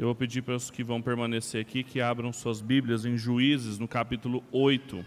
Eu 0.00 0.06
vou 0.06 0.14
pedir 0.14 0.40
para 0.40 0.54
os 0.56 0.70
que 0.70 0.82
vão 0.82 1.02
permanecer 1.02 1.60
aqui 1.60 1.84
que 1.84 2.00
abram 2.00 2.32
suas 2.32 2.62
Bíblias 2.62 3.04
em 3.04 3.18
Juízes, 3.18 3.78
no 3.78 3.86
capítulo 3.86 4.42
8. 4.50 5.04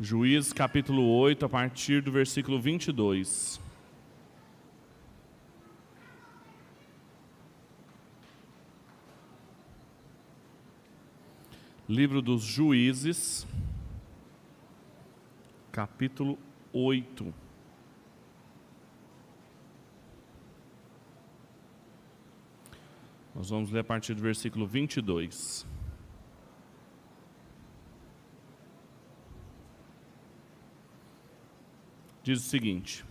Juízes, 0.00 0.50
capítulo 0.50 1.06
8, 1.14 1.44
a 1.44 1.48
partir 1.50 2.00
do 2.00 2.10
versículo 2.10 2.58
22. 2.58 3.60
Livro 11.86 12.22
dos 12.22 12.42
Juízes, 12.42 13.46
capítulo 15.70 16.38
8. 16.72 17.45
Nós 23.36 23.50
vamos 23.50 23.70
ler 23.70 23.80
a 23.80 23.84
partir 23.84 24.14
do 24.14 24.22
versículo 24.22 24.66
22. 24.66 25.64
Diz 32.24 32.40
o 32.40 32.48
seguinte: 32.48 33.04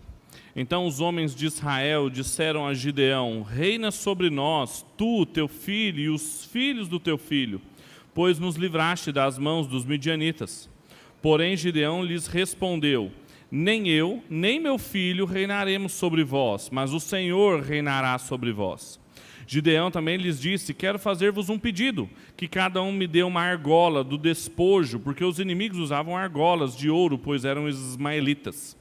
Então 0.55 0.85
os 0.85 0.99
homens 0.99 1.33
de 1.33 1.45
Israel 1.45 2.09
disseram 2.09 2.67
a 2.67 2.73
Gideão: 2.73 3.43
Reina 3.43 3.91
sobre 3.91 4.29
nós, 4.29 4.85
tu, 4.97 5.25
teu 5.25 5.47
filho 5.47 5.99
e 5.99 6.09
os 6.09 6.43
filhos 6.43 6.89
do 6.89 6.99
teu 6.99 7.17
filho 7.17 7.61
pois 8.15 8.39
nos 8.39 8.55
livraste 8.55 9.11
das 9.11 9.37
mãos 9.37 9.67
dos 9.67 9.85
midianitas. 9.85 10.69
Porém, 11.21 11.57
Gideão 11.57 12.01
lhes 12.01 12.25
respondeu: 12.25 13.11
Nem 13.51 13.89
eu, 13.89 14.23
nem 14.29 14.59
meu 14.59 14.79
filho 14.79 15.25
reinaremos 15.25 15.91
sobre 15.91 16.23
vós, 16.23 16.69
mas 16.71 16.93
o 16.93 16.99
Senhor 16.99 17.61
reinará 17.61 18.17
sobre 18.17 18.53
vós. 18.53 18.99
Gideão 19.47 19.91
também 19.91 20.17
lhes 20.17 20.39
disse: 20.39 20.73
Quero 20.73 20.97
fazer-vos 20.97 21.49
um 21.49 21.59
pedido, 21.59 22.09
que 22.35 22.47
cada 22.47 22.81
um 22.81 22.91
me 22.91 23.07
dê 23.07 23.23
uma 23.23 23.41
argola 23.41 24.03
do 24.03 24.17
despojo, 24.17 24.99
porque 24.99 25.23
os 25.23 25.39
inimigos 25.39 25.77
usavam 25.77 26.17
argolas 26.17 26.75
de 26.75 26.89
ouro, 26.89 27.17
pois 27.17 27.45
eram 27.45 27.69
ismaelitas. 27.69 28.75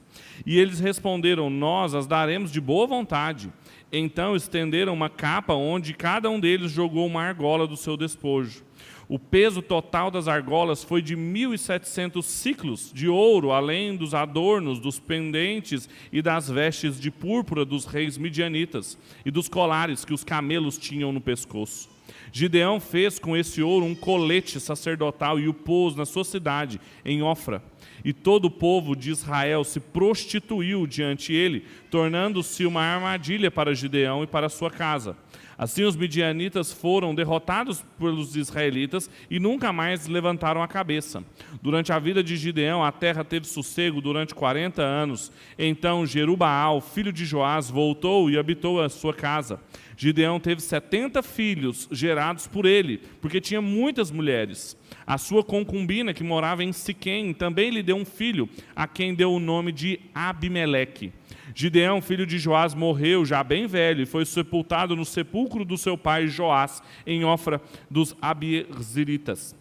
E 0.45 0.59
eles 0.59 0.79
responderam: 0.79 1.49
Nós 1.49 1.93
as 1.93 2.07
daremos 2.07 2.51
de 2.51 2.59
boa 2.59 2.87
vontade. 2.87 3.51
Então 3.91 4.35
estenderam 4.35 4.93
uma 4.93 5.09
capa 5.09 5.53
onde 5.53 5.93
cada 5.93 6.29
um 6.29 6.39
deles 6.39 6.71
jogou 6.71 7.05
uma 7.05 7.21
argola 7.21 7.67
do 7.67 7.77
seu 7.77 7.95
despojo. 7.95 8.64
O 9.07 9.19
peso 9.19 9.61
total 9.61 10.09
das 10.09 10.27
argolas 10.27 10.83
foi 10.83 11.01
de 11.01 11.15
1.700 11.15 12.23
ciclos 12.23 12.91
de 12.93 13.07
ouro, 13.07 13.51
além 13.51 13.95
dos 13.95 14.13
adornos, 14.15 14.79
dos 14.79 14.99
pendentes 14.99 15.87
e 16.11 16.21
das 16.21 16.49
vestes 16.49 16.99
de 16.99 17.11
púrpura 17.11 17.63
dos 17.63 17.85
reis 17.85 18.17
midianitas 18.17 18.97
e 19.23 19.29
dos 19.29 19.47
colares 19.47 20.03
que 20.03 20.13
os 20.13 20.23
camelos 20.23 20.77
tinham 20.77 21.11
no 21.11 21.21
pescoço. 21.21 21.95
Gideão 22.31 22.79
fez 22.79 23.19
com 23.19 23.37
esse 23.37 23.61
ouro 23.61 23.85
um 23.85 23.95
colete 23.95 24.59
sacerdotal 24.59 25.39
e 25.39 25.47
o 25.47 25.53
pôs 25.53 25.95
na 25.95 26.05
sua 26.05 26.23
cidade, 26.23 26.81
em 27.03 27.21
Ofra. 27.21 27.63
E 28.03 28.11
todo 28.11 28.45
o 28.45 28.51
povo 28.51 28.95
de 28.95 29.09
Israel 29.09 29.63
se 29.63 29.79
prostituiu 29.79 30.85
diante 30.85 31.33
ele, 31.33 31.65
tornando-se 31.89 32.65
uma 32.65 32.81
armadilha 32.81 33.49
para 33.49 33.73
Gideão 33.73 34.23
e 34.23 34.27
para 34.27 34.49
sua 34.49 34.69
casa. 34.69 35.15
Assim 35.57 35.83
os 35.83 35.95
midianitas 35.95 36.71
foram 36.71 37.15
derrotados 37.15 37.83
pelos 37.97 38.35
israelitas 38.35 39.09
e 39.29 39.39
nunca 39.39 39.71
mais 39.71 40.07
levantaram 40.07 40.61
a 40.61 40.67
cabeça. 40.67 41.23
Durante 41.61 41.93
a 41.93 41.99
vida 41.99 42.23
de 42.23 42.35
Gideão, 42.35 42.83
a 42.83 42.91
terra 42.91 43.23
teve 43.23 43.47
sossego 43.47 44.01
durante 44.01 44.35
40 44.35 44.81
anos. 44.81 45.31
Então 45.57 46.05
Jerubaal, 46.05 46.81
filho 46.81 47.13
de 47.13 47.25
Joás, 47.25 47.69
voltou 47.69 48.29
e 48.29 48.37
habitou 48.37 48.81
a 48.81 48.89
sua 48.89 49.13
casa. 49.13 49.59
Gideão 49.97 50.39
teve 50.39 50.61
70 50.61 51.23
filhos 51.23 51.87
gerados 51.89 52.47
por 52.47 52.65
ele, 52.65 53.01
porque 53.21 53.39
tinha 53.39 53.61
muitas 53.61 54.11
mulheres. 54.11 54.77
A 55.07 55.17
sua 55.17 55.43
concubina, 55.43 56.13
que 56.13 56.23
morava 56.23 56.63
em 56.63 56.73
Siquém, 56.73 57.33
também 57.33 57.69
lhe 57.69 57.81
deu 57.81 57.95
um 57.95 58.05
filho, 58.05 58.49
a 58.75 58.87
quem 58.87 59.13
deu 59.13 59.31
o 59.31 59.39
nome 59.39 59.71
de 59.71 59.99
Abimeleque. 60.13 61.13
Gideão, 61.53 62.01
filho 62.01 62.25
de 62.25 62.39
Joás, 62.39 62.73
morreu 62.73 63.25
já 63.25 63.43
bem 63.43 63.67
velho 63.67 64.01
e 64.01 64.05
foi 64.05 64.25
sepultado 64.25 64.95
no 64.95 65.05
sepulcro 65.05 65.65
do 65.65 65.77
seu 65.77 65.97
pai 65.97 66.27
Joás, 66.27 66.81
em 67.05 67.23
Ofra 67.23 67.61
dos 67.89 68.15
Abierziritas. 68.21 69.55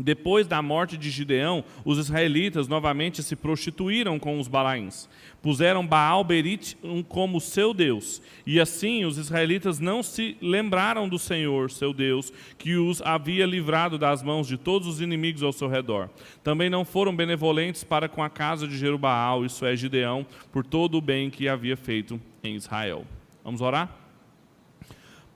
Depois 0.00 0.46
da 0.46 0.62
morte 0.62 0.96
de 0.96 1.10
Gideão, 1.10 1.64
os 1.84 1.98
israelitas 1.98 2.66
novamente 2.66 3.22
se 3.22 3.36
prostituíram 3.36 4.18
com 4.18 4.38
os 4.38 4.48
balaíns. 4.48 5.08
Puseram 5.42 5.86
Baal 5.86 6.24
Berit 6.24 6.76
como 7.08 7.40
seu 7.40 7.72
Deus. 7.74 8.20
E 8.46 8.60
assim 8.60 9.04
os 9.04 9.18
israelitas 9.18 9.78
não 9.78 10.02
se 10.02 10.36
lembraram 10.40 11.08
do 11.08 11.18
Senhor, 11.18 11.70
seu 11.70 11.92
Deus, 11.92 12.32
que 12.58 12.76
os 12.76 13.00
havia 13.02 13.46
livrado 13.46 13.98
das 13.98 14.22
mãos 14.22 14.46
de 14.46 14.56
todos 14.56 14.88
os 14.88 15.00
inimigos 15.00 15.42
ao 15.42 15.52
seu 15.52 15.68
redor. 15.68 16.08
Também 16.42 16.70
não 16.70 16.84
foram 16.84 17.14
benevolentes 17.14 17.84
para 17.84 18.08
com 18.08 18.22
a 18.22 18.30
casa 18.30 18.66
de 18.66 18.76
Jerubaal, 18.76 19.44
isso 19.44 19.64
é, 19.64 19.76
Gideão, 19.76 20.26
por 20.52 20.64
todo 20.64 20.98
o 20.98 21.02
bem 21.02 21.30
que 21.30 21.48
havia 21.48 21.76
feito 21.76 22.20
em 22.42 22.54
Israel. 22.54 23.04
Vamos 23.44 23.60
orar? 23.60 23.99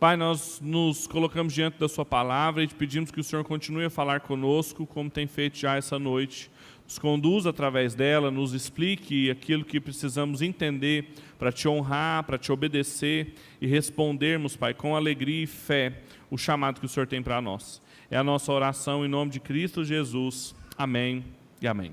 Pai, 0.05 0.19
nós 0.19 0.61
nos 0.63 1.07
colocamos 1.07 1.55
diante 1.55 1.79
da 1.79 1.89
Sua 1.89 2.05
palavra 2.05 2.63
e 2.63 2.67
te 2.67 2.75
pedimos 2.75 3.11
que 3.11 3.21
o 3.21 3.25
Senhor 3.25 3.43
continue 3.43 3.87
a 3.87 3.89
falar 3.89 4.21
conosco, 4.21 4.87
como 4.87 5.09
tem 5.09 5.27
feito 5.27 5.57
já 5.57 5.77
essa 5.77 5.99
noite. 5.99 6.51
Nos 6.85 6.99
conduza 6.99 7.49
através 7.49 7.95
dela, 7.95 8.31
nos 8.31 8.53
explique 8.53 9.31
aquilo 9.31 9.65
que 9.65 9.81
precisamos 9.81 10.43
entender 10.43 11.07
para 11.39 11.51
te 11.51 11.67
honrar, 11.67 12.23
para 12.25 12.37
te 12.37 12.53
obedecer 12.53 13.33
e 13.63 13.67
respondermos, 13.67 14.55
Pai, 14.59 14.75
com 14.75 14.95
alegria 14.95 15.45
e 15.45 15.47
fé, 15.47 16.03
o 16.31 16.37
chamado 16.37 16.81
que 16.81 16.85
o 16.85 16.89
Senhor 16.91 17.07
tem 17.07 17.23
para 17.23 17.41
nós. 17.41 17.81
É 18.11 18.19
a 18.19 18.23
nossa 18.23 18.53
oração 18.53 19.07
em 19.07 19.09
nome 19.09 19.31
de 19.31 19.41
Cristo 19.41 19.83
Jesus. 19.83 20.55
Amém 20.77 21.25
e 21.63 21.67
amém. 21.67 21.93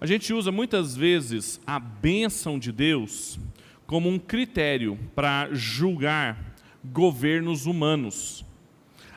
A 0.00 0.06
gente 0.06 0.32
usa 0.32 0.52
muitas 0.52 0.96
vezes 0.96 1.60
a 1.66 1.80
bênção 1.80 2.56
de 2.56 2.70
Deus 2.70 3.36
como 3.86 4.08
um 4.08 4.18
critério 4.18 4.98
para 5.14 5.48
julgar 5.52 6.56
governos 6.84 7.66
humanos. 7.66 8.44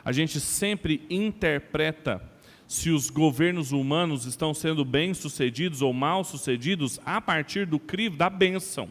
A 0.04 0.12
gente 0.12 0.40
sempre 0.40 1.02
interpreta 1.10 2.22
se 2.66 2.90
os 2.90 3.10
governos 3.10 3.72
humanos 3.72 4.26
estão 4.26 4.54
sendo 4.54 4.84
bem-sucedidos 4.84 5.82
ou 5.82 5.92
mal-sucedidos 5.92 7.00
a 7.04 7.20
partir 7.20 7.66
do 7.66 7.78
crivo 7.78 8.16
da 8.16 8.30
bênção. 8.30 8.88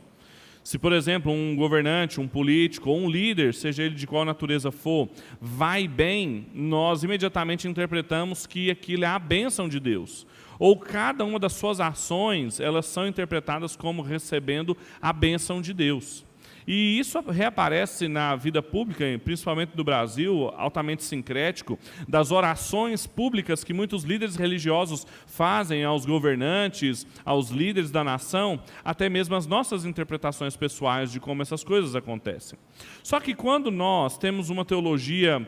Se, 0.61 0.77
por 0.77 0.91
exemplo, 0.91 1.31
um 1.31 1.55
governante, 1.55 2.19
um 2.19 2.27
político 2.27 2.89
ou 2.89 2.99
um 2.99 3.09
líder, 3.09 3.53
seja 3.53 3.83
ele 3.83 3.95
de 3.95 4.05
qual 4.05 4.25
natureza 4.25 4.71
for, 4.71 5.09
vai 5.41 5.87
bem, 5.87 6.47
nós 6.53 7.03
imediatamente 7.03 7.67
interpretamos 7.67 8.45
que 8.45 8.69
aquilo 8.69 9.05
é 9.05 9.07
a 9.07 9.17
bênção 9.17 9.69
de 9.69 9.79
Deus 9.79 10.27
ou 10.59 10.77
cada 10.77 11.23
uma 11.23 11.39
das 11.39 11.53
suas 11.53 11.79
ações, 11.79 12.59
elas 12.59 12.85
são 12.85 13.07
interpretadas 13.07 13.75
como 13.75 14.01
recebendo 14.01 14.77
a 15.01 15.13
bênção 15.13 15.61
de 15.61 15.73
Deus. 15.73 16.27
E 16.71 16.99
isso 16.99 17.19
reaparece 17.21 18.07
na 18.07 18.35
vida 18.35 18.61
pública, 18.61 19.03
principalmente 19.23 19.75
do 19.75 19.83
Brasil, 19.83 20.53
altamente 20.55 21.03
sincrético, 21.03 21.79
das 22.07 22.31
orações 22.31 23.07
públicas 23.07 23.63
que 23.63 23.73
muitos 23.73 24.03
líderes 24.03 24.35
religiosos 24.35 25.07
fazem 25.25 25.83
aos 25.83 26.05
governantes, 26.05 27.07
aos 27.25 27.49
líderes 27.49 27.89
da 27.89 28.03
nação, 28.03 28.61
até 28.85 29.09
mesmo 29.09 29.35
as 29.35 29.47
nossas 29.47 29.83
interpretações 29.83 30.55
pessoais 30.55 31.11
de 31.11 31.19
como 31.19 31.41
essas 31.41 31.63
coisas 31.63 31.95
acontecem. 31.95 32.59
Só 33.01 33.19
que 33.19 33.33
quando 33.33 33.71
nós 33.71 34.15
temos 34.19 34.51
uma 34.51 34.63
teologia 34.63 35.47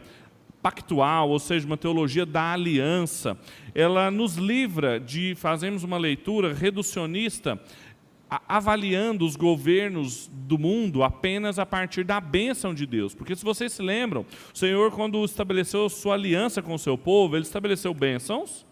pactual, 0.61 1.29
ou 1.29 1.39
seja, 1.39 1.65
uma 1.65 1.77
teologia 1.77 2.25
da 2.25 2.53
aliança, 2.53 3.37
ela 3.73 4.11
nos 4.11 4.35
livra 4.35 4.99
de 4.99 5.35
fazermos 5.35 5.83
uma 5.83 5.97
leitura 5.97 6.53
reducionista, 6.53 7.59
avaliando 8.47 9.25
os 9.25 9.35
governos 9.35 10.29
do 10.33 10.57
mundo 10.57 11.03
apenas 11.03 11.59
a 11.59 11.65
partir 11.65 12.03
da 12.05 12.19
bênção 12.21 12.73
de 12.73 12.85
Deus. 12.85 13.13
Porque 13.13 13.35
se 13.35 13.43
vocês 13.43 13.73
se 13.73 13.81
lembram, 13.81 14.25
o 14.53 14.57
Senhor, 14.57 14.91
quando 14.91 15.23
estabeleceu 15.25 15.89
sua 15.89 16.13
aliança 16.13 16.61
com 16.61 16.73
o 16.73 16.79
seu 16.79 16.97
povo, 16.97 17.35
ele 17.35 17.43
estabeleceu 17.43 17.93
bênçãos, 17.93 18.65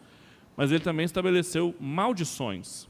mas 0.55 0.71
ele 0.71 0.79
também 0.81 1.05
estabeleceu 1.05 1.75
maldições. 1.79 2.88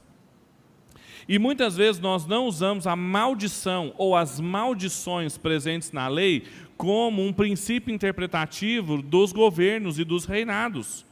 E 1.30 1.38
muitas 1.38 1.76
vezes 1.76 2.00
nós 2.00 2.26
não 2.26 2.46
usamos 2.46 2.88
a 2.88 2.96
maldição 2.96 3.94
ou 3.96 4.16
as 4.16 4.40
maldições 4.40 5.38
presentes 5.38 5.92
na 5.92 6.08
lei 6.08 6.42
como 6.76 7.24
um 7.24 7.32
princípio 7.32 7.94
interpretativo 7.94 9.00
dos 9.00 9.30
governos 9.30 10.00
e 10.00 10.02
dos 10.02 10.24
reinados. 10.24 11.06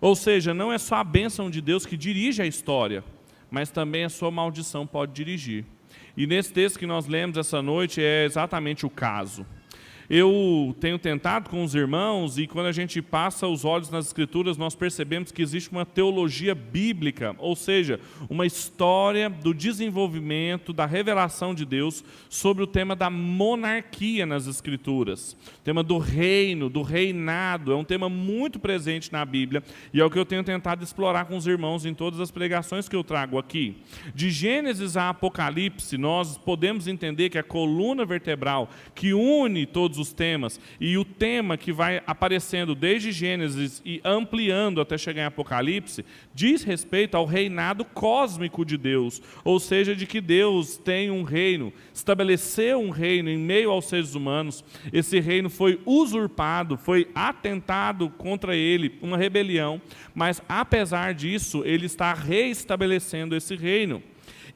Ou 0.00 0.16
seja, 0.16 0.52
não 0.52 0.72
é 0.72 0.78
só 0.78 0.96
a 0.96 1.04
bênção 1.04 1.48
de 1.48 1.60
Deus 1.60 1.86
que 1.86 1.96
dirige 1.96 2.42
a 2.42 2.46
história, 2.46 3.04
mas 3.48 3.70
também 3.70 4.02
a 4.02 4.08
sua 4.08 4.32
maldição 4.32 4.84
pode 4.84 5.12
dirigir. 5.12 5.64
E 6.16 6.26
nesse 6.26 6.52
texto 6.52 6.76
que 6.76 6.84
nós 6.84 7.06
lemos 7.06 7.38
essa 7.38 7.62
noite 7.62 8.02
é 8.02 8.24
exatamente 8.24 8.84
o 8.84 8.90
caso. 8.90 9.46
Eu 10.10 10.74
tenho 10.80 10.98
tentado 10.98 11.48
com 11.48 11.62
os 11.62 11.72
irmãos 11.72 12.36
e 12.36 12.44
quando 12.44 12.66
a 12.66 12.72
gente 12.72 13.00
passa 13.00 13.46
os 13.46 13.64
olhos 13.64 13.90
nas 13.90 14.06
Escrituras, 14.06 14.56
nós 14.56 14.74
percebemos 14.74 15.30
que 15.30 15.40
existe 15.40 15.70
uma 15.70 15.86
teologia 15.86 16.52
bíblica, 16.52 17.36
ou 17.38 17.54
seja, 17.54 18.00
uma 18.28 18.44
história 18.44 19.30
do 19.30 19.54
desenvolvimento, 19.54 20.72
da 20.72 20.84
revelação 20.84 21.54
de 21.54 21.64
Deus 21.64 22.02
sobre 22.28 22.64
o 22.64 22.66
tema 22.66 22.96
da 22.96 23.08
monarquia 23.08 24.26
nas 24.26 24.48
Escrituras, 24.48 25.36
o 25.60 25.62
tema 25.62 25.80
do 25.80 25.98
reino, 25.98 26.68
do 26.68 26.82
reinado, 26.82 27.70
é 27.70 27.76
um 27.76 27.84
tema 27.84 28.08
muito 28.08 28.58
presente 28.58 29.12
na 29.12 29.24
Bíblia 29.24 29.62
e 29.94 30.00
é 30.00 30.04
o 30.04 30.10
que 30.10 30.18
eu 30.18 30.26
tenho 30.26 30.42
tentado 30.42 30.82
explorar 30.82 31.26
com 31.26 31.36
os 31.36 31.46
irmãos 31.46 31.86
em 31.86 31.94
todas 31.94 32.18
as 32.18 32.32
pregações 32.32 32.88
que 32.88 32.96
eu 32.96 33.04
trago 33.04 33.38
aqui. 33.38 33.76
De 34.12 34.28
Gênesis 34.28 34.96
a 34.96 35.10
Apocalipse, 35.10 35.96
nós 35.96 36.36
podemos 36.36 36.88
entender 36.88 37.30
que 37.30 37.38
a 37.38 37.44
coluna 37.44 38.04
vertebral 38.04 38.68
que 38.92 39.14
une 39.14 39.66
todos 39.66 39.99
os 40.00 40.12
temas 40.12 40.58
e 40.80 40.98
o 40.98 41.04
tema 41.04 41.56
que 41.56 41.72
vai 41.72 42.02
aparecendo 42.06 42.74
desde 42.74 43.12
Gênesis 43.12 43.80
e 43.84 44.00
ampliando 44.04 44.80
até 44.80 44.98
chegar 44.98 45.22
em 45.22 45.26
Apocalipse, 45.26 46.04
diz 46.34 46.64
respeito 46.64 47.16
ao 47.16 47.24
reinado 47.24 47.84
cósmico 47.84 48.64
de 48.64 48.76
Deus, 48.76 49.22
ou 49.44 49.60
seja, 49.60 49.94
de 49.94 50.06
que 50.06 50.20
Deus 50.20 50.76
tem 50.76 51.10
um 51.10 51.22
reino, 51.22 51.72
estabeleceu 51.94 52.80
um 52.80 52.90
reino 52.90 53.30
em 53.30 53.38
meio 53.38 53.70
aos 53.70 53.86
seres 53.86 54.14
humanos. 54.14 54.64
Esse 54.92 55.20
reino 55.20 55.48
foi 55.48 55.80
usurpado, 55.84 56.76
foi 56.76 57.08
atentado 57.14 58.10
contra 58.10 58.56
ele, 58.56 58.98
uma 59.00 59.16
rebelião, 59.16 59.80
mas 60.14 60.42
apesar 60.48 61.14
disso, 61.14 61.62
ele 61.64 61.86
está 61.86 62.12
reestabelecendo 62.14 63.36
esse 63.36 63.54
reino 63.54 64.02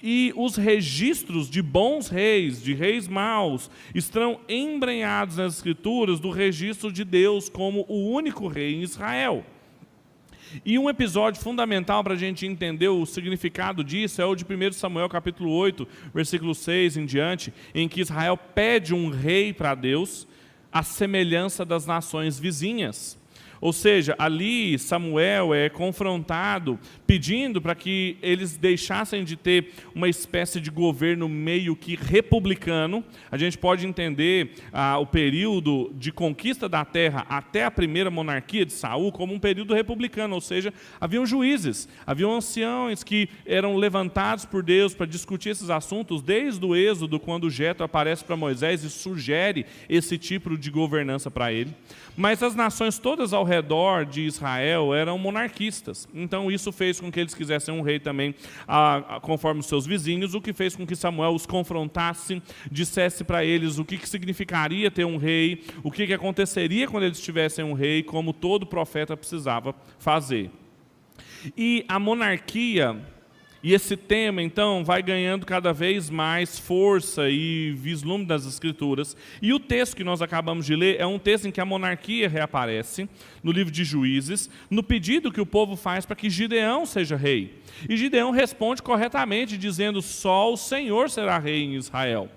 e 0.06 0.34
os 0.36 0.56
registros 0.56 1.48
de 1.48 1.62
bons 1.62 2.08
reis, 2.08 2.62
de 2.62 2.74
reis 2.74 3.08
maus, 3.08 3.70
estão 3.94 4.38
embrenhados 4.46 5.38
nas 5.38 5.54
Escrituras 5.54 6.20
do 6.20 6.28
registro 6.28 6.92
de 6.92 7.04
Deus 7.04 7.48
como 7.48 7.86
o 7.88 8.10
único 8.10 8.46
rei 8.46 8.74
em 8.74 8.82
Israel. 8.82 9.42
E 10.62 10.78
um 10.78 10.90
episódio 10.90 11.40
fundamental 11.40 12.04
para 12.04 12.12
a 12.12 12.18
gente 12.18 12.46
entender 12.46 12.88
o 12.88 13.06
significado 13.06 13.82
disso 13.82 14.20
é 14.20 14.26
o 14.26 14.34
de 14.34 14.44
1 14.44 14.72
Samuel 14.72 15.08
capítulo 15.08 15.50
8, 15.50 15.88
versículo 16.12 16.54
6 16.54 16.98
em 16.98 17.06
diante, 17.06 17.50
em 17.74 17.88
que 17.88 18.02
Israel 18.02 18.36
pede 18.36 18.92
um 18.92 19.08
rei 19.08 19.54
para 19.54 19.74
Deus, 19.74 20.28
à 20.70 20.82
semelhança 20.82 21.64
das 21.64 21.86
nações 21.86 22.38
vizinhas. 22.38 23.18
Ou 23.64 23.72
seja, 23.72 24.14
ali 24.18 24.78
Samuel 24.78 25.54
é 25.54 25.70
confrontado, 25.70 26.78
pedindo 27.06 27.62
para 27.62 27.74
que 27.74 28.18
eles 28.20 28.58
deixassem 28.58 29.24
de 29.24 29.36
ter 29.36 29.70
uma 29.94 30.06
espécie 30.06 30.60
de 30.60 30.70
governo 30.70 31.30
meio 31.30 31.74
que 31.74 31.96
republicano. 31.96 33.02
A 33.32 33.38
gente 33.38 33.56
pode 33.56 33.86
entender 33.86 34.50
ah, 34.70 34.98
o 34.98 35.06
período 35.06 35.90
de 35.94 36.12
conquista 36.12 36.68
da 36.68 36.84
terra 36.84 37.24
até 37.26 37.64
a 37.64 37.70
primeira 37.70 38.10
monarquia 38.10 38.66
de 38.66 38.72
Saul 38.74 39.10
como 39.10 39.32
um 39.32 39.38
período 39.38 39.72
republicano, 39.72 40.34
ou 40.34 40.42
seja, 40.42 40.70
haviam 41.00 41.24
juízes, 41.24 41.88
haviam 42.06 42.36
anciãos 42.36 43.02
que 43.02 43.30
eram 43.46 43.76
levantados 43.76 44.44
por 44.44 44.62
Deus 44.62 44.92
para 44.92 45.06
discutir 45.06 45.48
esses 45.48 45.70
assuntos 45.70 46.20
desde 46.20 46.62
o 46.66 46.76
êxodo, 46.76 47.18
quando 47.18 47.48
Jetro 47.48 47.82
aparece 47.82 48.22
para 48.24 48.36
Moisés 48.36 48.84
e 48.84 48.90
sugere 48.90 49.64
esse 49.88 50.18
tipo 50.18 50.54
de 50.58 50.70
governança 50.70 51.30
para 51.30 51.50
ele. 51.50 51.72
Mas 52.14 52.42
as 52.42 52.54
nações 52.54 52.98
todas 52.98 53.32
ao 53.32 53.42
redor 53.42 53.53
de 54.10 54.22
Israel 54.22 54.94
eram 54.94 55.18
monarquistas. 55.18 56.08
Então 56.14 56.50
isso 56.50 56.72
fez 56.72 57.00
com 57.00 57.10
que 57.10 57.20
eles 57.20 57.34
quisessem 57.34 57.74
um 57.74 57.82
rei 57.82 57.98
também, 57.98 58.34
a, 58.66 59.16
a, 59.16 59.20
conforme 59.20 59.60
os 59.60 59.66
seus 59.66 59.86
vizinhos, 59.86 60.34
o 60.34 60.40
que 60.40 60.52
fez 60.52 60.74
com 60.74 60.86
que 60.86 60.96
Samuel 60.96 61.34
os 61.34 61.46
confrontasse, 61.46 62.42
dissesse 62.70 63.24
para 63.24 63.44
eles 63.44 63.78
o 63.78 63.84
que, 63.84 63.98
que 63.98 64.08
significaria 64.08 64.90
ter 64.90 65.04
um 65.04 65.16
rei, 65.16 65.64
o 65.82 65.90
que, 65.90 66.06
que 66.06 66.14
aconteceria 66.14 66.88
quando 66.88 67.04
eles 67.04 67.20
tivessem 67.20 67.64
um 67.64 67.72
rei, 67.72 68.02
como 68.02 68.32
todo 68.32 68.66
profeta 68.66 69.16
precisava 69.16 69.74
fazer. 69.98 70.50
E 71.56 71.84
a 71.88 71.98
monarquia 71.98 72.96
e 73.64 73.72
esse 73.72 73.96
tema, 73.96 74.42
então, 74.42 74.84
vai 74.84 75.02
ganhando 75.02 75.46
cada 75.46 75.72
vez 75.72 76.10
mais 76.10 76.58
força 76.58 77.30
e 77.30 77.70
vislumbre 77.70 78.26
das 78.26 78.44
Escrituras. 78.44 79.16
E 79.40 79.54
o 79.54 79.58
texto 79.58 79.96
que 79.96 80.04
nós 80.04 80.20
acabamos 80.20 80.66
de 80.66 80.76
ler 80.76 81.00
é 81.00 81.06
um 81.06 81.18
texto 81.18 81.48
em 81.48 81.50
que 81.50 81.62
a 81.62 81.64
monarquia 81.64 82.28
reaparece, 82.28 83.08
no 83.42 83.50
livro 83.50 83.72
de 83.72 83.82
Juízes, 83.82 84.50
no 84.68 84.82
pedido 84.82 85.32
que 85.32 85.40
o 85.40 85.46
povo 85.46 85.76
faz 85.76 86.04
para 86.04 86.14
que 86.14 86.28
Gideão 86.28 86.84
seja 86.84 87.16
rei. 87.16 87.62
E 87.88 87.96
Gideão 87.96 88.32
responde 88.32 88.82
corretamente, 88.82 89.56
dizendo: 89.56 90.02
Só 90.02 90.52
o 90.52 90.58
Senhor 90.58 91.08
será 91.08 91.38
rei 91.38 91.62
em 91.62 91.74
Israel 91.74 92.28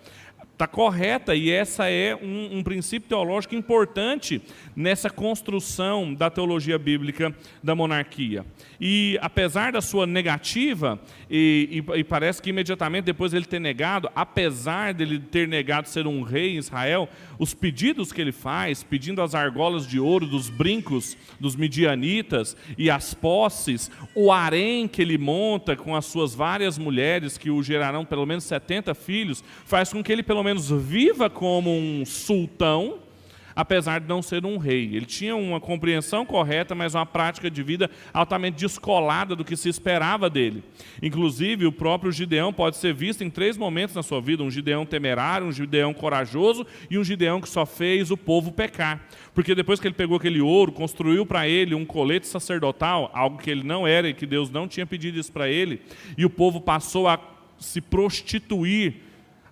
está 0.57 0.65
correta 0.65 1.35
e 1.35 1.51
essa 1.51 1.87
é 1.87 2.15
um, 2.15 2.57
um, 2.57 2.63
princípio 2.63 3.07
teológico 3.07 3.53
importante 3.53 4.41
nessa 4.75 5.07
construção 5.07 6.15
da 6.15 6.31
teologia 6.31 6.79
bíblica 6.79 7.31
da 7.61 7.75
monarquia. 7.75 8.43
E 8.81 9.19
apesar 9.21 9.71
da 9.71 9.81
sua 9.81 10.07
negativa, 10.07 10.99
e, 11.29 11.83
e, 11.87 11.99
e 11.99 12.03
parece 12.03 12.41
que 12.41 12.49
imediatamente 12.49 13.05
depois 13.05 13.35
ele 13.35 13.45
ter 13.45 13.59
negado, 13.59 14.09
apesar 14.15 14.95
dele 14.95 15.19
ter 15.19 15.47
negado 15.47 15.87
ser 15.87 16.07
um 16.07 16.23
rei 16.23 16.55
em 16.55 16.57
Israel, 16.57 17.07
os 17.37 17.53
pedidos 17.53 18.11
que 18.11 18.19
ele 18.19 18.31
faz, 18.31 18.81
pedindo 18.81 19.21
as 19.21 19.35
argolas 19.35 19.85
de 19.85 19.99
ouro 19.99 20.25
dos 20.25 20.49
brincos 20.49 21.15
dos 21.39 21.55
midianitas 21.55 22.57
e 22.79 22.89
as 22.89 23.13
posses, 23.13 23.91
o 24.15 24.31
harém 24.31 24.87
que 24.87 25.03
ele 25.03 25.19
monta 25.19 25.75
com 25.75 25.95
as 25.95 26.05
suas 26.05 26.33
várias 26.33 26.79
mulheres, 26.79 27.37
que 27.37 27.51
o 27.51 27.61
gerarão 27.61 28.03
pelo 28.03 28.25
menos 28.25 28.43
70 28.45 28.95
filhos, 28.95 29.43
faz 29.63 29.93
com 29.93 30.03
que 30.03 30.11
ele 30.11 30.23
pelo 30.23 30.46
menos 30.47 30.69
viva 30.69 31.29
como 31.29 31.69
um 31.69 32.05
sultão, 32.05 32.99
apesar 33.53 33.99
de 33.99 34.07
não 34.07 34.21
ser 34.21 34.45
um 34.45 34.57
rei. 34.57 34.95
Ele 34.95 35.05
tinha 35.05 35.35
uma 35.35 35.59
compreensão 35.59 36.25
correta, 36.25 36.73
mas 36.73 36.95
uma 36.95 37.05
prática 37.05 37.49
de 37.49 37.61
vida 37.63 37.89
altamente 38.13 38.57
descolada 38.57 39.35
do 39.35 39.43
que 39.43 39.57
se 39.57 39.67
esperava 39.67 40.29
dele. 40.29 40.63
Inclusive, 41.01 41.65
o 41.65 41.71
próprio 41.71 42.11
Gideão 42.11 42.53
pode 42.53 42.77
ser 42.77 42.93
visto 42.93 43.23
em 43.23 43.29
três 43.29 43.57
momentos 43.57 43.95
na 43.95 44.03
sua 44.03 44.21
vida: 44.21 44.43
um 44.43 44.51
Gideão 44.51 44.85
temerário, 44.85 45.47
um 45.47 45.51
Gideão 45.51 45.93
corajoso 45.93 46.65
e 46.89 46.97
um 46.97 47.03
Gideão 47.03 47.41
que 47.41 47.49
só 47.49 47.65
fez 47.65 48.09
o 48.09 48.15
povo 48.15 48.51
pecar. 48.51 49.05
Porque 49.33 49.53
depois 49.53 49.79
que 49.79 49.87
ele 49.87 49.95
pegou 49.95 50.17
aquele 50.17 50.39
ouro, 50.39 50.71
construiu 50.71 51.25
para 51.25 51.47
ele 51.47 51.75
um 51.75 51.85
colete 51.85 52.27
sacerdotal, 52.27 53.11
algo 53.13 53.37
que 53.37 53.49
ele 53.49 53.63
não 53.63 53.87
era 53.87 54.07
e 54.07 54.13
que 54.13 54.25
Deus 54.25 54.49
não 54.49 54.67
tinha 54.67 54.85
pedido 54.85 55.19
isso 55.19 55.31
para 55.31 55.49
ele, 55.49 55.81
e 56.17 56.23
o 56.25 56.29
povo 56.29 56.61
passou 56.61 57.07
a 57.07 57.19
se 57.59 57.81
prostituir 57.81 59.06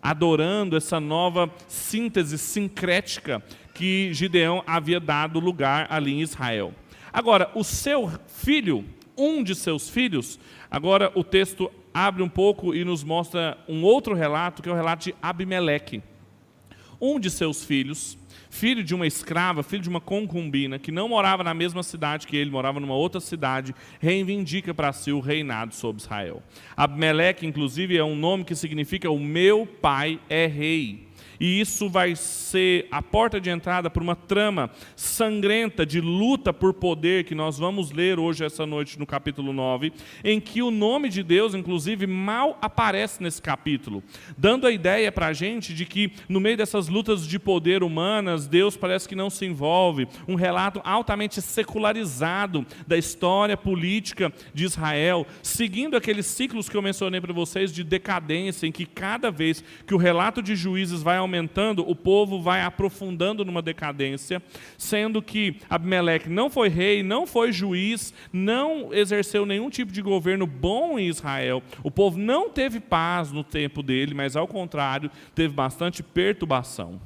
adorando 0.06 0.78
essa 0.78 1.00
nova 1.00 1.52
síntese 1.68 2.38
sincrética 2.38 3.42
que 3.74 4.14
Gideão 4.14 4.64
havia 4.68 5.00
dado 5.00 5.40
lugar 5.40 5.88
ali 5.90 6.14
em 6.14 6.22
Israel. 6.22 6.76
Agora, 7.12 7.50
o 7.56 7.64
seu 7.64 8.12
filho, 8.28 8.86
um 9.18 9.42
de 9.42 9.56
seus 9.56 9.90
filhos, 9.90 10.40
agora 10.70 11.12
o 11.16 11.24
texto 11.24 11.72
abre 11.92 12.22
um 12.22 12.30
pouco 12.30 12.76
e 12.76 12.86
nos 12.86 13.04
mostra 13.04 13.58
um 13.68 13.82
outro 13.82 14.14
relato, 14.14 14.62
que 14.62 14.70
é 14.70 14.72
o 14.72 14.76
relato 14.76 15.06
de 15.06 15.16
Abimeleque. 15.20 16.04
Um 17.02 17.20
de 17.20 17.32
seus 17.32 17.66
filhos, 17.66 18.16
filho 18.56 18.84
de 18.84 18.96
uma 18.96 19.06
escrava, 19.06 19.62
filho 19.62 19.84
de 19.84 19.90
uma 19.90 20.00
concubina, 20.00 20.80
que 20.80 20.92
não 20.92 21.10
morava 21.10 21.44
na 21.44 21.54
mesma 21.54 21.84
cidade 21.84 22.26
que 22.26 22.38
ele, 22.38 22.50
morava 22.50 22.80
numa 22.80 22.96
outra 22.96 23.20
cidade, 23.20 23.76
reivindica 24.00 24.74
para 24.74 24.94
si 24.94 25.12
o 25.12 25.20
reinado 25.20 25.76
sobre 25.76 26.02
Israel. 26.02 26.42
Abimeleque, 26.76 27.46
inclusive, 27.46 27.98
é 27.98 28.04
um 28.04 28.16
nome 28.16 28.46
que 28.46 28.56
significa 28.56 29.12
o 29.12 29.20
meu 29.20 29.68
pai 29.68 30.20
é 30.30 30.48
rei. 30.48 31.06
E 31.40 31.60
isso 31.60 31.90
vai 31.90 32.16
ser 32.16 32.88
a 32.92 33.02
porta 33.02 33.40
de 33.40 33.50
entrada 33.50 33.90
para 33.90 34.04
uma 34.04 34.16
trama 34.16 34.70
sangrenta 34.96 35.86
de 35.86 36.00
luta 36.00 36.54
por 36.54 36.74
poder 36.74 37.24
que 37.26 37.36
nós 37.36 37.58
vamos 37.58 37.92
ler 37.92 38.20
hoje, 38.20 38.44
essa 38.44 38.66
noite, 38.66 39.00
no 39.00 39.06
capítulo 39.06 39.54
9, 39.54 39.92
em 40.24 40.40
que 40.40 40.62
o 40.62 40.72
nome 40.72 41.10
de 41.10 41.24
Deus, 41.24 41.54
inclusive, 41.54 42.08
mal 42.08 42.58
aparece 42.62 43.22
nesse 43.22 43.42
capítulo, 43.42 44.04
dando 44.38 44.68
a 44.68 44.72
ideia 44.72 45.12
para 45.12 45.28
a 45.28 45.34
gente 45.34 45.74
de 45.74 45.86
que, 45.86 46.12
no 46.28 46.40
meio 46.40 46.58
dessas 46.58 46.88
lutas 46.88 47.28
de 47.28 47.40
poder 47.40 47.84
humanas, 47.84 48.48
Deus 48.48 48.78
parece 48.78 49.08
que 49.08 49.16
não 49.16 49.30
se 49.30 49.46
envolve. 49.46 50.08
Um 50.28 50.36
relato 50.36 50.82
altamente 50.84 51.42
secularizado 51.42 52.66
da 52.88 52.98
história 52.98 53.58
política 53.58 54.32
de 54.54 54.66
Israel, 54.66 55.26
seguindo 55.42 55.96
aqueles 55.98 56.26
ciclos 56.26 56.70
que 56.70 56.78
eu 56.78 56.82
mencionei 56.82 57.20
para 57.22 57.34
vocês 57.34 57.74
de 57.74 57.84
decadência, 57.84 58.68
em 58.68 58.72
que 58.72 58.86
cada 58.86 59.32
vez 59.32 59.64
que 59.86 59.94
o 59.94 59.98
relato 59.98 60.42
de 60.42 60.56
juízes 60.56 61.02
vai 61.02 61.18
aumentando, 61.26 61.88
o 61.88 61.96
povo 61.96 62.42
vai 62.42 62.62
aprofundando 62.62 63.44
numa 63.44 63.62
decadência, 63.62 64.42
sendo 64.78 65.22
que 65.22 65.58
Abimeleque 65.70 66.30
não 66.30 66.50
foi 66.50 66.70
rei, 66.70 67.04
não 67.04 67.28
foi 67.28 67.52
juiz, 67.52 68.14
não 68.32 68.94
exerceu 68.94 69.46
nenhum 69.46 69.70
tipo 69.70 69.92
de 69.92 70.02
governo 70.02 70.48
bom 70.48 70.98
em 70.98 71.08
Israel. 71.08 71.62
O 71.84 71.92
povo 71.92 72.18
não 72.18 72.50
teve 72.50 72.80
paz 72.80 73.32
no 73.32 73.44
tempo 73.44 73.84
dele, 73.84 74.14
mas 74.14 74.36
ao 74.36 74.48
contrário, 74.48 75.12
teve 75.34 75.54
bastante 75.54 76.02
perturbação. 76.02 77.00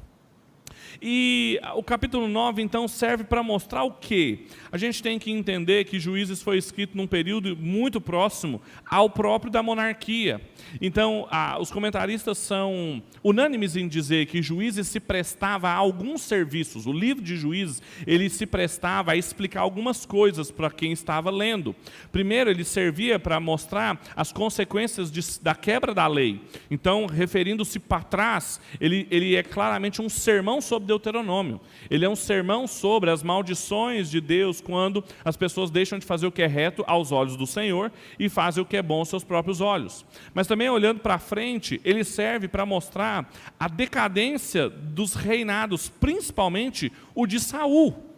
E 1.02 1.58
o 1.76 1.82
capítulo 1.82 2.28
9, 2.28 2.60
então, 2.60 2.86
serve 2.86 3.24
para 3.24 3.42
mostrar 3.42 3.84
o 3.84 3.92
quê? 3.92 4.40
A 4.70 4.76
gente 4.76 5.02
tem 5.02 5.18
que 5.18 5.30
entender 5.30 5.84
que 5.84 5.98
Juízes 5.98 6.42
foi 6.42 6.58
escrito 6.58 6.94
num 6.94 7.06
período 7.06 7.56
muito 7.56 8.02
próximo 8.02 8.60
ao 8.84 9.08
próprio 9.08 9.50
da 9.50 9.62
monarquia. 9.62 10.42
Então, 10.78 11.26
os 11.58 11.70
comentaristas 11.70 12.36
são 12.36 13.02
unânimes 13.24 13.76
em 13.76 13.88
dizer 13.88 14.26
que 14.26 14.42
Juízes 14.42 14.88
se 14.88 15.00
prestava 15.00 15.70
a 15.70 15.74
alguns 15.74 16.20
serviços. 16.20 16.86
O 16.86 16.92
livro 16.92 17.24
de 17.24 17.34
Juízes, 17.34 17.82
ele 18.06 18.28
se 18.28 18.44
prestava 18.44 19.12
a 19.12 19.16
explicar 19.16 19.60
algumas 19.60 20.04
coisas 20.04 20.50
para 20.50 20.70
quem 20.70 20.92
estava 20.92 21.30
lendo. 21.30 21.74
Primeiro, 22.12 22.50
ele 22.50 22.64
servia 22.64 23.18
para 23.18 23.40
mostrar 23.40 23.98
as 24.14 24.32
consequências 24.32 25.10
de, 25.10 25.22
da 25.40 25.54
quebra 25.54 25.94
da 25.94 26.06
lei. 26.06 26.42
Então, 26.70 27.06
referindo-se 27.06 27.78
para 27.78 28.02
trás, 28.02 28.60
ele, 28.78 29.08
ele 29.10 29.34
é 29.34 29.42
claramente 29.42 30.02
um 30.02 30.08
sermão 30.10 30.60
sobre 30.60 30.89
Deuteronômio. 30.90 31.60
Ele 31.88 32.04
é 32.04 32.08
um 32.08 32.16
sermão 32.16 32.66
sobre 32.66 33.10
as 33.10 33.22
maldições 33.22 34.10
de 34.10 34.20
Deus 34.20 34.60
quando 34.60 35.04
as 35.24 35.36
pessoas 35.36 35.70
deixam 35.70 35.98
de 35.98 36.06
fazer 36.06 36.26
o 36.26 36.32
que 36.32 36.42
é 36.42 36.46
reto 36.46 36.84
aos 36.86 37.12
olhos 37.12 37.36
do 37.36 37.46
Senhor 37.46 37.92
e 38.18 38.28
fazem 38.28 38.62
o 38.62 38.66
que 38.66 38.76
é 38.76 38.82
bom 38.82 38.98
aos 38.98 39.08
seus 39.08 39.24
próprios 39.24 39.60
olhos. 39.60 40.04
Mas 40.34 40.46
também 40.46 40.68
olhando 40.68 41.00
para 41.00 41.18
frente, 41.18 41.80
ele 41.84 42.02
serve 42.02 42.48
para 42.48 42.66
mostrar 42.66 43.30
a 43.58 43.68
decadência 43.68 44.68
dos 44.68 45.14
reinados, 45.14 45.88
principalmente 45.88 46.92
o 47.14 47.26
de 47.26 47.38
Saul 47.38 48.10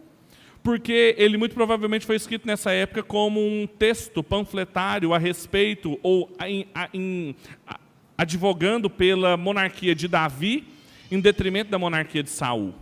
porque 0.63 1.13
ele 1.17 1.37
muito 1.37 1.53
provavelmente 1.53 2.05
foi 2.05 2.15
escrito 2.15 2.47
nessa 2.47 2.71
época 2.71 3.03
como 3.03 3.45
um 3.45 3.67
texto 3.67 4.23
panfletário 4.23 5.13
a 5.13 5.17
respeito 5.17 5.99
ou 6.01 6.31
advogando 8.17 8.89
pela 8.89 9.35
monarquia 9.35 9.93
de 9.93 10.07
Davi 10.07 10.72
em 11.11 11.19
detrimento 11.19 11.71
da 11.71 11.79
monarquia 11.79 12.23
de 12.23 12.29
Saul. 12.29 12.73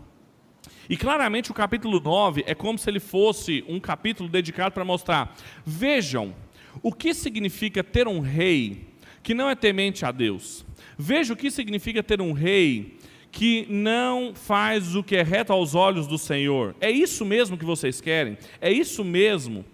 E 0.89 0.97
claramente 0.97 1.51
o 1.51 1.53
capítulo 1.53 1.99
9 1.99 2.43
é 2.45 2.53
como 2.53 2.77
se 2.77 2.89
ele 2.89 2.99
fosse 2.99 3.63
um 3.67 3.79
capítulo 3.79 4.27
dedicado 4.27 4.73
para 4.73 4.83
mostrar: 4.83 5.35
vejam 5.65 6.35
o 6.81 6.91
que 6.91 7.13
significa 7.13 7.83
ter 7.83 8.07
um 8.07 8.19
rei 8.19 8.87
que 9.23 9.33
não 9.33 9.49
é 9.49 9.55
temente 9.55 10.05
a 10.05 10.11
Deus. 10.11 10.65
Veja 10.97 11.33
o 11.33 11.37
que 11.37 11.49
significa 11.49 12.03
ter 12.03 12.21
um 12.21 12.33
rei 12.33 12.97
que 13.31 13.65
não 13.69 14.33
faz 14.35 14.95
o 14.95 15.03
que 15.03 15.15
é 15.15 15.23
reto 15.23 15.53
aos 15.53 15.73
olhos 15.73 16.05
do 16.05 16.17
Senhor. 16.17 16.75
É 16.81 16.91
isso 16.91 17.23
mesmo 17.23 17.57
que 17.57 17.65
vocês 17.65 18.01
querem? 18.01 18.37
É 18.59 18.71
isso 18.71 19.03
mesmo? 19.03 19.65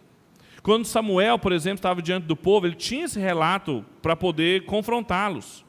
Quando 0.62 0.86
Samuel, 0.86 1.40
por 1.40 1.52
exemplo, 1.52 1.78
estava 1.78 2.02
diante 2.02 2.26
do 2.26 2.36
povo, 2.36 2.68
ele 2.68 2.76
tinha 2.76 3.06
esse 3.06 3.20
relato 3.20 3.84
para 4.02 4.16
poder 4.16 4.66
confrontá-los. 4.66 5.66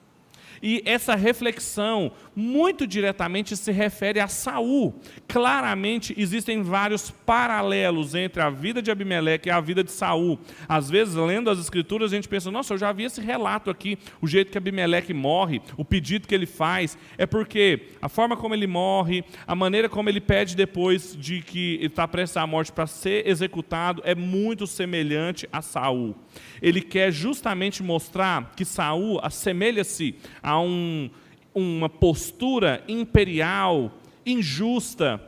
E 0.62 0.82
essa 0.84 1.14
reflexão 1.14 2.12
muito 2.34 2.86
diretamente 2.86 3.56
se 3.56 3.72
refere 3.72 4.20
a 4.20 4.28
Saul. 4.28 4.94
Claramente 5.26 6.14
existem 6.16 6.62
vários 6.62 7.10
paralelos 7.10 8.14
entre 8.14 8.42
a 8.42 8.50
vida 8.50 8.80
de 8.80 8.90
Abimeleque 8.90 9.48
e 9.48 9.52
a 9.52 9.60
vida 9.60 9.82
de 9.82 9.90
Saul. 9.90 10.38
Às 10.68 10.88
vezes, 10.88 11.14
lendo 11.14 11.50
as 11.50 11.58
escrituras, 11.58 12.12
a 12.12 12.16
gente 12.16 12.28
pensa: 12.28 12.50
"Nossa, 12.50 12.74
eu 12.74 12.78
já 12.78 12.92
vi 12.92 13.04
esse 13.04 13.20
relato 13.20 13.70
aqui, 13.70 13.98
o 14.20 14.26
jeito 14.26 14.50
que 14.50 14.58
Abimeleque 14.58 15.12
morre, 15.12 15.60
o 15.76 15.84
pedido 15.84 16.28
que 16.28 16.34
ele 16.34 16.46
faz". 16.46 16.96
É 17.16 17.26
porque 17.26 17.88
a 18.00 18.08
forma 18.08 18.36
como 18.36 18.54
ele 18.54 18.66
morre, 18.66 19.24
a 19.46 19.54
maneira 19.54 19.88
como 19.88 20.08
ele 20.08 20.20
pede 20.20 20.56
depois 20.56 21.16
de 21.16 21.42
que 21.42 21.78
está 21.82 22.06
prestes 22.06 22.36
à 22.36 22.46
morte 22.46 22.72
para 22.72 22.86
ser 22.86 23.26
executado 23.26 24.02
é 24.04 24.14
muito 24.14 24.66
semelhante 24.66 25.48
a 25.52 25.62
Saul. 25.62 26.14
Ele 26.60 26.80
quer 26.80 27.12
justamente 27.12 27.82
mostrar 27.82 28.52
que 28.56 28.64
Saul 28.64 29.20
assemelha-se 29.22 30.14
a 30.42 30.60
um, 30.60 31.10
uma 31.54 31.88
postura 31.88 32.82
imperial, 32.88 33.92
injusta 34.24 35.20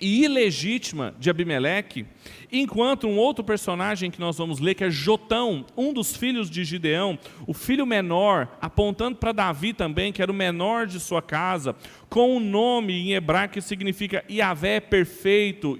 e 0.00 0.24
ilegítima 0.24 1.14
de 1.18 1.28
Abimeleque, 1.28 2.06
enquanto 2.50 3.06
um 3.06 3.18
outro 3.18 3.44
personagem 3.44 4.10
que 4.10 4.18
nós 4.18 4.38
vamos 4.38 4.58
ler, 4.58 4.74
que 4.74 4.84
é 4.84 4.90
Jotão, 4.90 5.66
um 5.76 5.92
dos 5.92 6.16
filhos 6.16 6.48
de 6.48 6.64
Gideão, 6.64 7.18
o 7.46 7.52
filho 7.52 7.84
menor, 7.84 8.48
apontando 8.60 9.18
para 9.18 9.32
Davi 9.32 9.74
também, 9.74 10.12
que 10.12 10.22
era 10.22 10.32
o 10.32 10.34
menor 10.34 10.86
de 10.86 10.98
sua 10.98 11.20
casa, 11.20 11.76
com 12.08 12.36
um 12.36 12.40
nome 12.40 12.94
em 12.94 13.12
hebraico 13.12 13.54
que 13.54 13.60
significa 13.60 14.24
Yahvé 14.30 14.80
perfeito, 14.80 15.76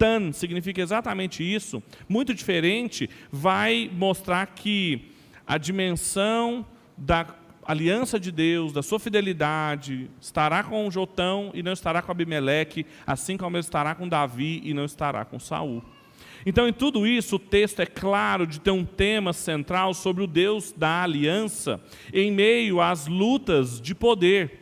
Yotan, 0.00 0.32
significa 0.32 0.80
exatamente 0.80 1.42
isso, 1.42 1.82
muito 2.08 2.32
diferente, 2.32 3.08
vai 3.30 3.90
mostrar 3.92 4.46
que 4.46 5.12
a 5.46 5.58
dimensão 5.58 6.64
da 6.96 7.26
aliança 7.66 8.18
de 8.18 8.32
Deus, 8.32 8.72
da 8.72 8.82
sua 8.82 8.98
fidelidade, 8.98 10.10
estará 10.20 10.62
com 10.64 10.90
Jotão 10.90 11.50
e 11.52 11.62
não 11.62 11.72
estará 11.72 12.00
com 12.00 12.10
Abimeleque, 12.10 12.86
assim 13.06 13.36
como 13.36 13.56
ele 13.56 13.64
estará 13.64 13.94
com 13.94 14.08
Davi 14.08 14.62
e 14.64 14.72
não 14.72 14.84
estará 14.84 15.24
com 15.24 15.38
Saul. 15.38 15.82
Então, 16.46 16.66
em 16.66 16.72
tudo 16.72 17.06
isso, 17.06 17.36
o 17.36 17.38
texto 17.38 17.80
é 17.80 17.86
claro 17.86 18.46
de 18.46 18.58
ter 18.58 18.70
um 18.70 18.84
tema 18.84 19.34
central 19.34 19.92
sobre 19.92 20.24
o 20.24 20.26
Deus 20.26 20.72
da 20.72 21.02
aliança 21.02 21.78
em 22.14 22.32
meio 22.32 22.80
às 22.80 23.06
lutas 23.06 23.78
de 23.78 23.94
poder. 23.94 24.59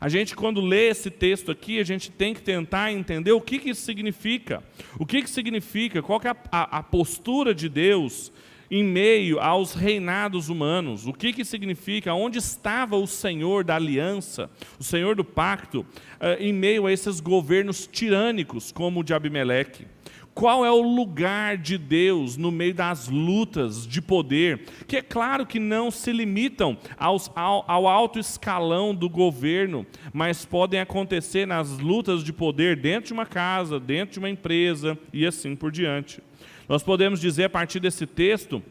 A 0.00 0.08
gente, 0.08 0.34
quando 0.34 0.60
lê 0.60 0.88
esse 0.88 1.10
texto 1.10 1.50
aqui, 1.50 1.78
a 1.78 1.84
gente 1.84 2.10
tem 2.10 2.32
que 2.32 2.40
tentar 2.40 2.90
entender 2.90 3.32
o 3.32 3.40
que, 3.40 3.58
que 3.58 3.70
isso 3.70 3.82
significa. 3.82 4.62
O 4.98 5.04
que, 5.04 5.22
que 5.22 5.28
significa, 5.28 6.02
qual 6.02 6.18
que 6.18 6.26
é 6.26 6.30
a, 6.30 6.36
a, 6.50 6.78
a 6.78 6.82
postura 6.82 7.54
de 7.54 7.68
Deus 7.68 8.32
em 8.70 8.84
meio 8.84 9.40
aos 9.40 9.74
reinados 9.74 10.48
humanos. 10.48 11.06
O 11.06 11.12
que, 11.12 11.32
que 11.32 11.44
significa? 11.44 12.14
Onde 12.14 12.38
estava 12.38 12.96
o 12.96 13.06
Senhor 13.06 13.64
da 13.64 13.74
aliança, 13.74 14.48
o 14.78 14.84
Senhor 14.84 15.16
do 15.16 15.24
pacto, 15.24 15.84
eh, 16.20 16.36
em 16.40 16.52
meio 16.52 16.86
a 16.86 16.92
esses 16.92 17.18
governos 17.18 17.88
tirânicos, 17.90 18.70
como 18.70 19.00
o 19.00 19.04
de 19.04 19.12
Abimeleque? 19.12 19.86
Qual 20.32 20.64
é 20.64 20.70
o 20.70 20.80
lugar 20.80 21.56
de 21.56 21.76
Deus 21.76 22.36
no 22.36 22.50
meio 22.50 22.72
das 22.72 23.08
lutas 23.08 23.86
de 23.86 24.00
poder? 24.00 24.60
Que 24.86 24.98
é 24.98 25.02
claro 25.02 25.44
que 25.44 25.58
não 25.58 25.90
se 25.90 26.12
limitam 26.12 26.78
aos, 26.96 27.30
ao, 27.34 27.64
ao 27.68 27.88
alto 27.88 28.18
escalão 28.18 28.94
do 28.94 29.08
governo, 29.08 29.84
mas 30.12 30.44
podem 30.44 30.80
acontecer 30.80 31.46
nas 31.46 31.78
lutas 31.78 32.22
de 32.22 32.32
poder 32.32 32.76
dentro 32.76 33.08
de 33.08 33.12
uma 33.12 33.26
casa, 33.26 33.80
dentro 33.80 34.14
de 34.14 34.18
uma 34.20 34.30
empresa 34.30 34.96
e 35.12 35.26
assim 35.26 35.56
por 35.56 35.70
diante. 35.70 36.22
Nós 36.68 36.82
podemos 36.82 37.20
dizer 37.20 37.44
a 37.44 37.50
partir 37.50 37.80
desse 37.80 38.06
texto 38.06 38.62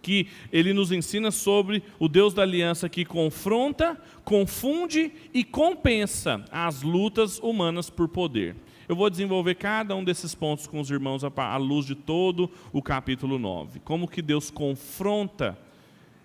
que 0.00 0.28
ele 0.52 0.72
nos 0.72 0.92
ensina 0.92 1.30
sobre 1.30 1.82
o 1.98 2.08
Deus 2.08 2.32
da 2.32 2.42
aliança 2.42 2.88
que 2.88 3.04
confronta, 3.04 4.00
confunde 4.24 5.12
e 5.34 5.42
compensa 5.42 6.44
as 6.50 6.82
lutas 6.82 7.38
humanas 7.40 7.90
por 7.90 8.08
poder. 8.08 8.54
Eu 8.88 8.94
vou 8.94 9.10
desenvolver 9.10 9.56
cada 9.56 9.96
um 9.96 10.04
desses 10.04 10.34
pontos 10.34 10.66
com 10.66 10.78
os 10.78 10.90
irmãos 10.90 11.22
à 11.24 11.56
luz 11.56 11.86
de 11.86 11.96
todo 11.96 12.48
o 12.72 12.80
capítulo 12.80 13.36
9. 13.36 13.80
Como 13.80 14.06
que 14.06 14.22
Deus 14.22 14.48
confronta 14.48 15.58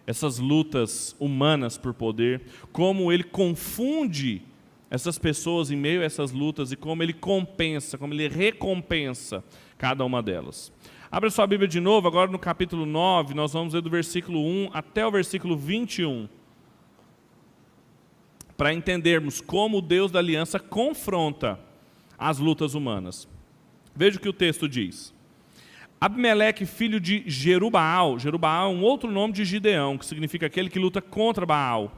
essas 0.05 0.37
lutas 0.37 1.15
humanas 1.19 1.77
por 1.77 1.93
poder, 1.93 2.41
como 2.71 3.11
ele 3.11 3.23
confunde 3.23 4.43
essas 4.91 5.17
pessoas 5.17 5.71
em 5.71 5.75
meio 5.75 6.01
a 6.01 6.03
essas 6.03 6.31
lutas 6.31 6.71
e 6.71 6.75
como 6.75 7.01
ele 7.01 7.13
compensa, 7.13 7.97
como 7.97 8.13
ele 8.13 8.27
recompensa 8.27 9.43
cada 9.77 10.05
uma 10.05 10.21
delas. 10.21 10.71
Abra 11.09 11.29
sua 11.31 11.47
Bíblia 11.47 11.67
de 11.67 11.79
novo, 11.79 12.07
agora 12.07 12.29
no 12.29 12.37
capítulo 12.37 12.85
9, 12.85 13.33
nós 13.33 13.53
vamos 13.53 13.73
ler 13.73 13.81
do 13.81 13.89
versículo 13.89 14.39
1 14.39 14.69
até 14.73 15.05
o 15.05 15.11
versículo 15.11 15.57
21. 15.57 16.29
Para 18.55 18.73
entendermos 18.73 19.41
como 19.41 19.79
o 19.79 19.81
Deus 19.81 20.11
da 20.11 20.19
aliança 20.19 20.59
confronta 20.59 21.59
as 22.21 22.37
lutas 22.37 22.75
humanas. 22.75 23.27
Veja 23.95 24.17
o 24.17 24.21
que 24.21 24.29
o 24.29 24.33
texto 24.33 24.69
diz. 24.69 25.11
Abimeleque, 25.99 26.67
filho 26.67 26.99
de 26.99 27.23
Jerubaal, 27.25 28.19
Jerubaal 28.19 28.71
é 28.71 28.75
um 28.75 28.83
outro 28.83 29.09
nome 29.09 29.33
de 29.33 29.43
Gideão, 29.43 29.97
que 29.97 30.05
significa 30.05 30.45
aquele 30.45 30.69
que 30.69 30.77
luta 30.77 31.01
contra 31.01 31.47
Baal, 31.47 31.91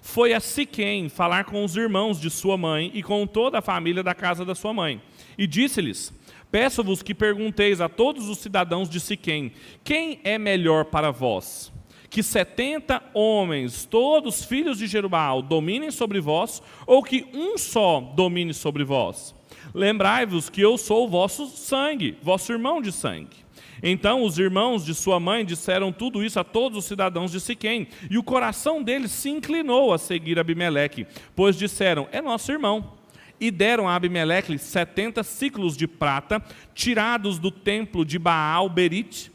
foi 0.00 0.32
a 0.32 0.40
Siquém 0.40 1.10
falar 1.10 1.44
com 1.44 1.62
os 1.62 1.76
irmãos 1.76 2.18
de 2.18 2.30
sua 2.30 2.56
mãe 2.56 2.90
e 2.94 3.02
com 3.02 3.26
toda 3.26 3.58
a 3.58 3.62
família 3.62 4.02
da 4.02 4.14
casa 4.14 4.46
da 4.46 4.54
sua 4.54 4.72
mãe. 4.72 5.00
E 5.36 5.46
disse-lhes: 5.46 6.10
Peço-vos 6.50 7.02
que 7.02 7.14
pergunteis 7.14 7.82
a 7.82 7.88
todos 7.88 8.30
os 8.30 8.38
cidadãos 8.38 8.88
de 8.88 8.98
Siquém: 8.98 9.52
quem 9.84 10.20
é 10.24 10.38
melhor 10.38 10.86
para 10.86 11.10
vós? 11.10 11.70
Que 12.08 12.22
setenta 12.22 13.02
homens, 13.12 13.84
todos 13.84 14.42
filhos 14.42 14.78
de 14.78 14.86
Jerubal, 14.86 15.42
dominem 15.42 15.90
sobre 15.90 16.18
vós, 16.18 16.62
ou 16.86 17.02
que 17.02 17.26
um 17.32 17.58
só 17.58 18.00
domine 18.00 18.54
sobre 18.54 18.84
vós? 18.84 19.38
Lembrai-vos 19.74 20.48
que 20.48 20.60
eu 20.60 20.76
sou 20.76 21.08
vosso 21.08 21.46
sangue, 21.46 22.16
vosso 22.22 22.52
irmão 22.52 22.80
de 22.80 22.92
sangue. 22.92 23.36
Então 23.82 24.22
os 24.24 24.38
irmãos 24.38 24.84
de 24.84 24.94
sua 24.94 25.18
mãe 25.18 25.44
disseram 25.44 25.90
tudo 25.90 26.22
isso 26.22 26.38
a 26.38 26.44
todos 26.44 26.78
os 26.78 26.84
cidadãos 26.84 27.32
de 27.32 27.40
Siquém, 27.40 27.88
e 28.10 28.18
o 28.18 28.22
coração 28.22 28.82
deles 28.82 29.10
se 29.10 29.30
inclinou 29.30 29.92
a 29.92 29.98
seguir 29.98 30.38
Abimeleque, 30.38 31.06
pois 31.34 31.56
disseram: 31.56 32.08
É 32.12 32.20
nosso 32.20 32.52
irmão 32.52 33.00
e 33.40 33.50
deram 33.50 33.88
a 33.88 33.94
Abimeleque 33.94 34.58
setenta 34.58 35.22
ciclos 35.22 35.76
de 35.76 35.86
prata, 35.88 36.42
tirados 36.74 37.38
do 37.38 37.50
templo 37.50 38.04
de 38.04 38.18
Baal 38.18 38.68
Berit, 38.68 39.32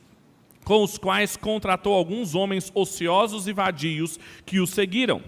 com 0.63 0.83
os 0.83 0.97
quais 0.97 1.35
contratou 1.35 1.93
alguns 1.93 2.35
homens 2.35 2.71
ociosos 2.75 3.47
e 3.47 3.53
vadios 3.53 4.19
que 4.45 4.59
o 4.59 4.67
seguiram. 4.67 5.21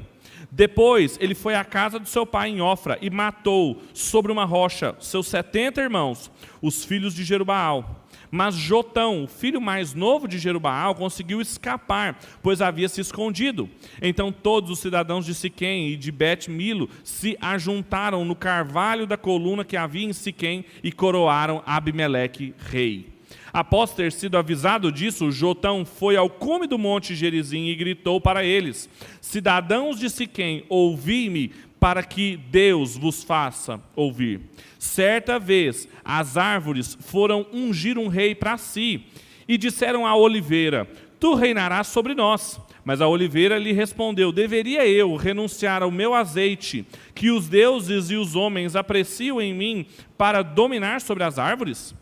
Depois 0.58 1.20
ele 1.22 1.36
foi 1.36 1.54
à 1.54 1.64
casa 1.64 2.00
do 2.00 2.08
seu 2.08 2.26
pai 2.26 2.50
em 2.50 2.62
Ofra 2.62 2.98
e 3.00 3.12
matou 3.12 3.80
sobre 3.94 4.32
uma 4.32 4.44
rocha 4.44 4.96
seus 5.00 5.28
setenta 5.28 5.84
irmãos, 5.84 6.32
os 6.60 6.84
filhos 6.84 7.14
de 7.14 7.24
Jerubaal. 7.24 8.08
Mas 8.32 8.56
Jotão, 8.56 9.24
o 9.24 9.28
filho 9.28 9.62
mais 9.62 9.94
novo 9.94 10.28
de 10.28 10.40
Jerubaal, 10.40 10.96
conseguiu 10.96 11.40
escapar, 11.42 12.18
pois 12.42 12.60
havia 12.60 12.90
se 12.90 13.00
escondido. 13.00 13.70
Então 14.02 14.32
todos 14.32 14.72
os 14.72 14.80
cidadãos 14.80 15.28
de 15.28 15.36
Siquém 15.36 15.90
e 15.90 15.96
de 15.96 16.12
Bet-Milo 16.12 16.90
se 17.04 17.38
ajuntaram 17.40 18.26
no 18.26 18.36
carvalho 18.36 19.06
da 19.06 19.16
coluna 19.16 19.64
que 19.64 19.78
havia 19.78 20.08
em 20.08 20.12
Siquém 20.12 20.66
e 20.84 20.92
coroaram 20.92 21.62
Abimeleque 21.68 22.56
rei. 22.58 23.17
Após 23.58 23.92
ter 23.92 24.12
sido 24.12 24.38
avisado 24.38 24.92
disso, 24.92 25.32
Jotão 25.32 25.84
foi 25.84 26.16
ao 26.16 26.30
cume 26.30 26.68
do 26.68 26.78
monte 26.78 27.16
Gerizim 27.16 27.66
e 27.66 27.76
gritou 27.76 28.22
para 28.22 28.46
eles: 28.46 28.88
Cidadãos 29.20 30.00
de 30.00 30.12
Siquém, 30.12 30.64
ouvi-me 30.70 31.52
para 31.80 32.04
que 32.04 32.38
Deus 32.38 32.96
vos 32.96 33.24
faça 33.24 33.82
ouvir. 33.96 34.42
Certa 34.78 35.40
vez, 35.40 35.90
as 36.06 36.38
árvores 36.38 36.96
foram 37.02 37.48
ungir 37.52 37.98
um 37.98 38.10
rei 38.10 38.36
para 38.36 38.60
si 38.60 39.06
e 39.48 39.58
disseram 39.58 40.06
à 40.06 40.16
oliveira: 40.16 40.88
Tu 41.20 41.34
reinarás 41.34 41.88
sobre 41.88 42.14
nós. 42.14 42.62
Mas 42.86 43.02
a 43.02 43.08
oliveira 43.08 43.58
lhe 43.58 43.72
respondeu: 43.72 44.32
Deveria 44.32 44.88
eu 44.88 45.16
renunciar 45.16 45.82
ao 45.82 45.90
meu 45.90 46.14
azeite, 46.14 46.86
que 47.16 47.32
os 47.32 47.50
deuses 47.50 48.12
e 48.12 48.18
os 48.18 48.36
homens 48.36 48.76
apreciam 48.76 49.42
em 49.42 49.52
mim, 49.52 49.88
para 50.16 50.44
dominar 50.44 51.02
sobre 51.02 51.24
as 51.24 51.40
árvores? 51.40 51.96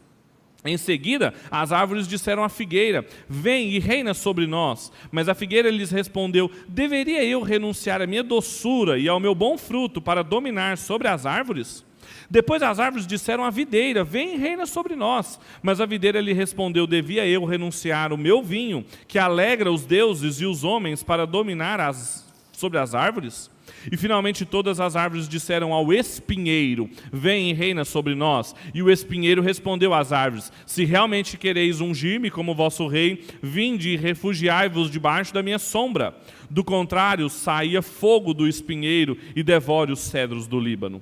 Em 0.66 0.78
seguida, 0.78 1.32
as 1.52 1.72
árvores 1.72 2.08
disseram 2.08 2.44
à 2.44 2.50
figueira: 2.50 3.06
Vem 3.30 3.70
e 3.70 3.80
reina 3.80 4.16
sobre 4.16 4.48
nós. 4.48 4.92
Mas 5.12 5.30
a 5.30 5.36
figueira 5.36 5.70
lhes 5.70 5.92
respondeu: 5.92 6.50
Deveria 6.68 7.24
eu 7.24 7.44
renunciar 7.44 8.02
à 8.02 8.08
minha 8.08 8.24
doçura 8.24 8.98
e 8.98 9.08
ao 9.08 9.20
meu 9.20 9.36
bom 9.36 9.58
fruto 9.60 10.02
para 10.02 10.24
dominar 10.24 10.78
sobre 10.80 11.08
as 11.08 11.26
árvores? 11.26 11.86
Depois 12.30 12.64
as 12.64 12.80
árvores 12.80 13.06
disseram 13.06 13.44
à 13.44 13.52
videira: 13.52 14.04
Vem 14.04 14.34
e 14.34 14.38
reina 14.38 14.66
sobre 14.66 14.96
nós. 14.96 15.40
Mas 15.62 15.80
a 15.80 15.86
videira 15.86 16.20
lhe 16.20 16.34
respondeu: 16.34 16.88
Devia 16.88 17.28
eu 17.28 17.46
renunciar 17.46 18.12
o 18.12 18.18
meu 18.18 18.42
vinho, 18.42 18.84
que 19.08 19.20
alegra 19.20 19.72
os 19.72 19.86
deuses 19.86 20.42
e 20.42 20.46
os 20.46 20.64
homens, 20.64 21.04
para 21.04 21.28
dominar 21.28 21.80
as, 21.80 22.26
sobre 22.52 22.80
as 22.80 22.96
árvores? 22.96 23.52
E 23.92 23.98
finalmente 23.98 24.46
todas 24.46 24.80
as 24.80 24.96
árvores 24.96 25.28
disseram 25.28 25.74
ao 25.74 25.94
espinheiro: 25.94 26.90
Vem 27.12 27.50
e 27.50 27.54
reina 27.54 27.86
sobre 27.86 28.16
nós. 28.16 28.56
E 28.74 28.82
o 28.82 28.90
espinheiro 28.90 29.42
respondeu 29.42 29.94
às 29.94 30.12
árvores: 30.12 30.52
Se 30.66 30.86
realmente 30.86 31.38
quereis 31.38 31.82
ungir-me 31.82 32.32
como 32.32 32.56
vosso 32.56 32.88
rei, 32.88 33.26
vinde 33.42 33.90
e 33.90 33.98
refugiai-vos 33.98 34.90
debaixo 34.90 35.34
da 35.34 35.44
minha 35.44 35.60
sombra. 35.60 36.16
Do 36.50 36.64
contrário, 36.64 37.30
saía 37.30 37.82
fogo 37.82 38.34
do 38.34 38.48
espinheiro 38.48 39.18
e 39.36 39.44
devore 39.44 39.92
os 39.92 40.00
cedros 40.00 40.48
do 40.48 40.60
Líbano. 40.60 41.02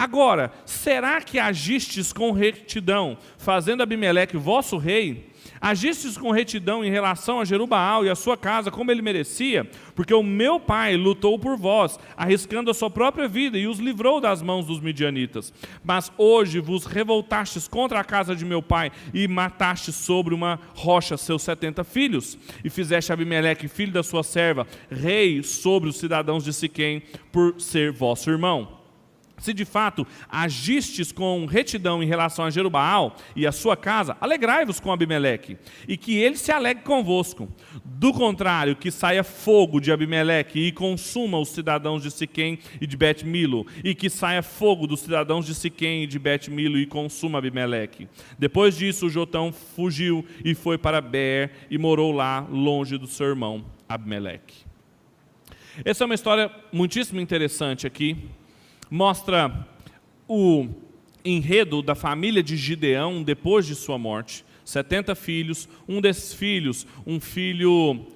Agora, 0.00 0.50
será 0.64 1.20
que 1.20 1.38
agistes 1.38 2.10
com 2.10 2.32
retidão, 2.32 3.18
fazendo 3.36 3.82
Abimeleque 3.82 4.36
vosso 4.36 4.78
rei? 4.78 5.29
Agistes 5.60 6.16
com 6.16 6.30
retidão 6.30 6.82
em 6.82 6.90
relação 6.90 7.38
a 7.38 7.44
Jerubaal 7.44 8.02
e 8.02 8.08
a 8.08 8.14
sua 8.14 8.34
casa, 8.34 8.70
como 8.70 8.90
ele 8.90 9.02
merecia, 9.02 9.68
porque 9.94 10.14
o 10.14 10.22
meu 10.22 10.58
pai 10.58 10.96
lutou 10.96 11.38
por 11.38 11.54
vós, 11.58 11.98
arriscando 12.16 12.70
a 12.70 12.74
sua 12.74 12.88
própria 12.88 13.28
vida 13.28 13.58
e 13.58 13.66
os 13.66 13.78
livrou 13.78 14.22
das 14.22 14.40
mãos 14.40 14.64
dos 14.64 14.80
midianitas. 14.80 15.52
Mas 15.84 16.10
hoje 16.16 16.60
vos 16.60 16.86
revoltastes 16.86 17.68
contra 17.68 18.00
a 18.00 18.04
casa 18.04 18.34
de 18.34 18.44
meu 18.44 18.62
pai 18.62 18.90
e 19.12 19.28
matastes 19.28 19.96
sobre 19.96 20.34
uma 20.34 20.58
rocha 20.74 21.18
seus 21.18 21.42
setenta 21.42 21.84
filhos, 21.84 22.38
e 22.64 22.70
fizeste 22.70 23.12
Abimeleque, 23.12 23.68
filho 23.68 23.92
da 23.92 24.02
sua 24.02 24.22
serva, 24.22 24.66
rei 24.90 25.42
sobre 25.42 25.90
os 25.90 25.98
cidadãos 25.98 26.42
de 26.42 26.54
Siquém, 26.54 27.02
por 27.30 27.60
ser 27.60 27.92
vosso 27.92 28.30
irmão. 28.30 28.79
Se 29.40 29.54
de 29.54 29.64
fato 29.64 30.06
agistes 30.28 31.10
com 31.10 31.46
retidão 31.46 32.02
em 32.02 32.06
relação 32.06 32.44
a 32.44 32.50
Jerubaal 32.50 33.16
e 33.34 33.46
a 33.46 33.52
sua 33.52 33.76
casa, 33.76 34.16
alegrai-vos 34.20 34.78
com 34.78 34.92
Abimeleque, 34.92 35.56
e 35.88 35.96
que 35.96 36.16
ele 36.16 36.36
se 36.36 36.52
alegre 36.52 36.84
convosco. 36.84 37.48
Do 37.84 38.12
contrário, 38.12 38.76
que 38.76 38.90
saia 38.90 39.24
fogo 39.24 39.80
de 39.80 39.90
Abimeleque 39.90 40.60
e 40.60 40.72
consuma 40.72 41.38
os 41.38 41.48
cidadãos 41.48 42.02
de 42.02 42.10
Siquém 42.10 42.58
e 42.80 42.86
de 42.86 42.96
Bet-Milo, 42.96 43.66
e 43.82 43.94
que 43.94 44.10
saia 44.10 44.42
fogo 44.42 44.86
dos 44.86 45.00
cidadãos 45.00 45.46
de 45.46 45.54
Siquém 45.54 46.04
e 46.04 46.06
de 46.06 46.18
Bet-Milo 46.18 46.78
e 46.78 46.86
consuma 46.86 47.38
Abimeleque. 47.38 48.08
Depois 48.38 48.76
disso, 48.76 49.08
Jotão 49.08 49.52
fugiu 49.52 50.24
e 50.44 50.54
foi 50.54 50.76
para 50.76 51.00
Ber 51.00 51.50
e 51.70 51.78
morou 51.78 52.12
lá, 52.12 52.46
longe 52.50 52.98
do 52.98 53.06
seu 53.06 53.26
irmão 53.26 53.64
Abimeleque. 53.88 54.68
Essa 55.82 56.04
é 56.04 56.06
uma 56.06 56.14
história 56.14 56.50
muitíssimo 56.72 57.20
interessante 57.20 57.86
aqui 57.86 58.28
mostra 58.90 59.66
o 60.28 60.68
enredo 61.24 61.82
da 61.82 61.94
família 61.94 62.42
de 62.42 62.56
Gideão 62.56 63.22
depois 63.22 63.66
de 63.66 63.74
sua 63.74 63.98
morte. 63.98 64.44
70 64.64 65.14
filhos, 65.14 65.68
um 65.88 66.00
desses 66.00 66.34
filhos, 66.34 66.86
um 67.06 67.18
filho 67.18 68.06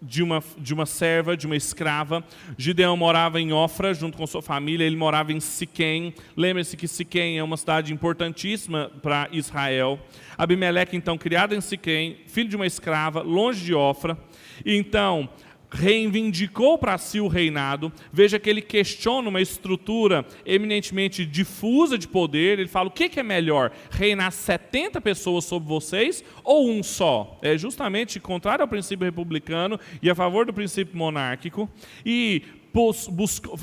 de 0.00 0.22
uma, 0.22 0.42
de 0.56 0.72
uma 0.72 0.86
serva, 0.86 1.36
de 1.36 1.46
uma 1.46 1.56
escrava. 1.56 2.24
Gideão 2.56 2.96
morava 2.96 3.40
em 3.40 3.52
Ofra, 3.52 3.92
junto 3.92 4.16
com 4.16 4.26
sua 4.26 4.40
família, 4.40 4.84
ele 4.84 4.96
morava 4.96 5.32
em 5.32 5.40
Siquém. 5.40 6.14
Lembre-se 6.36 6.76
que 6.76 6.88
Siquém 6.88 7.38
é 7.38 7.42
uma 7.42 7.56
cidade 7.56 7.92
importantíssima 7.92 8.90
para 9.02 9.28
Israel. 9.32 9.98
Abimeleque, 10.38 10.96
então, 10.96 11.18
criado 11.18 11.54
em 11.54 11.60
Siquém, 11.60 12.18
filho 12.26 12.48
de 12.48 12.56
uma 12.56 12.66
escrava, 12.66 13.20
longe 13.20 13.64
de 13.64 13.74
Ofra. 13.74 14.16
Então, 14.64 15.28
reivindicou 15.70 16.76
para 16.76 16.98
si 16.98 17.20
o 17.20 17.28
reinado. 17.28 17.92
Veja 18.12 18.38
que 18.38 18.50
ele 18.50 18.60
questiona 18.60 19.28
uma 19.28 19.40
estrutura 19.40 20.26
eminentemente 20.44 21.24
difusa 21.24 21.96
de 21.96 22.08
poder. 22.08 22.58
Ele 22.58 22.68
fala: 22.68 22.88
o 22.88 22.92
que 22.92 23.18
é 23.18 23.22
melhor, 23.22 23.70
reinar 23.90 24.32
70 24.32 25.00
pessoas 25.00 25.44
sobre 25.44 25.68
vocês 25.68 26.24
ou 26.42 26.70
um 26.70 26.82
só? 26.82 27.38
É 27.42 27.56
justamente 27.56 28.18
contrário 28.18 28.62
ao 28.62 28.68
princípio 28.68 29.04
republicano 29.04 29.78
e 30.02 30.10
a 30.10 30.14
favor 30.14 30.44
do 30.44 30.52
princípio 30.52 30.96
monárquico. 30.96 31.70
E 32.04 32.42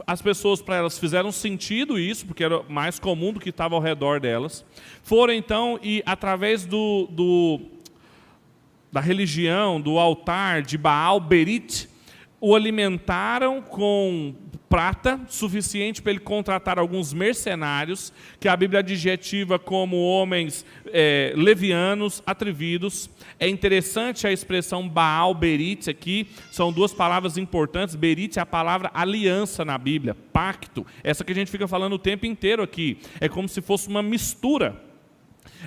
as 0.06 0.22
pessoas 0.22 0.62
para 0.62 0.76
elas 0.76 1.00
fizeram 1.00 1.32
sentido 1.32 1.98
isso, 1.98 2.26
porque 2.26 2.44
era 2.44 2.62
mais 2.64 3.00
comum 3.00 3.32
do 3.32 3.40
que 3.40 3.50
estava 3.50 3.76
ao 3.76 3.82
redor 3.82 4.20
delas. 4.20 4.66
Foram 5.02 5.34
então 5.34 5.80
e 5.82 6.04
através 6.06 6.66
do, 6.66 7.08
do 7.10 7.62
da 8.92 9.00
religião, 9.00 9.80
do 9.80 9.98
altar 9.98 10.62
de 10.62 10.78
Baal 10.78 11.20
Berit, 11.20 11.88
o 12.40 12.56
alimentaram 12.56 13.62
com 13.62 14.36
prata 14.70 15.20
suficiente 15.30 16.02
para 16.02 16.12
ele 16.12 16.20
contratar 16.20 16.78
alguns 16.78 17.14
mercenários, 17.14 18.12
que 18.40 18.48
a 18.48 18.56
Bíblia 18.56 18.82
adjetiva 18.82 19.58
como 19.58 19.98
homens 19.98 20.66
é, 20.88 21.34
levianos, 21.36 22.22
atrevidos. 22.26 23.10
É 23.40 23.48
interessante 23.48 24.28
a 24.28 24.32
expressão 24.32 24.88
Baal 24.88 25.34
Berit 25.34 25.90
aqui, 25.90 26.28
são 26.52 26.72
duas 26.72 26.94
palavras 26.94 27.38
importantes. 27.38 27.96
Berit 27.96 28.38
é 28.38 28.42
a 28.42 28.46
palavra 28.46 28.92
aliança 28.94 29.64
na 29.64 29.78
Bíblia, 29.78 30.16
pacto. 30.34 30.86
Essa 31.04 31.24
que 31.24 31.32
a 31.32 31.36
gente 31.36 31.52
fica 31.52 31.68
falando 31.68 31.94
o 31.94 32.00
tempo 32.00 32.26
inteiro 32.26 32.62
aqui. 32.62 32.98
É 33.22 33.30
como 33.30 33.48
se 33.48 33.62
fosse 33.62 33.88
uma 33.88 34.04
mistura. 34.04 34.87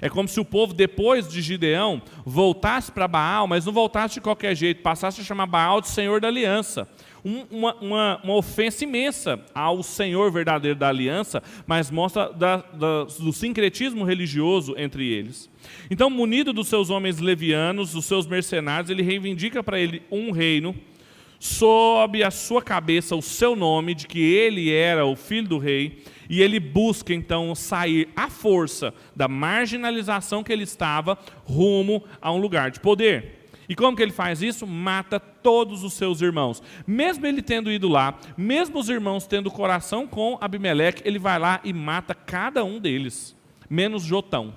É 0.01 0.09
como 0.09 0.29
se 0.29 0.39
o 0.41 0.45
povo, 0.45 0.73
depois 0.73 1.29
de 1.29 1.41
Gideão, 1.41 2.03
voltasse 2.25 2.91
para 2.93 3.09
Baal, 3.09 3.47
mas 3.47 3.65
não 3.65 3.73
voltasse 3.73 4.15
de 4.15 4.21
qualquer 4.21 4.55
jeito, 4.55 4.83
passasse 4.83 5.21
a 5.21 5.25
chamar 5.25 5.47
Baal 5.47 5.81
de 5.81 5.89
Senhor 5.89 6.21
da 6.21 6.29
Aliança. 6.29 6.89
Um, 7.25 7.45
uma, 7.51 7.75
uma, 7.77 8.21
uma, 8.25 8.35
ofensa 8.35 8.85
imensa 8.85 9.45
ao 9.55 9.83
Senhor 9.83 10.33
verdadeiro 10.33 10.79
da 10.79 10.89
aliança, 10.89 11.43
mas 11.67 11.91
mostra 11.91 12.33
da, 12.33 12.57
da, 12.57 13.05
do 13.05 13.31
sincretismo 13.31 14.05
religioso 14.05 14.75
entre 14.79 15.07
eles. 15.07 15.51
Então, 15.91 16.09
munido 16.09 16.51
dos 16.51 16.69
seus 16.69 16.89
homens 16.89 17.19
levianos, 17.19 17.93
dos 17.93 18.07
seus 18.07 18.27
mercenários, 18.27 18.91
ele 18.91 19.03
reivindica 19.03 19.63
para 19.63 19.79
ele 19.79 20.03
um 20.11 20.31
reino, 20.31 20.75
sob 21.39 22.23
a 22.23 22.31
sua 22.31 22.63
cabeça 22.63 23.15
o 23.15 23.23
seu 23.23 23.55
nome, 23.55 23.95
de 23.95 24.07
que 24.07 24.21
ele 24.21 24.73
era 24.73 25.05
o 25.05 25.15
filho 25.15 25.49
do 25.49 25.59
rei, 25.59 26.03
e 26.31 26.41
ele 26.41 26.61
busca 26.61 27.13
então 27.13 27.53
sair 27.57 28.09
à 28.15 28.31
força 28.31 28.95
da 29.17 29.27
marginalização 29.27 30.45
que 30.45 30.53
ele 30.53 30.63
estava 30.63 31.19
rumo 31.45 32.05
a 32.23 32.33
um 32.33 32.39
lugar 32.39 32.71
de 32.71 32.79
poder. 32.79 33.49
E 33.69 33.75
como 33.75 33.97
que 33.97 34.03
ele 34.03 34.13
faz 34.13 34.41
isso? 34.41 34.65
Mata 34.65 35.19
todos 35.19 35.83
os 35.83 35.93
seus 35.93 36.21
irmãos. 36.21 36.63
Mesmo 36.87 37.27
ele 37.27 37.43
tendo 37.43 37.71
ido 37.71 37.89
lá, 37.89 38.17
mesmo 38.37 38.79
os 38.79 38.89
irmãos 38.89 39.27
tendo 39.27 39.51
coração 39.51 40.07
com 40.07 40.39
Abimeleque, 40.41 41.03
ele 41.05 41.19
vai 41.19 41.39
lá 41.39 41.61
e 41.65 41.73
mata 41.73 42.15
cada 42.15 42.65
um 42.65 42.79
deles, 42.79 43.37
menos 43.69 44.05
Jotão, 44.05 44.55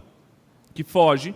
que 0.75 0.83
foge 0.83 1.33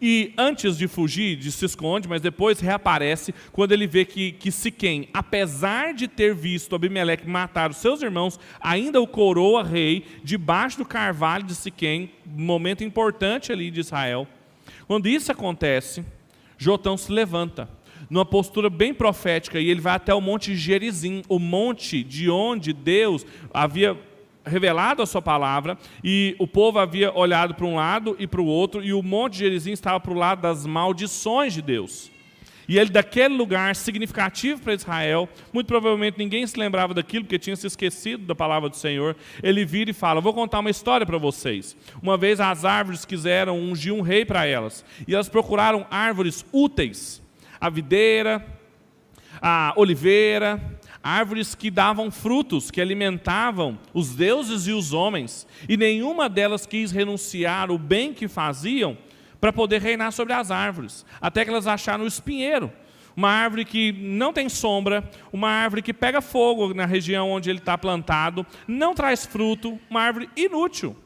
e 0.00 0.32
antes 0.36 0.76
de 0.76 0.86
fugir, 0.86 1.36
de 1.36 1.50
se 1.50 1.64
esconde, 1.64 2.08
mas 2.08 2.20
depois 2.20 2.60
reaparece 2.60 3.34
quando 3.52 3.72
ele 3.72 3.86
vê 3.86 4.04
que, 4.04 4.32
que 4.32 4.50
Siquém, 4.50 5.08
apesar 5.12 5.94
de 5.94 6.08
ter 6.08 6.34
visto 6.34 6.74
Abimeleque 6.74 7.28
matar 7.28 7.70
os 7.70 7.76
seus 7.78 8.02
irmãos, 8.02 8.38
ainda 8.60 9.00
o 9.00 9.06
coroa 9.06 9.62
rei 9.62 10.04
debaixo 10.22 10.78
do 10.78 10.84
carvalho 10.84 11.44
de 11.44 11.54
Siquém, 11.54 12.10
momento 12.26 12.84
importante 12.84 13.52
ali 13.52 13.70
de 13.70 13.80
Israel. 13.80 14.26
Quando 14.86 15.08
isso 15.08 15.30
acontece, 15.30 16.04
Jotão 16.56 16.96
se 16.96 17.12
levanta. 17.12 17.68
numa 18.10 18.24
postura 18.24 18.70
bem 18.70 18.94
profética, 18.94 19.60
e 19.60 19.68
ele 19.68 19.82
vai 19.82 19.94
até 19.94 20.14
o 20.14 20.20
monte 20.20 20.56
Gerizim, 20.56 21.22
o 21.28 21.38
monte 21.38 22.02
de 22.02 22.30
onde 22.30 22.72
Deus 22.72 23.26
havia 23.52 23.98
revelado 24.48 25.02
a 25.02 25.06
sua 25.06 25.22
palavra, 25.22 25.78
e 26.02 26.34
o 26.38 26.46
povo 26.46 26.78
havia 26.78 27.12
olhado 27.12 27.54
para 27.54 27.66
um 27.66 27.76
lado 27.76 28.16
e 28.18 28.26
para 28.26 28.40
o 28.40 28.46
outro, 28.46 28.82
e 28.82 28.92
o 28.92 29.02
monte 29.02 29.38
Gerizim 29.38 29.72
estava 29.72 30.00
para 30.00 30.12
o 30.12 30.16
lado 30.16 30.42
das 30.42 30.66
maldições 30.66 31.52
de 31.52 31.62
Deus. 31.62 32.10
E 32.68 32.78
ele, 32.78 32.90
daquele 32.90 33.34
lugar 33.34 33.74
significativo 33.74 34.60
para 34.60 34.74
Israel, 34.74 35.26
muito 35.54 35.66
provavelmente 35.66 36.18
ninguém 36.18 36.46
se 36.46 36.58
lembrava 36.58 36.92
daquilo, 36.92 37.24
porque 37.24 37.38
tinha 37.38 37.56
se 37.56 37.66
esquecido 37.66 38.26
da 38.26 38.34
palavra 38.34 38.68
do 38.68 38.76
Senhor. 38.76 39.16
Ele 39.42 39.64
vira 39.64 39.90
e 39.90 39.94
fala: 39.94 40.20
Vou 40.20 40.34
contar 40.34 40.58
uma 40.58 40.68
história 40.68 41.06
para 41.06 41.16
vocês. 41.16 41.74
Uma 42.02 42.18
vez 42.18 42.40
as 42.40 42.66
árvores 42.66 43.06
quiseram 43.06 43.58
ungir 43.58 43.94
um 43.94 44.02
rei 44.02 44.22
para 44.26 44.44
elas, 44.44 44.84
e 45.06 45.14
elas 45.14 45.30
procuraram 45.30 45.86
árvores 45.90 46.44
úteis, 46.52 47.22
a 47.58 47.70
videira, 47.70 48.46
a 49.40 49.72
oliveira, 49.74 50.77
árvores 51.08 51.54
que 51.54 51.70
davam 51.70 52.10
frutos, 52.10 52.70
que 52.70 52.80
alimentavam 52.80 53.78
os 53.94 54.14
deuses 54.14 54.66
e 54.66 54.72
os 54.72 54.92
homens, 54.92 55.46
e 55.68 55.76
nenhuma 55.76 56.28
delas 56.28 56.66
quis 56.66 56.92
renunciar 56.92 57.70
o 57.70 57.78
bem 57.78 58.12
que 58.12 58.28
faziam 58.28 58.96
para 59.40 59.52
poder 59.52 59.80
reinar 59.80 60.12
sobre 60.12 60.34
as 60.34 60.50
árvores, 60.50 61.06
até 61.20 61.44
que 61.44 61.50
elas 61.50 61.66
acharam 61.66 62.04
o 62.04 62.08
espinheiro, 62.08 62.72
uma 63.16 63.30
árvore 63.30 63.64
que 63.64 63.92
não 63.92 64.32
tem 64.32 64.48
sombra, 64.48 65.08
uma 65.32 65.48
árvore 65.48 65.82
que 65.82 65.94
pega 65.94 66.20
fogo 66.20 66.74
na 66.74 66.86
região 66.86 67.30
onde 67.30 67.50
ele 67.50 67.58
está 67.58 67.76
plantado, 67.76 68.46
não 68.66 68.94
traz 68.94 69.24
fruto, 69.26 69.78
uma 69.90 70.02
árvore 70.02 70.28
inútil. 70.36 70.96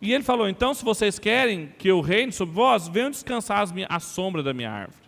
E 0.00 0.12
ele 0.12 0.24
falou: 0.24 0.48
então, 0.48 0.74
se 0.74 0.84
vocês 0.84 1.18
querem 1.18 1.72
que 1.78 1.88
eu 1.88 2.00
reine 2.00 2.32
sobre 2.32 2.54
vós, 2.54 2.88
venham 2.88 3.10
descansar 3.10 3.64
à 3.88 4.00
sombra 4.00 4.42
da 4.42 4.52
minha 4.52 4.70
árvore. 4.70 5.01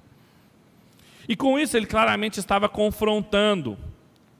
E 1.29 1.35
com 1.35 1.59
isso 1.59 1.77
ele 1.77 1.87
claramente 1.87 2.39
estava 2.39 2.69
confrontando 2.69 3.79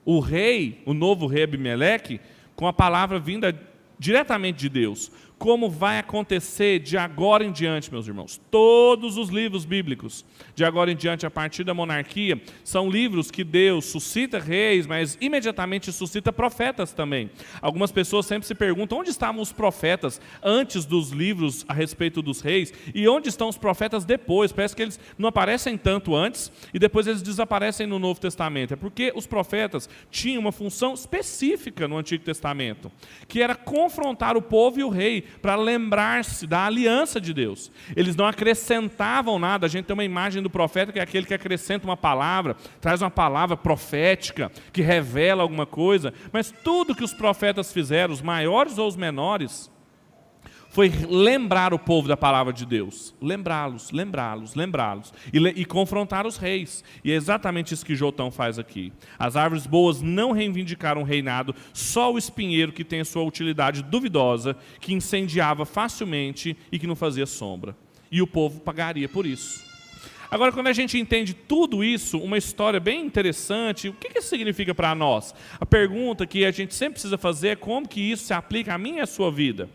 o 0.03 0.19
rei, 0.19 0.81
o 0.85 0.93
novo 0.93 1.25
rei 1.27 1.43
Abimeleque, 1.43 2.19
com 2.55 2.67
a 2.67 2.73
palavra 2.73 3.19
vinda 3.19 3.57
diretamente 3.97 4.59
de 4.59 4.69
Deus 4.69 5.11
como 5.37 5.69
vai 5.69 5.99
acontecer 5.99 6.79
de 6.79 6.97
agora 6.97 7.43
em 7.43 7.51
diante, 7.51 7.91
meus 7.91 8.07
irmãos. 8.07 8.39
Todos 8.49 9.17
os 9.17 9.29
livros 9.29 9.65
bíblicos, 9.65 10.25
de 10.55 10.63
agora 10.63 10.91
em 10.91 10.95
diante, 10.95 11.25
a 11.25 11.31
partir 11.31 11.63
da 11.63 11.73
monarquia, 11.73 12.41
são 12.63 12.89
livros 12.89 13.29
que 13.29 13.43
Deus 13.43 13.85
suscita 13.85 14.39
reis, 14.39 14.87
mas 14.87 15.17
imediatamente 15.19 15.91
suscita 15.91 16.31
profetas 16.31 16.93
também. 16.93 17.29
Algumas 17.61 17.91
pessoas 17.91 18.25
sempre 18.25 18.47
se 18.47 18.55
perguntam 18.55 18.99
onde 18.99 19.09
estavam 19.09 19.41
os 19.41 19.51
profetas 19.51 20.21
antes 20.41 20.85
dos 20.85 21.11
livros 21.11 21.65
a 21.67 21.73
respeito 21.73 22.21
dos 22.21 22.41
reis 22.41 22.73
e 22.93 23.07
onde 23.07 23.29
estão 23.29 23.49
os 23.49 23.57
profetas 23.57 24.05
depois. 24.05 24.51
Parece 24.51 24.75
que 24.75 24.81
eles 24.81 24.99
não 25.17 25.29
aparecem 25.29 25.77
tanto 25.77 26.15
antes 26.15 26.51
e 26.73 26.79
depois 26.79 27.07
eles 27.07 27.21
desaparecem 27.21 27.85
no 27.85 27.99
Novo 27.99 28.19
Testamento. 28.19 28.73
É 28.73 28.77
porque 28.77 29.11
os 29.15 29.27
profetas 29.27 29.89
tinham 30.09 30.41
uma 30.41 30.51
função 30.51 30.93
específica 30.93 31.87
no 31.87 31.97
Antigo 31.97 32.23
Testamento, 32.23 32.91
que 33.27 33.41
era 33.41 33.55
confrontar 33.55 34.37
o 34.37 34.41
povo 34.41 34.79
e 34.79 34.83
o 34.83 34.89
rei 34.89 35.24
para 35.41 35.55
lembrar-se 35.55 36.47
da 36.47 36.65
aliança 36.65 37.19
de 37.19 37.33
Deus. 37.33 37.71
Eles 37.95 38.15
não 38.15 38.25
acrescentavam 38.25 39.37
nada. 39.39 39.65
A 39.65 39.69
gente 39.69 39.85
tem 39.85 39.93
uma 39.93 40.03
imagem 40.03 40.41
do 40.41 40.49
profeta 40.49 40.91
que 40.91 40.99
é 40.99 41.01
aquele 41.01 41.25
que 41.25 41.33
acrescenta 41.33 41.85
uma 41.85 41.97
palavra, 41.97 42.55
traz 42.79 43.01
uma 43.01 43.11
palavra 43.11 43.57
profética, 43.57 44.51
que 44.71 44.81
revela 44.81 45.43
alguma 45.43 45.65
coisa. 45.65 46.13
Mas 46.31 46.51
tudo 46.63 46.95
que 46.95 47.03
os 47.03 47.13
profetas 47.13 47.71
fizeram, 47.71 48.13
os 48.13 48.21
maiores 48.21 48.77
ou 48.77 48.87
os 48.87 48.95
menores, 48.95 49.71
foi 50.75 50.91
lembrar 51.09 51.73
o 51.73 51.79
povo 51.79 52.05
da 52.05 52.17
palavra 52.17 52.51
de 52.51 52.65
Deus. 52.65 53.15
Lembrá-los, 53.21 53.91
lembrá-los, 53.91 54.55
lembrá-los. 54.55 55.13
E, 55.31 55.37
e, 55.61 55.63
confrontar 55.63 56.27
os 56.27 56.35
reis. 56.35 56.83
E 57.01 57.13
é 57.13 57.15
exatamente 57.15 57.73
isso 57.73 57.85
que 57.85 57.95
Jotão 57.95 58.29
faz 58.29 58.59
aqui. 58.59 58.91
As 59.17 59.37
árvores 59.37 59.65
boas 59.65 60.01
não 60.01 60.33
reivindicaram 60.33 60.99
o 60.99 61.05
reinado, 61.05 61.55
só 61.71 62.11
o 62.11 62.17
espinheiro 62.17 62.73
que 62.73 62.83
tem 62.83 62.99
a 62.99 63.05
sua 63.05 63.23
utilidade 63.23 63.81
duvidosa, 63.83 64.57
que 64.81 64.93
incendiava 64.93 65.65
facilmente 65.65 66.57
e 66.69 66.77
que 66.77 66.87
não 66.87 66.95
fazia 66.95 67.25
sombra. 67.25 67.73
E 68.11 68.21
o 68.21 68.27
povo 68.27 68.59
pagaria 68.59 69.07
por 69.07 69.25
isso. 69.25 69.63
Agora, 70.29 70.51
quando 70.51 70.67
a 70.67 70.73
gente 70.73 70.99
entende 70.99 71.33
tudo 71.33 71.85
isso, 71.85 72.17
uma 72.17 72.37
história 72.37 72.81
bem 72.81 73.05
interessante, 73.05 73.87
o 73.87 73.93
que 73.93 74.19
isso 74.19 74.27
significa 74.27 74.75
para 74.75 74.93
nós? 74.93 75.33
A 75.57 75.65
pergunta 75.65 76.27
que 76.27 76.43
a 76.43 76.51
gente 76.51 76.75
sempre 76.75 76.95
precisa 76.95 77.17
fazer 77.17 77.47
é 77.47 77.55
como 77.55 77.87
que 77.87 78.01
isso 78.01 78.25
se 78.25 78.33
aplica 78.33 78.73
a 78.73 78.77
mim 78.77 78.95
e 78.95 78.99
à 78.99 79.05
sua 79.05 79.31
vida 79.31 79.69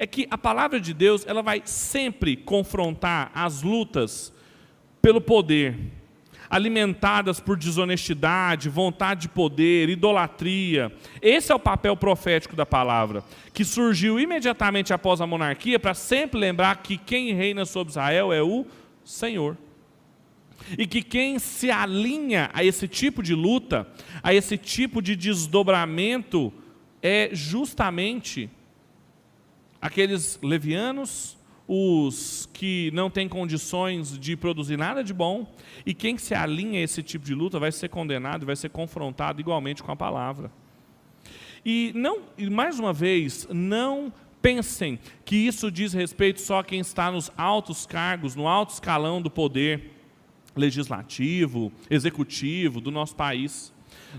é 0.00 0.06
que 0.06 0.26
a 0.30 0.38
palavra 0.38 0.80
de 0.80 0.94
Deus 0.94 1.26
ela 1.26 1.42
vai 1.42 1.60
sempre 1.66 2.34
confrontar 2.34 3.30
as 3.34 3.62
lutas 3.62 4.32
pelo 5.02 5.20
poder, 5.20 5.76
alimentadas 6.48 7.38
por 7.38 7.54
desonestidade, 7.54 8.70
vontade 8.70 9.20
de 9.20 9.28
poder, 9.28 9.90
idolatria. 9.90 10.90
Esse 11.20 11.52
é 11.52 11.54
o 11.54 11.60
papel 11.60 11.94
profético 11.98 12.56
da 12.56 12.64
palavra, 12.64 13.22
que 13.52 13.62
surgiu 13.62 14.18
imediatamente 14.18 14.90
após 14.94 15.20
a 15.20 15.26
monarquia 15.26 15.78
para 15.78 15.92
sempre 15.92 16.40
lembrar 16.40 16.76
que 16.76 16.96
quem 16.96 17.34
reina 17.34 17.66
sobre 17.66 17.90
Israel 17.90 18.32
é 18.32 18.42
o 18.42 18.64
Senhor. 19.04 19.54
E 20.78 20.86
que 20.86 21.02
quem 21.02 21.38
se 21.38 21.70
alinha 21.70 22.48
a 22.54 22.64
esse 22.64 22.88
tipo 22.88 23.22
de 23.22 23.34
luta, 23.34 23.86
a 24.22 24.32
esse 24.32 24.56
tipo 24.56 25.02
de 25.02 25.14
desdobramento, 25.14 26.50
é 27.02 27.28
justamente 27.32 28.48
aqueles 29.80 30.38
levianos, 30.42 31.38
os 31.66 32.48
que 32.52 32.90
não 32.92 33.08
têm 33.08 33.28
condições 33.28 34.18
de 34.18 34.36
produzir 34.36 34.76
nada 34.76 35.04
de 35.04 35.14
bom, 35.14 35.54
e 35.86 35.94
quem 35.94 36.18
se 36.18 36.34
alinha 36.34 36.80
a 36.80 36.82
esse 36.82 37.02
tipo 37.02 37.24
de 37.24 37.34
luta 37.34 37.58
vai 37.58 37.70
ser 37.70 37.88
condenado, 37.88 38.44
vai 38.44 38.56
ser 38.56 38.70
confrontado 38.70 39.40
igualmente 39.40 39.82
com 39.82 39.92
a 39.92 39.96
palavra. 39.96 40.50
E 41.64 41.92
não, 41.94 42.22
e 42.36 42.50
mais 42.50 42.78
uma 42.78 42.92
vez, 42.92 43.46
não 43.52 44.12
pensem 44.42 44.98
que 45.24 45.36
isso 45.36 45.70
diz 45.70 45.92
respeito 45.92 46.40
só 46.40 46.58
a 46.60 46.64
quem 46.64 46.80
está 46.80 47.10
nos 47.10 47.30
altos 47.36 47.86
cargos, 47.86 48.34
no 48.34 48.48
alto 48.48 48.72
escalão 48.72 49.20
do 49.20 49.30
poder 49.30 49.92
legislativo, 50.56 51.72
executivo 51.88 52.80
do 52.80 52.90
nosso 52.90 53.14
país. 53.14 53.72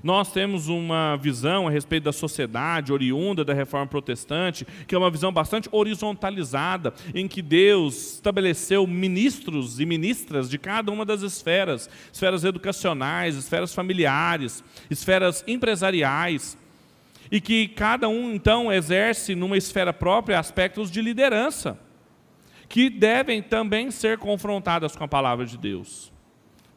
Nós 0.04 0.32
temos 0.32 0.68
uma 0.68 1.16
visão 1.18 1.68
a 1.68 1.72
respeito 1.72 2.04
da 2.04 2.14
sociedade 2.14 2.94
oriunda 2.94 3.44
da 3.44 3.54
reforma 3.54 3.88
protestante, 3.88 4.66
que 4.88 4.96
é 4.96 4.98
uma 4.98 5.12
visão 5.12 5.32
bastante 5.32 5.70
horizontalizada, 5.72 6.94
em 7.14 7.28
que 7.28 7.42
Deus 7.42 8.14
estabeleceu 8.16 8.86
ministros 8.88 9.80
e 9.80 9.86
ministras 9.86 10.50
de 10.50 10.58
cada 10.58 10.92
uma 10.92 11.06
das 11.06 11.22
esferas 11.22 11.90
esferas 12.12 12.44
educacionais, 12.44 13.36
esferas 13.36 13.74
familiares, 13.74 14.64
esferas 14.90 15.44
empresariais 15.48 16.58
e 17.32 17.40
que 17.40 17.70
cada 17.70 18.10
um 18.10 18.34
então 18.34 18.72
exerce 18.72 19.34
numa 19.36 19.58
esfera 19.58 19.94
própria 19.94 20.38
aspectos 20.38 20.92
de 20.92 21.02
liderança, 21.02 21.80
que 22.68 22.90
devem 22.90 23.42
também 23.42 23.90
ser 23.90 24.18
confrontadas 24.18 24.96
com 24.96 25.04
a 25.06 25.08
palavra 25.08 25.46
de 25.46 25.58
Deus. 25.58 26.12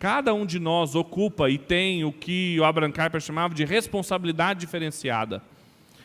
Cada 0.04 0.34
um 0.34 0.44
de 0.44 0.60
nós 0.60 0.94
ocupa 0.94 1.48
e 1.48 1.56
tem 1.56 2.04
o 2.04 2.12
que 2.12 2.60
o 2.60 2.64
Abraham 2.66 2.92
Kuyper 2.92 3.22
chamava 3.22 3.54
de 3.54 3.64
responsabilidade 3.64 4.60
diferenciada. 4.60 5.42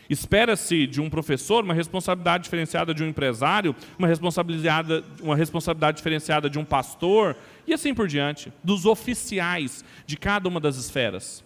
Espera-se 0.10 0.88
de 0.88 1.02
um 1.02 1.10
professor 1.10 1.66
uma 1.66 1.74
responsabilidade 1.74 2.46
diferenciada 2.46 2.94
de 2.94 3.04
um 3.04 3.10
empresário, 3.10 3.76
uma 3.98 4.08
responsabilidade, 4.08 5.04
uma 5.22 5.36
responsabilidade 5.36 5.98
diferenciada 5.98 6.50
de 6.50 6.58
um 6.58 6.64
pastor, 6.64 7.36
e 7.68 7.74
assim 7.74 7.94
por 7.94 8.08
diante, 8.08 8.54
dos 8.64 8.86
oficiais 8.86 9.84
de 10.06 10.16
cada 10.16 10.48
uma 10.48 10.62
das 10.62 10.78
esferas. 10.78 11.44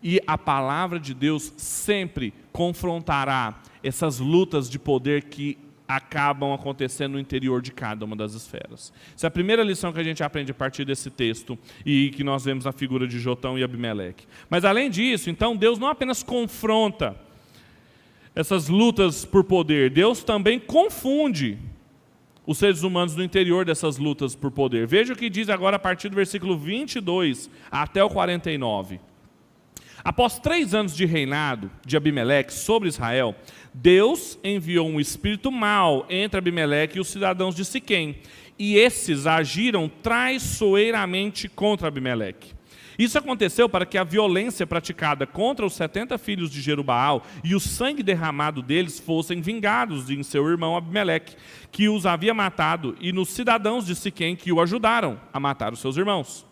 E 0.00 0.20
a 0.24 0.38
palavra 0.38 1.00
de 1.00 1.14
Deus 1.14 1.52
sempre 1.56 2.32
confrontará 2.52 3.60
essas 3.82 4.20
lutas 4.20 4.70
de 4.70 4.78
poder 4.78 5.24
que 5.24 5.58
acabam 5.86 6.52
acontecendo 6.52 7.12
no 7.12 7.18
interior 7.18 7.60
de 7.60 7.70
cada 7.70 8.04
uma 8.04 8.16
das 8.16 8.34
esferas. 8.34 8.92
Essa 9.14 9.26
é 9.26 9.28
a 9.28 9.30
primeira 9.30 9.62
lição 9.62 9.92
que 9.92 10.00
a 10.00 10.04
gente 10.04 10.22
aprende 10.22 10.50
a 10.50 10.54
partir 10.54 10.84
desse 10.84 11.10
texto 11.10 11.58
e 11.84 12.10
que 12.10 12.24
nós 12.24 12.44
vemos 12.44 12.64
na 12.64 12.72
figura 12.72 13.06
de 13.06 13.18
Jotão 13.18 13.58
e 13.58 13.62
Abimeleque. 13.62 14.26
Mas 14.48 14.64
além 14.64 14.90
disso, 14.90 15.28
então 15.28 15.56
Deus 15.56 15.78
não 15.78 15.88
apenas 15.88 16.22
confronta 16.22 17.16
essas 18.34 18.68
lutas 18.68 19.24
por 19.24 19.44
poder, 19.44 19.90
Deus 19.90 20.24
também 20.24 20.58
confunde 20.58 21.58
os 22.46 22.58
seres 22.58 22.82
humanos 22.82 23.14
no 23.14 23.22
interior 23.22 23.64
dessas 23.64 23.96
lutas 23.96 24.34
por 24.34 24.50
poder. 24.50 24.86
Veja 24.86 25.12
o 25.12 25.16
que 25.16 25.30
diz 25.30 25.48
agora 25.48 25.76
a 25.76 25.78
partir 25.78 26.08
do 26.08 26.16
versículo 26.16 26.58
22 26.58 27.48
até 27.70 28.02
o 28.02 28.10
49. 28.10 29.00
Após 30.04 30.38
três 30.38 30.74
anos 30.74 30.94
de 30.94 31.06
reinado 31.06 31.70
de 31.86 31.96
Abimeleque 31.96 32.52
sobre 32.52 32.90
Israel, 32.90 33.34
Deus 33.72 34.38
enviou 34.44 34.86
um 34.86 35.00
espírito 35.00 35.50
mau 35.50 36.04
entre 36.10 36.36
Abimeleque 36.36 36.98
e 36.98 37.00
os 37.00 37.08
cidadãos 37.08 37.54
de 37.54 37.64
Siquém, 37.64 38.18
e 38.58 38.76
esses 38.76 39.26
agiram 39.26 39.88
traiçoeiramente 39.88 41.48
contra 41.48 41.88
Abimeleque. 41.88 42.52
Isso 42.98 43.16
aconteceu 43.16 43.66
para 43.66 43.86
que 43.86 43.96
a 43.96 44.04
violência 44.04 44.66
praticada 44.66 45.26
contra 45.26 45.64
os 45.64 45.72
70 45.72 46.18
filhos 46.18 46.50
de 46.50 46.60
Jerubaal 46.60 47.24
e 47.42 47.54
o 47.54 47.60
sangue 47.60 48.02
derramado 48.02 48.60
deles 48.60 49.00
fossem 49.00 49.40
vingados 49.40 50.10
em 50.10 50.22
seu 50.22 50.46
irmão 50.48 50.76
Abimeleque, 50.76 51.34
que 51.72 51.88
os 51.88 52.04
havia 52.04 52.34
matado, 52.34 52.94
e 53.00 53.10
nos 53.10 53.30
cidadãos 53.30 53.86
de 53.86 53.96
Siquém 53.96 54.36
que 54.36 54.52
o 54.52 54.60
ajudaram 54.60 55.18
a 55.32 55.40
matar 55.40 55.72
os 55.72 55.80
seus 55.80 55.96
irmãos. 55.96 56.46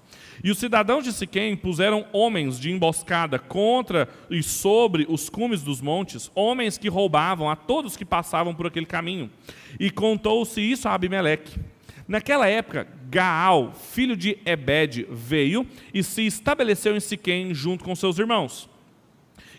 E 0.44 0.50
os 0.50 0.58
cidadãos 0.58 1.04
de 1.04 1.12
Siquém 1.12 1.56
puseram 1.56 2.04
homens 2.12 2.58
de 2.58 2.70
emboscada 2.70 3.38
contra 3.38 4.08
e 4.28 4.42
sobre 4.42 5.06
os 5.08 5.28
cumes 5.28 5.62
dos 5.62 5.80
montes, 5.80 6.30
homens 6.34 6.76
que 6.76 6.88
roubavam 6.88 7.48
a 7.48 7.54
todos 7.54 7.96
que 7.96 8.04
passavam 8.04 8.54
por 8.54 8.66
aquele 8.66 8.86
caminho. 8.86 9.30
E 9.78 9.90
contou-se 9.90 10.60
isso 10.60 10.88
a 10.88 10.94
Abimeleque. 10.94 11.60
Naquela 12.08 12.48
época, 12.48 12.88
Gaal, 13.08 13.72
filho 13.72 14.16
de 14.16 14.36
Ebed, 14.44 15.06
veio 15.10 15.66
e 15.94 16.02
se 16.02 16.26
estabeleceu 16.26 16.96
em 16.96 17.00
Siquém 17.00 17.54
junto 17.54 17.84
com 17.84 17.94
seus 17.94 18.18
irmãos. 18.18 18.71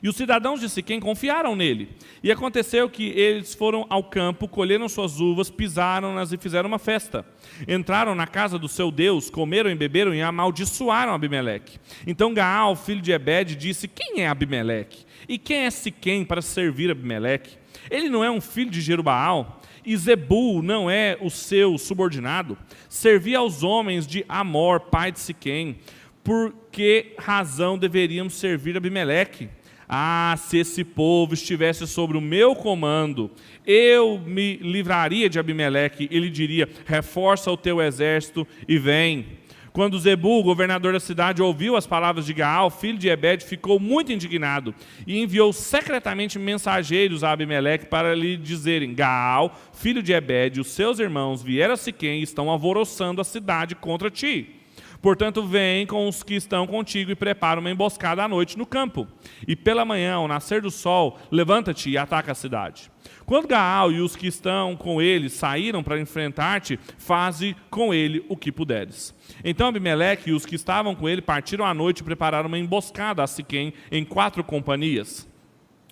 E 0.04 0.10
os 0.10 0.18
cidadãos 0.18 0.60
de 0.60 0.68
Siquém 0.68 1.00
confiaram 1.00 1.56
nele. 1.56 1.88
E 2.22 2.30
aconteceu 2.30 2.89
que 2.89 3.08
eles 3.12 3.56
foram 3.56 3.86
ao 3.89 4.04
campo, 4.04 4.50
colheram 4.50 4.89
suas 4.89 5.22
uvas, 5.22 5.50
pisaram-nas 5.50 6.34
e 6.34 6.38
fizeram 6.38 6.68
uma 6.68 6.78
festa. 6.78 7.26
Entraram 7.66 8.13
na 8.13 8.28
casa 8.28 8.60
do 8.60 8.68
seu 8.68 8.92
Deus, 8.92 9.30
comeram 9.30 9.72
e 9.72 9.76
beberam 9.76 10.13
e 10.13 10.22
amaldiçoaram 10.22 11.13
Abimeleque. 11.13 11.80
Então 12.06 12.34
Gaal, 12.34 12.76
filho 12.76 13.02
de 13.02 13.13
Ebed, 13.13 13.56
disse: 13.56 13.88
Quem 13.88 14.20
é 14.20 14.28
Abimeleque? 14.28 15.06
E 15.26 15.38
quem 15.38 15.60
é 15.60 15.72
Siquém 15.72 16.26
para 16.26 16.42
servir 16.42 16.92
Abimeleque? 16.92 17.58
Ele 17.89 18.10
não 18.10 18.26
é 18.26 18.30
um 18.30 18.42
filho 18.42 18.70
de 18.70 18.82
Jerubaal? 18.82 19.62
E 19.86 19.96
Zebul 19.96 20.62
não 20.62 20.89
é 20.89 21.18
o 21.22 21.30
seu 21.30 21.78
subordinado? 21.78 22.58
Servia 22.89 23.39
aos 23.39 23.63
homens 23.63 24.06
de 24.06 24.26
Amor, 24.28 24.82
pai 24.82 25.13
de 25.13 25.20
Siquém. 25.22 25.78
Por 26.22 26.54
que 26.74 27.13
razão 27.18 27.78
deveríamos 27.78 28.34
servir 28.34 28.76
Abimeleque? 28.76 29.50
Ah, 29.88 30.36
se 30.38 30.58
esse 30.58 30.84
povo 30.84 31.34
estivesse 31.34 31.86
sobre 31.88 32.17
o 32.17 32.22
meu 32.22 32.56
comando, 32.56 33.30
eu 33.65 34.19
me 34.19 34.58
livraria 34.58 35.30
de 35.30 35.39
Abimeleque. 35.39 36.08
Ele 36.12 36.30
diria: 36.30 36.69
reforça 36.86 37.52
o 37.52 37.58
teu 37.58 37.82
exército 37.82 38.48
e 38.67 38.78
vem. 38.78 39.43
Quando 39.74 40.00
Zebu, 40.00 40.43
governador 40.43 40.93
da 40.93 41.00
cidade, 41.00 41.41
ouviu 41.41 41.76
as 41.76 41.88
palavras 41.88 42.28
de 42.28 42.34
Gaal, 42.34 42.69
filho 42.69 42.98
de 43.00 43.10
Ebed, 43.10 43.43
ficou 43.43 43.80
muito 43.80 44.13
indignado 44.13 44.74
e 45.08 45.19
enviou 45.19 45.52
secretamente 45.52 46.38
mensageiros 46.38 47.24
a 47.24 47.32
Abimeleque 47.32 47.88
para 47.88 48.13
lhe 48.13 48.38
dizerem: 48.38 48.93
Gaal, 48.93 49.60
filho 49.74 50.04
de 50.04 50.13
Ebed, 50.13 50.62
os 50.62 50.67
seus 50.67 51.00
irmãos 51.00 51.41
vieram 51.41 51.74
a 51.74 51.78
Siquém 51.78 52.19
e 52.19 52.24
estão 52.24 52.52
alvoroçando 52.52 53.19
a 53.19 53.24
cidade 53.24 53.74
contra 53.74 54.12
ti. 54.12 54.62
Portanto, 55.04 55.46
vem 55.46 55.86
com 55.86 56.08
os 56.08 56.24
que 56.24 56.34
estão 56.34 56.66
contigo 56.66 57.12
e 57.12 57.16
prepara 57.16 57.60
uma 57.60 57.70
emboscada 57.70 58.24
à 58.24 58.28
noite 58.28 58.58
no 58.58 58.66
campo. 58.66 59.06
E 59.46 59.54
pela 59.54 59.84
manhã, 59.84 60.13
ao 60.13 60.30
nascer 60.30 60.62
do 60.62 60.72
sol, 60.72 61.20
levanta-te 61.30 61.89
e 61.89 61.98
ataca 61.98 62.32
a 62.32 62.36
cidade. 62.36 62.89
Quando 63.26 63.50
Gaal 63.50 63.92
e 63.92 64.00
os 64.00 64.16
que 64.16 64.28
estão 64.28 64.78
com 64.78 65.02
ele 65.02 65.28
saíram 65.30 65.84
para 65.84 66.00
enfrentar-te, 66.00 66.80
faze 66.98 67.54
com 67.70 67.94
ele 67.94 68.26
o 68.30 68.38
que 68.38 68.50
puderes. 68.50 69.13
Então 69.44 69.68
Abimeleque 69.68 70.30
e 70.30 70.34
os 70.34 70.46
que 70.46 70.56
estavam 70.56 70.96
com 70.96 71.10
ele 71.10 71.22
partiram 71.22 71.66
à 71.66 71.74
noite 71.74 72.00
e 72.00 72.04
prepararam 72.04 72.48
uma 72.48 72.58
emboscada 72.58 73.22
a 73.22 73.28
Siquém 73.28 73.74
em 73.92 74.06
quatro 74.06 74.42
companhias. 74.42 75.28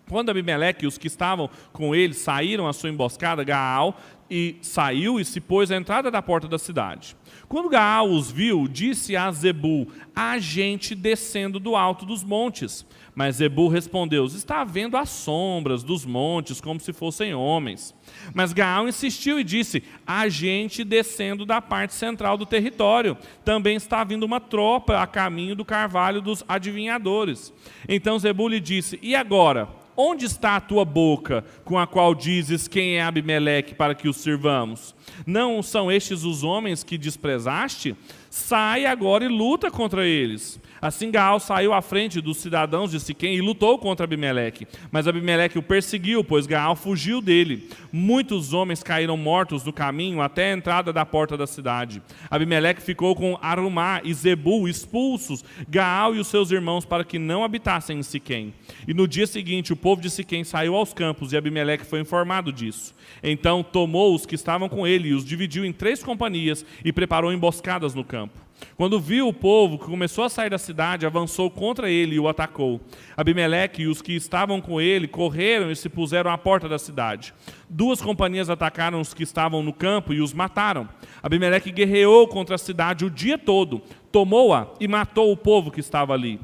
Quando 0.09 0.29
Abimeleque 0.29 0.85
e 0.85 0.87
os 0.87 0.97
que 0.97 1.07
estavam 1.07 1.49
com 1.73 1.93
ele 1.93 2.13
saíram 2.13 2.65
à 2.65 2.71
sua 2.71 2.89
emboscada, 2.89 3.43
Gaal 3.43 3.99
e 4.29 4.55
saiu 4.61 5.19
e 5.19 5.25
se 5.25 5.41
pôs 5.41 5.69
à 5.69 5.75
entrada 5.75 6.09
da 6.09 6.21
porta 6.21 6.47
da 6.47 6.57
cidade. 6.57 7.17
Quando 7.51 7.67
Gaal 7.67 8.09
os 8.09 8.31
viu, 8.31 8.65
disse 8.65 9.13
a 9.13 9.29
Zebul: 9.29 9.89
Há 10.15 10.39
gente 10.39 10.95
descendo 10.95 11.59
do 11.59 11.75
alto 11.75 12.05
dos 12.05 12.23
montes. 12.23 12.85
Mas 13.13 13.35
Zebul 13.35 13.67
respondeu: 13.67 14.25
Está 14.25 14.63
vendo 14.63 14.95
as 14.95 15.09
sombras 15.09 15.83
dos 15.83 16.05
montes 16.05 16.61
como 16.61 16.79
se 16.79 16.93
fossem 16.93 17.33
homens. 17.33 17.93
Mas 18.33 18.53
Gaal 18.53 18.87
insistiu 18.87 19.37
e 19.37 19.43
disse: 19.43 19.83
Há 20.07 20.29
gente 20.29 20.85
descendo 20.85 21.45
da 21.45 21.61
parte 21.61 21.93
central 21.93 22.37
do 22.37 22.45
território. 22.45 23.17
Também 23.43 23.75
está 23.75 24.01
vindo 24.05 24.23
uma 24.23 24.39
tropa 24.39 25.01
a 25.01 25.05
caminho 25.05 25.53
do 25.53 25.65
carvalho 25.65 26.21
dos 26.21 26.45
adivinhadores. 26.47 27.51
Então 27.85 28.17
Zebul 28.17 28.47
lhe 28.47 28.61
disse: 28.61 28.97
E 29.01 29.13
agora? 29.13 29.80
Onde 29.95 30.25
está 30.25 30.55
a 30.55 30.61
tua 30.61 30.85
boca 30.85 31.43
com 31.63 31.77
a 31.77 31.85
qual 31.85 32.15
dizes 32.15 32.67
quem 32.67 32.97
é 32.97 33.01
Abimeleque 33.01 33.75
para 33.75 33.93
que 33.93 34.07
o 34.07 34.13
sirvamos? 34.13 34.95
Não 35.25 35.61
são 35.61 35.91
estes 35.91 36.23
os 36.23 36.43
homens 36.43 36.83
que 36.83 36.97
desprezaste? 36.97 37.95
Sai 38.29 38.85
agora 38.85 39.25
e 39.25 39.27
luta 39.27 39.69
contra 39.69 40.05
eles. 40.05 40.59
Assim 40.81 41.11
Gaal 41.11 41.39
saiu 41.39 41.73
à 41.73 41.81
frente 41.81 42.19
dos 42.19 42.37
cidadãos 42.37 42.89
de 42.89 42.99
Siquém 42.99 43.35
e 43.35 43.41
lutou 43.41 43.77
contra 43.77 44.05
Abimeleque. 44.05 44.67
Mas 44.91 45.07
Abimeleque 45.07 45.59
o 45.59 45.61
perseguiu, 45.61 46.23
pois 46.23 46.47
Gaal 46.47 46.75
fugiu 46.75 47.21
dele. 47.21 47.69
Muitos 47.93 48.51
homens 48.51 48.81
caíram 48.81 49.15
mortos 49.15 49.63
no 49.63 49.71
caminho 49.71 50.21
até 50.21 50.51
a 50.51 50.55
entrada 50.55 50.91
da 50.91 51.05
porta 51.05 51.37
da 51.37 51.45
cidade. 51.45 52.01
Abimeleque 52.31 52.81
ficou 52.81 53.15
com 53.15 53.37
Arumá 53.41 54.01
e 54.03 54.11
Zebul 54.11 54.67
expulsos, 54.67 55.45
Gaal 55.69 56.15
e 56.15 56.19
os 56.19 56.27
seus 56.27 56.49
irmãos, 56.49 56.83
para 56.83 57.03
que 57.03 57.19
não 57.19 57.43
habitassem 57.43 57.99
em 57.99 58.03
Siquém. 58.03 58.51
E 58.87 58.93
no 58.93 59.07
dia 59.07 59.27
seguinte 59.27 59.71
o 59.71 59.75
povo 59.77 60.01
de 60.01 60.09
Siquém 60.09 60.43
saiu 60.43 60.75
aos 60.75 60.95
campos 60.95 61.31
e 61.31 61.37
Abimeleque 61.37 61.85
foi 61.85 61.99
informado 61.99 62.51
disso. 62.51 62.95
Então 63.21 63.61
tomou 63.61 64.15
os 64.15 64.25
que 64.25 64.33
estavam 64.33 64.67
com 64.67 64.87
ele 64.87 65.09
e 65.09 65.13
os 65.13 65.23
dividiu 65.23 65.63
em 65.63 65.71
três 65.71 66.01
companhias 66.01 66.65
e 66.83 66.91
preparou 66.91 67.31
emboscadas 67.31 67.93
no 67.93 68.03
campo. 68.03 68.50
Quando 68.75 68.99
viu 68.99 69.27
o 69.27 69.33
povo 69.33 69.77
que 69.77 69.85
começou 69.85 70.23
a 70.23 70.29
sair 70.29 70.49
da 70.49 70.57
cidade, 70.57 71.05
avançou 71.05 71.49
contra 71.49 71.89
ele 71.89 72.15
e 72.15 72.19
o 72.19 72.27
atacou. 72.27 72.81
Abimeleque 73.15 73.83
e 73.83 73.87
os 73.87 74.01
que 74.01 74.13
estavam 74.13 74.59
com 74.59 74.81
ele 74.81 75.07
correram 75.07 75.71
e 75.71 75.75
se 75.75 75.89
puseram 75.89 76.31
à 76.31 76.37
porta 76.37 76.67
da 76.67 76.79
cidade. 76.79 77.33
Duas 77.69 78.01
companhias 78.01 78.49
atacaram 78.49 78.99
os 78.99 79.13
que 79.13 79.23
estavam 79.23 79.61
no 79.61 79.73
campo 79.73 80.13
e 80.13 80.21
os 80.21 80.33
mataram. 80.33 80.89
Abimeleque 81.21 81.71
guerreou 81.71 82.27
contra 82.27 82.55
a 82.55 82.57
cidade 82.57 83.05
o 83.05 83.09
dia 83.09 83.37
todo, 83.37 83.81
tomou-a 84.11 84.67
e 84.79 84.87
matou 84.87 85.31
o 85.31 85.37
povo 85.37 85.71
que 85.71 85.79
estava 85.79 86.13
ali. 86.13 86.39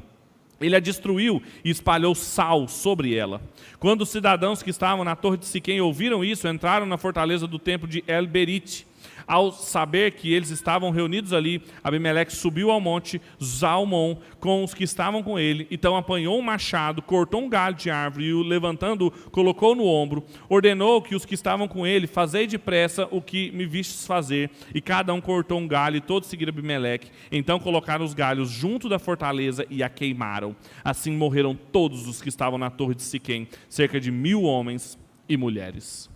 Ele 0.60 0.74
a 0.74 0.80
destruiu 0.80 1.40
e 1.64 1.70
espalhou 1.70 2.14
sal 2.14 2.66
sobre 2.66 3.14
ela. 3.14 3.40
Quando 3.78 4.02
os 4.02 4.08
cidadãos 4.08 4.62
que 4.62 4.70
estavam 4.70 5.04
na 5.04 5.14
torre 5.14 5.36
de 5.36 5.46
Siquém 5.46 5.80
ouviram 5.80 6.24
isso, 6.24 6.48
entraram 6.48 6.84
na 6.84 6.98
fortaleza 6.98 7.46
do 7.46 7.60
templo 7.60 7.86
de 7.86 8.02
El 8.08 8.26
Berite 8.26 8.87
ao 9.28 9.52
saber 9.52 10.12
que 10.12 10.32
eles 10.32 10.48
estavam 10.48 10.90
reunidos 10.90 11.34
ali, 11.34 11.62
Abimeleque 11.84 12.32
subiu 12.32 12.70
ao 12.70 12.80
monte 12.80 13.20
Zalmon 13.42 14.16
com 14.40 14.64
os 14.64 14.72
que 14.72 14.84
estavam 14.84 15.22
com 15.22 15.38
ele. 15.38 15.66
Então 15.70 15.96
apanhou 15.96 16.38
um 16.38 16.42
machado, 16.42 17.02
cortou 17.02 17.42
um 17.42 17.48
galho 17.48 17.76
de 17.76 17.90
árvore 17.90 18.24
e 18.24 18.32
o 18.32 18.42
levantando, 18.42 19.10
colocou 19.30 19.74
no 19.74 19.84
ombro. 19.84 20.24
Ordenou 20.48 21.02
que 21.02 21.14
os 21.14 21.26
que 21.26 21.34
estavam 21.34 21.68
com 21.68 21.86
ele, 21.86 22.06
fazei 22.06 22.46
depressa 22.46 23.06
o 23.10 23.20
que 23.20 23.50
me 23.52 23.66
vistes 23.66 24.06
fazer. 24.06 24.50
E 24.74 24.80
cada 24.80 25.12
um 25.12 25.20
cortou 25.20 25.58
um 25.58 25.68
galho 25.68 25.96
e 25.96 26.00
todos 26.00 26.28
seguiram 26.28 26.48
Abimeleque. 26.50 27.10
Então 27.30 27.60
colocaram 27.60 28.04
os 28.04 28.14
galhos 28.14 28.50
junto 28.50 28.88
da 28.88 28.98
fortaleza 28.98 29.66
e 29.68 29.82
a 29.82 29.88
queimaram. 29.88 30.56
Assim 30.82 31.12
morreram 31.12 31.54
todos 31.54 32.08
os 32.08 32.22
que 32.22 32.30
estavam 32.30 32.58
na 32.58 32.70
torre 32.70 32.94
de 32.94 33.02
Siquém, 33.02 33.46
cerca 33.68 34.00
de 34.00 34.10
mil 34.10 34.44
homens 34.44 34.98
e 35.28 35.36
mulheres. 35.36 36.08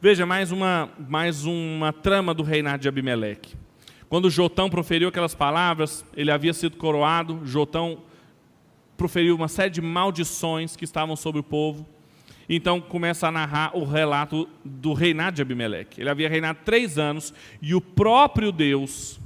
Veja, 0.00 0.24
mais 0.24 0.52
uma, 0.52 0.90
mais 1.08 1.44
uma 1.44 1.92
trama 1.92 2.32
do 2.32 2.44
reinado 2.44 2.80
de 2.80 2.88
Abimeleque. 2.88 3.56
Quando 4.08 4.30
Jotão 4.30 4.70
proferiu 4.70 5.08
aquelas 5.08 5.34
palavras, 5.34 6.04
ele 6.16 6.30
havia 6.30 6.54
sido 6.54 6.76
coroado, 6.76 7.40
Jotão 7.44 8.02
proferiu 8.96 9.34
uma 9.34 9.48
série 9.48 9.70
de 9.70 9.80
maldições 9.82 10.76
que 10.76 10.84
estavam 10.84 11.16
sobre 11.16 11.40
o 11.40 11.42
povo. 11.42 11.84
Então 12.48 12.80
começa 12.80 13.26
a 13.26 13.32
narrar 13.32 13.76
o 13.76 13.84
relato 13.84 14.48
do 14.64 14.92
reinado 14.92 15.34
de 15.34 15.42
Abimeleque. 15.42 16.00
Ele 16.00 16.10
havia 16.10 16.28
reinado 16.28 16.60
três 16.64 16.96
anos 16.96 17.34
e 17.60 17.74
o 17.74 17.80
próprio 17.80 18.52
Deus, 18.52 19.18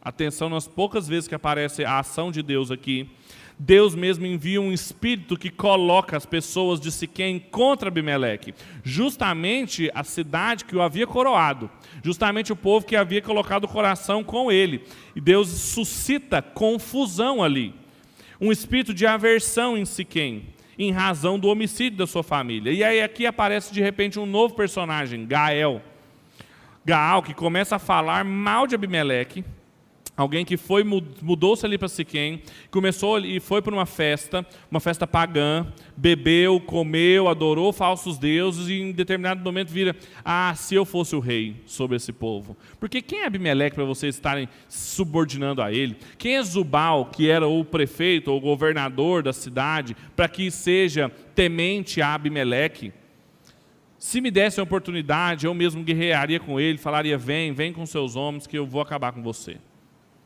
atenção 0.00 0.48
nas 0.48 0.66
poucas 0.66 1.06
vezes 1.06 1.28
que 1.28 1.34
aparece 1.34 1.84
a 1.84 1.98
ação 1.98 2.32
de 2.32 2.42
Deus 2.42 2.70
aqui, 2.70 3.10
Deus 3.58 3.94
mesmo 3.94 4.26
envia 4.26 4.60
um 4.60 4.72
espírito 4.72 5.36
que 5.36 5.48
coloca 5.48 6.16
as 6.16 6.26
pessoas 6.26 6.80
de 6.80 6.90
Siquém 6.90 7.38
contra 7.38 7.88
Abimeleque, 7.88 8.54
justamente 8.82 9.90
a 9.94 10.02
cidade 10.02 10.64
que 10.64 10.74
o 10.74 10.82
havia 10.82 11.06
coroado, 11.06 11.70
justamente 12.02 12.52
o 12.52 12.56
povo 12.56 12.84
que 12.84 12.96
havia 12.96 13.22
colocado 13.22 13.64
o 13.64 13.68
coração 13.68 14.24
com 14.24 14.50
ele. 14.50 14.84
E 15.14 15.20
Deus 15.20 15.48
suscita 15.48 16.42
confusão 16.42 17.42
ali, 17.42 17.72
um 18.40 18.50
espírito 18.50 18.92
de 18.92 19.06
aversão 19.06 19.78
em 19.78 19.84
Siquém, 19.84 20.46
em 20.76 20.90
razão 20.90 21.38
do 21.38 21.48
homicídio 21.48 21.98
da 21.98 22.06
sua 22.06 22.24
família. 22.24 22.72
E 22.72 22.82
aí 22.82 23.00
aqui 23.00 23.24
aparece 23.24 23.72
de 23.72 23.80
repente 23.80 24.18
um 24.18 24.26
novo 24.26 24.54
personagem, 24.54 25.24
Gael. 25.26 25.80
Gaal, 26.84 27.22
que 27.22 27.32
começa 27.32 27.76
a 27.76 27.78
falar 27.78 28.24
mal 28.24 28.66
de 28.66 28.74
Abimeleque, 28.74 29.44
Alguém 30.16 30.44
que 30.44 30.56
foi 30.56 30.84
mudou-se 30.84 31.66
ali 31.66 31.76
para 31.76 31.88
Siquém, 31.88 32.40
começou 32.70 33.18
e 33.18 33.40
foi 33.40 33.60
para 33.60 33.74
uma 33.74 33.84
festa, 33.84 34.46
uma 34.70 34.78
festa 34.78 35.08
pagã, 35.08 35.66
bebeu, 35.96 36.60
comeu, 36.60 37.26
adorou 37.28 37.72
falsos 37.72 38.16
deuses 38.16 38.68
e 38.68 38.74
em 38.74 38.92
determinado 38.92 39.42
momento 39.42 39.70
vira: 39.70 39.96
"Ah, 40.24 40.54
se 40.54 40.72
eu 40.72 40.84
fosse 40.84 41.16
o 41.16 41.20
rei 41.20 41.56
sobre 41.66 41.96
esse 41.96 42.12
povo". 42.12 42.56
Porque 42.78 43.02
quem 43.02 43.22
é 43.22 43.26
Abimeleque 43.26 43.74
para 43.74 43.84
vocês 43.84 44.14
estarem 44.14 44.48
subordinando 44.68 45.60
a 45.60 45.72
ele? 45.72 45.96
Quem 46.16 46.36
é 46.36 46.42
Zubal, 46.44 47.06
que 47.06 47.28
era 47.28 47.48
o 47.48 47.64
prefeito 47.64 48.30
ou 48.30 48.40
governador 48.40 49.20
da 49.20 49.32
cidade, 49.32 49.96
para 50.14 50.28
que 50.28 50.48
seja 50.48 51.10
temente 51.34 52.00
a 52.00 52.14
Abimeleque? 52.14 52.92
Se 53.98 54.20
me 54.20 54.30
desse 54.30 54.60
a 54.60 54.62
oportunidade, 54.62 55.46
eu 55.46 55.54
mesmo 55.54 55.82
guerrearia 55.82 56.38
com 56.38 56.60
ele, 56.60 56.78
falaria: 56.78 57.18
"Vem, 57.18 57.52
vem 57.52 57.72
com 57.72 57.84
seus 57.84 58.14
homens 58.14 58.46
que 58.46 58.56
eu 58.56 58.64
vou 58.64 58.80
acabar 58.80 59.10
com 59.10 59.20
você". 59.20 59.56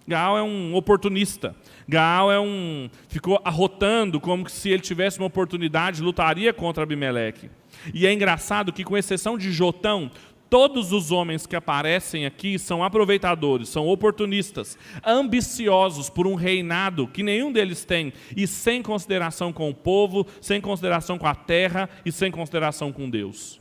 Gaal 0.09 0.39
é 0.39 0.43
um 0.43 0.75
oportunista. 0.75 1.55
Gaal 1.87 2.33
é 2.33 2.41
um 2.41 2.89
ficou 3.09 3.39
arrotando 3.45 4.19
como 4.19 4.49
se 4.49 4.71
ele 4.71 4.81
tivesse 4.81 5.19
uma 5.19 5.27
oportunidade, 5.27 6.03
lutaria 6.03 6.51
contra 6.51 6.83
Abimeleque. 6.83 7.51
E 7.93 8.07
é 8.07 8.13
engraçado 8.13 8.73
que 8.73 8.85
com 8.85 8.97
exceção 8.97 9.37
de 9.37 9.53
Jotão, 9.53 10.11
todos 10.49 10.93
os 10.93 11.13
homens 11.13 11.47
que 11.47 11.55
aparecem 11.55 12.25
aqui 12.25 12.59
são 12.59 12.83
aproveitadores, 12.83 13.69
são 13.69 13.87
oportunistas, 13.87 14.79
ambiciosos 15.05 16.09
por 16.09 16.27
um 16.27 16.35
reinado 16.35 17.07
que 17.07 17.23
nenhum 17.23 17.53
deles 17.53 17.85
tem 17.85 18.11
e 18.35 18.47
sem 18.47 18.83
consideração 18.83 19.53
com 19.53 19.69
o 19.69 19.75
povo, 19.75 20.27
sem 20.41 20.59
consideração 20.59 21.19
com 21.19 21.27
a 21.27 21.35
terra 21.35 21.87
e 22.03 22.11
sem 22.11 22.31
consideração 22.31 22.91
com 22.91 23.11
Deus 23.11 23.61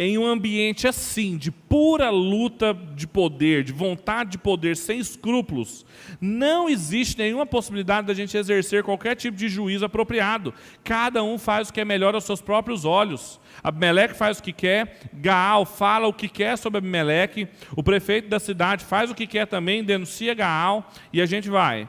em 0.00 0.16
um 0.16 0.24
ambiente 0.24 0.86
assim, 0.86 1.36
de 1.36 1.50
pura 1.50 2.08
luta 2.08 2.72
de 2.94 3.04
poder, 3.04 3.64
de 3.64 3.72
vontade 3.72 4.30
de 4.30 4.38
poder, 4.38 4.76
sem 4.76 5.00
escrúpulos, 5.00 5.84
não 6.20 6.68
existe 6.68 7.18
nenhuma 7.18 7.44
possibilidade 7.44 8.06
da 8.06 8.14
gente 8.14 8.36
exercer 8.36 8.84
qualquer 8.84 9.16
tipo 9.16 9.36
de 9.36 9.48
juízo 9.48 9.84
apropriado. 9.84 10.54
Cada 10.84 11.24
um 11.24 11.36
faz 11.36 11.68
o 11.68 11.72
que 11.72 11.80
é 11.80 11.84
melhor 11.84 12.14
aos 12.14 12.22
seus 12.22 12.40
próprios 12.40 12.84
olhos. 12.84 13.40
Abimeleque 13.60 14.14
faz 14.14 14.38
o 14.38 14.42
que 14.42 14.52
quer, 14.52 15.00
Gaal 15.14 15.66
fala 15.66 16.06
o 16.06 16.12
que 16.12 16.28
quer 16.28 16.56
sobre 16.56 16.78
Abimeleque, 16.78 17.48
o 17.74 17.82
prefeito 17.82 18.28
da 18.28 18.38
cidade 18.38 18.84
faz 18.84 19.10
o 19.10 19.16
que 19.16 19.26
quer 19.26 19.48
também, 19.48 19.82
denuncia 19.82 20.32
Gaal, 20.32 20.92
e 21.12 21.20
a 21.20 21.26
gente 21.26 21.48
vai 21.48 21.88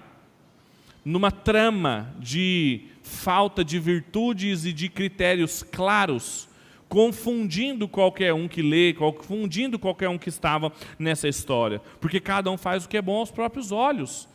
numa 1.06 1.30
trama 1.30 2.12
de 2.18 2.88
falta 3.04 3.64
de 3.64 3.78
virtudes 3.78 4.66
e 4.66 4.74
de 4.74 4.90
critérios 4.90 5.62
claros 5.62 6.49
confundindo 6.90 7.88
qualquer 7.88 8.34
um 8.34 8.48
que 8.48 8.64
lê, 8.64 8.94
confundindo 8.94 9.78
qualquer 9.78 10.10
um 10.10 10.18
que 10.18 10.28
estava 10.28 10.74
nessa 10.98 11.28
história, 11.28 11.80
porque 12.02 12.20
cada 12.20 12.50
um 12.50 12.58
faz 12.58 12.84
o 12.84 12.90
que 12.90 12.98
é 12.98 13.02
bom 13.02 13.20
aos 13.20 13.32
próprios 13.32 13.72
olhos 13.72 14.28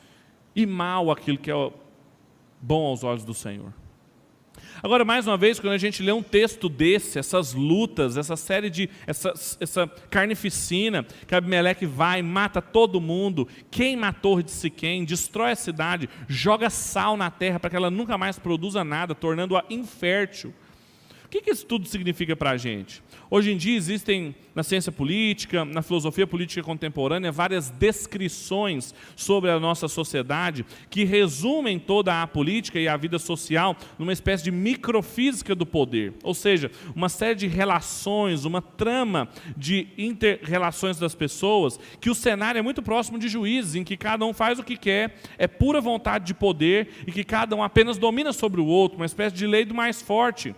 e 0.54 0.64
mal 0.64 1.10
aquilo 1.10 1.36
que 1.36 1.50
é 1.50 1.72
bom 2.62 2.86
aos 2.86 3.02
olhos 3.02 3.24
do 3.24 3.34
Senhor. 3.34 3.74
Agora, 4.82 5.04
mais 5.04 5.26
uma 5.26 5.36
vez, 5.36 5.58
quando 5.58 5.72
a 5.72 5.78
gente 5.78 6.02
lê 6.02 6.12
um 6.12 6.22
texto 6.22 6.68
desse, 6.68 7.18
essas 7.18 7.54
lutas, 7.54 8.16
essa 8.16 8.36
série 8.36 8.68
de. 8.68 8.88
essa, 9.06 9.32
essa 9.60 9.86
carnificina, 10.10 11.04
que 11.26 11.34
Abimeleque 11.34 11.86
vai, 11.86 12.22
mata 12.22 12.60
todo 12.60 13.00
mundo, 13.00 13.48
queima 13.70 14.08
a 14.08 14.12
torre 14.12 14.42
de 14.42 14.50
Siquém, 14.50 15.04
destrói 15.04 15.52
a 15.52 15.56
cidade, 15.56 16.08
joga 16.28 16.70
sal 16.70 17.16
na 17.16 17.30
terra 17.30 17.58
para 17.58 17.70
que 17.70 17.76
ela 17.76 17.90
nunca 17.90 18.18
mais 18.18 18.38
produza 18.38 18.84
nada, 18.84 19.14
tornando-a 19.14 19.64
infértil 19.70 20.52
que, 21.34 21.42
que 21.42 21.50
isso 21.50 21.66
tudo 21.66 21.88
significa 21.88 22.36
para 22.36 22.50
a 22.50 22.56
gente? 22.56 23.02
Hoje 23.28 23.50
em 23.50 23.56
dia 23.56 23.76
existem 23.76 24.36
na 24.54 24.62
ciência 24.62 24.92
política, 24.92 25.64
na 25.64 25.82
filosofia 25.82 26.28
política 26.28 26.62
contemporânea, 26.62 27.32
várias 27.32 27.70
descrições 27.70 28.94
sobre 29.16 29.50
a 29.50 29.58
nossa 29.58 29.88
sociedade 29.88 30.64
que 30.88 31.02
resumem 31.02 31.76
toda 31.76 32.22
a 32.22 32.26
política 32.28 32.78
e 32.78 32.86
a 32.86 32.96
vida 32.96 33.18
social 33.18 33.76
numa 33.98 34.12
espécie 34.12 34.44
de 34.44 34.52
microfísica 34.52 35.56
do 35.56 35.66
poder. 35.66 36.12
Ou 36.22 36.34
seja, 36.34 36.70
uma 36.94 37.08
série 37.08 37.34
de 37.34 37.48
relações, 37.48 38.44
uma 38.44 38.62
trama 38.62 39.28
de 39.56 39.88
inter-relações 39.98 41.00
das 41.00 41.16
pessoas, 41.16 41.80
que 42.00 42.10
o 42.10 42.14
cenário 42.14 42.60
é 42.60 42.62
muito 42.62 42.80
próximo 42.80 43.18
de 43.18 43.26
juízes, 43.26 43.74
em 43.74 43.82
que 43.82 43.96
cada 43.96 44.24
um 44.24 44.32
faz 44.32 44.60
o 44.60 44.62
que 44.62 44.76
quer, 44.76 45.16
é 45.36 45.48
pura 45.48 45.80
vontade 45.80 46.26
de 46.26 46.34
poder 46.34 46.90
e 47.08 47.10
que 47.10 47.24
cada 47.24 47.56
um 47.56 47.62
apenas 47.62 47.98
domina 47.98 48.32
sobre 48.32 48.60
o 48.60 48.66
outro, 48.66 48.98
uma 48.98 49.06
espécie 49.06 49.34
de 49.34 49.48
lei 49.48 49.64
do 49.64 49.74
mais 49.74 50.00
forte 50.00 50.54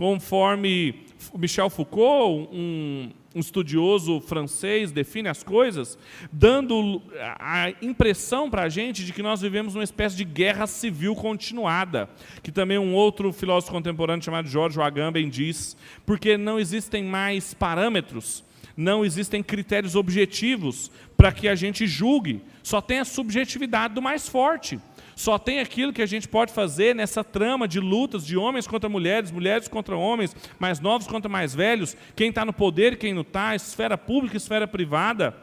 conforme 0.00 0.94
Michel 1.34 1.68
Foucault, 1.68 2.48
um, 2.50 3.10
um, 3.34 3.38
estudioso 3.38 4.18
francês, 4.18 4.90
define 4.90 5.28
as 5.28 5.42
coisas, 5.42 5.98
dando 6.32 7.02
a 7.38 7.70
impressão 7.82 8.48
para 8.48 8.62
a 8.62 8.68
gente 8.70 9.04
de 9.04 9.12
que 9.12 9.22
nós 9.22 9.42
vivemos 9.42 9.74
uma 9.74 9.84
espécie 9.84 10.16
de 10.16 10.24
guerra 10.24 10.66
civil 10.66 11.14
continuada, 11.14 12.08
que 12.42 12.50
também 12.50 12.78
um 12.78 12.94
outro 12.94 13.30
filósofo 13.30 13.74
contemporâneo 13.74 14.24
chamado 14.24 14.48
George 14.48 14.80
Agamben 14.80 15.28
diz, 15.28 15.76
porque 16.06 16.38
não 16.38 16.58
existem 16.58 17.04
mais 17.04 17.52
parâmetros, 17.52 18.42
não 18.74 19.04
existem 19.04 19.42
critérios 19.42 19.94
objetivos 19.94 20.90
para 21.14 21.30
que 21.30 21.46
a 21.46 21.54
gente 21.54 21.86
julgue, 21.86 22.40
só 22.62 22.80
tem 22.80 23.00
a 23.00 23.04
subjetividade 23.04 23.92
do 23.92 24.00
mais 24.00 24.26
forte. 24.26 24.80
Só 25.20 25.38
tem 25.38 25.60
aquilo 25.60 25.92
que 25.92 26.00
a 26.00 26.06
gente 26.06 26.26
pode 26.26 26.50
fazer 26.50 26.94
nessa 26.94 27.22
trama 27.22 27.68
de 27.68 27.78
lutas 27.78 28.24
de 28.24 28.38
homens 28.38 28.66
contra 28.66 28.88
mulheres, 28.88 29.30
mulheres 29.30 29.68
contra 29.68 29.94
homens, 29.94 30.34
mais 30.58 30.80
novos 30.80 31.06
contra 31.06 31.28
mais 31.28 31.54
velhos, 31.54 31.94
quem 32.16 32.30
está 32.30 32.42
no 32.42 32.54
poder, 32.54 32.96
quem 32.96 33.12
não 33.12 33.20
está, 33.20 33.54
esfera 33.54 33.98
pública, 33.98 34.38
esfera 34.38 34.66
privada. 34.66 35.36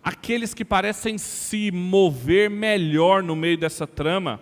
Aqueles 0.00 0.54
que 0.54 0.64
parecem 0.64 1.18
se 1.18 1.72
mover 1.72 2.48
melhor 2.48 3.20
no 3.20 3.34
meio 3.34 3.58
dessa 3.58 3.84
trama 3.84 4.40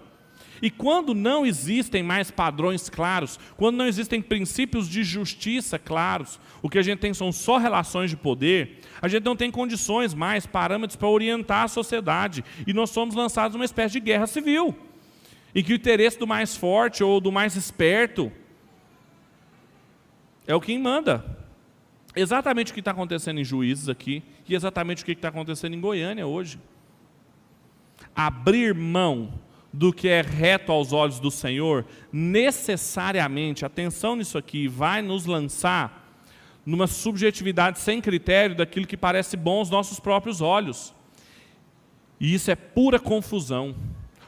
e 0.60 0.70
quando 0.70 1.14
não 1.14 1.46
existem 1.46 2.02
mais 2.02 2.30
padrões 2.30 2.88
claros, 2.88 3.38
quando 3.56 3.76
não 3.76 3.86
existem 3.86 4.20
princípios 4.20 4.88
de 4.88 5.04
justiça 5.04 5.78
claros, 5.78 6.40
o 6.62 6.68
que 6.68 6.78
a 6.78 6.82
gente 6.82 6.98
tem 6.98 7.14
são 7.14 7.30
só 7.30 7.58
relações 7.58 8.10
de 8.10 8.16
poder, 8.16 8.80
a 9.00 9.08
gente 9.08 9.24
não 9.24 9.36
tem 9.36 9.50
condições 9.50 10.14
mais, 10.14 10.46
parâmetros 10.46 10.96
para 10.96 11.08
orientar 11.08 11.64
a 11.64 11.68
sociedade. 11.68 12.44
E 12.66 12.72
nós 12.72 12.90
somos 12.90 13.14
lançados 13.14 13.54
numa 13.54 13.64
espécie 13.64 13.94
de 13.94 14.00
guerra 14.00 14.26
civil, 14.26 14.76
em 15.54 15.62
que 15.62 15.72
o 15.72 15.76
interesse 15.76 16.18
do 16.18 16.26
mais 16.26 16.56
forte 16.56 17.04
ou 17.04 17.20
do 17.20 17.30
mais 17.30 17.54
esperto 17.54 18.32
é 20.46 20.54
o 20.54 20.60
que 20.60 20.76
manda. 20.78 21.24
Exatamente 22.16 22.72
o 22.72 22.74
que 22.74 22.80
está 22.80 22.90
acontecendo 22.90 23.38
em 23.38 23.44
Juízes 23.44 23.88
aqui 23.88 24.24
e 24.48 24.54
exatamente 24.54 25.02
o 25.02 25.06
que 25.06 25.12
está 25.12 25.28
acontecendo 25.28 25.74
em 25.74 25.80
Goiânia 25.80 26.26
hoje. 26.26 26.58
Abrir 28.16 28.74
mão 28.74 29.32
do 29.78 29.92
que 29.92 30.08
é 30.08 30.22
reto 30.22 30.72
aos 30.72 30.92
olhos 30.92 31.20
do 31.20 31.30
Senhor, 31.30 31.86
necessariamente, 32.12 33.64
atenção 33.64 34.16
nisso 34.16 34.36
aqui, 34.36 34.66
vai 34.66 35.00
nos 35.00 35.24
lançar 35.24 36.20
numa 36.66 36.88
subjetividade 36.88 37.78
sem 37.78 38.00
critério 38.00 38.56
daquilo 38.56 38.88
que 38.88 38.96
parece 38.96 39.36
bom 39.36 39.60
aos 39.60 39.70
nossos 39.70 40.00
próprios 40.00 40.40
olhos. 40.40 40.92
E 42.18 42.34
isso 42.34 42.50
é 42.50 42.56
pura 42.56 42.98
confusão. 42.98 43.72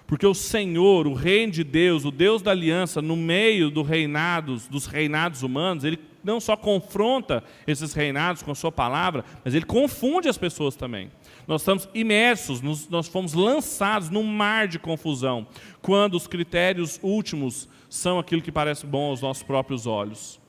Porque 0.07 0.25
o 0.25 0.35
Senhor, 0.35 1.09
o 1.09 1.15
reino 1.15 1.53
de 1.53 1.65
Deus, 1.65 2.05
o 2.05 2.13
Deus 2.13 2.43
da 2.43 2.53
aliança, 2.53 3.03
no 3.03 3.17
meio 3.17 3.71
do 3.71 3.83
reinados, 3.83 4.69
dos 4.69 4.87
reinados 4.87 5.43
humanos, 5.43 5.83
ele 5.83 5.99
não 6.23 6.41
só 6.41 6.57
confronta 6.57 7.43
esses 7.67 7.93
reinados 7.93 8.43
com 8.43 8.55
sua 8.55 8.71
palavra, 8.71 9.25
mas 9.45 9.55
ele 9.55 9.65
confunde 9.65 10.29
as 10.29 10.39
pessoas 10.39 10.77
também. 10.77 11.11
Nós 11.47 11.63
estamos 11.63 11.89
imersos, 11.95 12.61
nós 12.89 13.09
fomos 13.09 13.33
lançados 13.33 14.11
num 14.11 14.23
mar 14.23 14.69
de 14.69 14.79
confusão, 14.79 15.47
quando 15.83 16.15
os 16.15 16.27
critérios 16.27 16.99
últimos 17.03 17.69
são 17.89 18.19
aquilo 18.19 18.43
que 18.43 18.53
parece 18.53 18.87
bom 18.87 19.11
aos 19.11 19.21
nossos 19.21 19.43
próprios 19.43 19.87
olhos. 19.87 20.41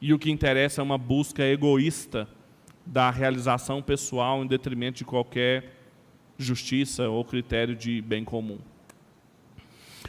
E 0.00 0.12
o 0.12 0.18
que 0.18 0.30
interessa 0.30 0.80
é 0.80 0.84
uma 0.84 0.98
busca 0.98 1.44
egoísta 1.44 2.28
da 2.84 3.10
realização 3.10 3.82
pessoal 3.82 4.42
em 4.42 4.46
detrimento 4.46 4.98
de 4.98 5.04
qualquer 5.04 5.72
justiça 6.38 7.08
ou 7.08 7.24
critério 7.24 7.74
de 7.74 8.00
bem 8.00 8.24
comum. 8.24 8.58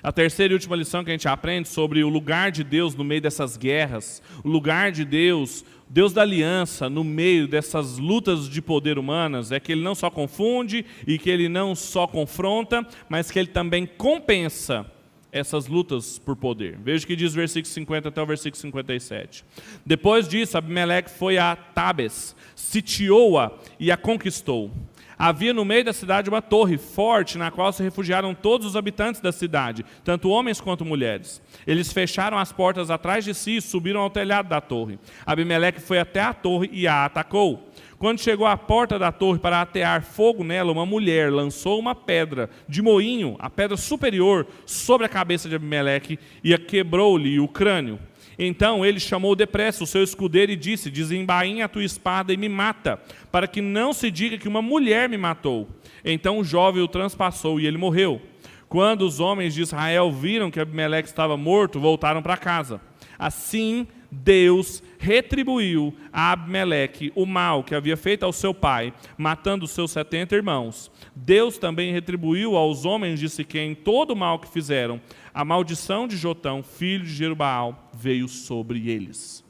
A 0.01 0.11
terceira 0.11 0.53
e 0.53 0.55
última 0.55 0.75
lição 0.75 1.03
que 1.03 1.09
a 1.09 1.13
gente 1.13 1.27
aprende 1.27 1.67
sobre 1.67 2.03
o 2.03 2.09
lugar 2.09 2.51
de 2.51 2.63
Deus 2.63 2.95
no 2.95 3.03
meio 3.03 3.21
dessas 3.21 3.57
guerras, 3.57 4.21
o 4.43 4.47
lugar 4.47 4.91
de 4.91 5.03
Deus, 5.03 5.65
Deus 5.89 6.13
da 6.13 6.21
aliança, 6.21 6.89
no 6.89 7.03
meio 7.03 7.47
dessas 7.47 7.97
lutas 7.97 8.47
de 8.47 8.61
poder 8.61 8.97
humanas, 8.97 9.51
é 9.51 9.59
que 9.59 9.71
Ele 9.71 9.81
não 9.81 9.95
só 9.95 10.09
confunde 10.09 10.85
e 11.05 11.17
que 11.17 11.29
Ele 11.29 11.49
não 11.49 11.75
só 11.75 12.07
confronta, 12.07 12.85
mas 13.09 13.29
que 13.29 13.39
Ele 13.39 13.49
também 13.49 13.85
compensa 13.85 14.85
essas 15.31 15.67
lutas 15.67 16.17
por 16.17 16.35
poder. 16.35 16.77
Veja 16.81 17.03
o 17.03 17.07
que 17.07 17.15
diz 17.15 17.33
o 17.33 17.35
versículo 17.35 17.71
50 17.71 18.09
até 18.09 18.21
o 18.21 18.25
versículo 18.25 18.59
57. 18.59 19.45
Depois 19.85 20.27
disso, 20.27 20.57
Abimeleque 20.57 21.09
foi 21.09 21.37
a 21.37 21.55
Tabes, 21.55 22.35
sitiou-a 22.55 23.51
e 23.79 23.91
a 23.91 23.97
conquistou. 23.97 24.71
Havia 25.21 25.53
no 25.53 25.65
meio 25.65 25.83
da 25.83 25.91
cidade 25.91 26.29
uma 26.29 26.41
torre 26.41 26.77
forte, 26.77 27.37
na 27.37 27.51
qual 27.51 27.73
se 27.73 27.83
refugiaram 27.83 28.33
todos 28.33 28.65
os 28.65 28.77
habitantes 28.77 29.19
da 29.19 29.33
cidade, 29.33 29.85
tanto 30.01 30.29
homens 30.29 30.61
quanto 30.61 30.85
mulheres. 30.85 31.41
Eles 31.67 31.91
fecharam 31.91 32.37
as 32.37 32.53
portas 32.53 32.89
atrás 32.89 33.25
de 33.25 33.33
si 33.33 33.57
e 33.57 33.61
subiram 33.61 33.99
ao 33.99 34.09
telhado 34.09 34.47
da 34.47 34.61
torre. 34.61 34.97
Abimeleque 35.25 35.81
foi 35.81 35.99
até 35.99 36.21
a 36.21 36.33
torre 36.33 36.69
e 36.71 36.87
a 36.87 37.03
atacou. 37.03 37.69
Quando 37.97 38.21
chegou 38.21 38.47
à 38.47 38.55
porta 38.55 38.97
da 38.97 39.11
torre 39.11 39.39
para 39.39 39.59
atear 39.59 40.03
fogo 40.03 40.41
nela, 40.41 40.71
uma 40.71 40.85
mulher 40.85 41.29
lançou 41.29 41.77
uma 41.77 41.93
pedra 41.93 42.49
de 42.65 42.81
moinho, 42.81 43.35
a 43.39 43.49
pedra 43.49 43.75
superior, 43.75 44.47
sobre 44.65 45.05
a 45.05 45.09
cabeça 45.09 45.49
de 45.49 45.55
Abimeleque 45.55 46.17
e 46.41 46.57
quebrou-lhe 46.57 47.41
o 47.41 47.47
crânio. 47.49 47.99
Então 48.41 48.85
ele 48.85 49.01
chamou 49.01 49.35
depressa 49.35 49.83
o 49.83 49.87
seu 49.87 50.01
escudeiro 50.01 50.49
e 50.49 50.55
disse: 50.55 50.89
Desembainha 50.89 51.65
a 51.65 51.67
tua 51.67 51.83
espada 51.83 52.31
e 52.31 52.37
me 52.37 52.47
mata, 52.47 52.97
para 53.29 53.45
que 53.49 53.61
não 53.61 53.91
se 53.91 54.09
diga 54.09 54.37
que 54.37 54.47
uma 54.47 54.61
mulher 54.61 55.09
me 55.09 55.17
matou. 55.17 55.67
Então 56.05 56.39
o 56.39 56.43
jovem 56.43 56.81
o 56.81 56.87
transpassou 56.87 57.59
e 57.59 57.67
ele 57.67 57.77
morreu. 57.77 58.21
Quando 58.69 59.01
os 59.01 59.19
homens 59.19 59.53
de 59.53 59.61
Israel 59.61 60.09
viram 60.09 60.49
que 60.49 60.59
Abimeleque 60.59 61.09
estava 61.09 61.35
morto, 61.35 61.79
voltaram 61.79 62.21
para 62.21 62.37
casa. 62.37 62.79
Assim, 63.17 63.85
Deus 64.11 64.81
retribuiu 64.97 65.93
a 66.11 66.31
Abimeleque 66.31 67.11
o 67.15 67.25
mal 67.25 67.63
que 67.63 67.75
havia 67.75 67.95
feito 67.95 68.23
ao 68.23 68.33
seu 68.33 68.53
pai, 68.53 68.93
matando 69.17 69.67
seus 69.67 69.91
setenta 69.91 70.35
irmãos. 70.35 70.91
Deus 71.15 71.57
também 71.57 71.93
retribuiu 71.93 72.55
aos 72.55 72.85
homens 72.85 73.19
de 73.19 73.29
Siquém 73.29 73.75
todo 73.75 74.11
o 74.11 74.15
mal 74.15 74.39
que 74.39 74.51
fizeram, 74.51 74.99
a 75.33 75.45
maldição 75.45 76.07
de 76.07 76.17
Jotão, 76.17 76.63
filho 76.63 77.05
de 77.05 77.13
Jerubaal, 77.13 77.89
veio 77.93 78.27
sobre 78.27 78.89
eles. 78.89 79.43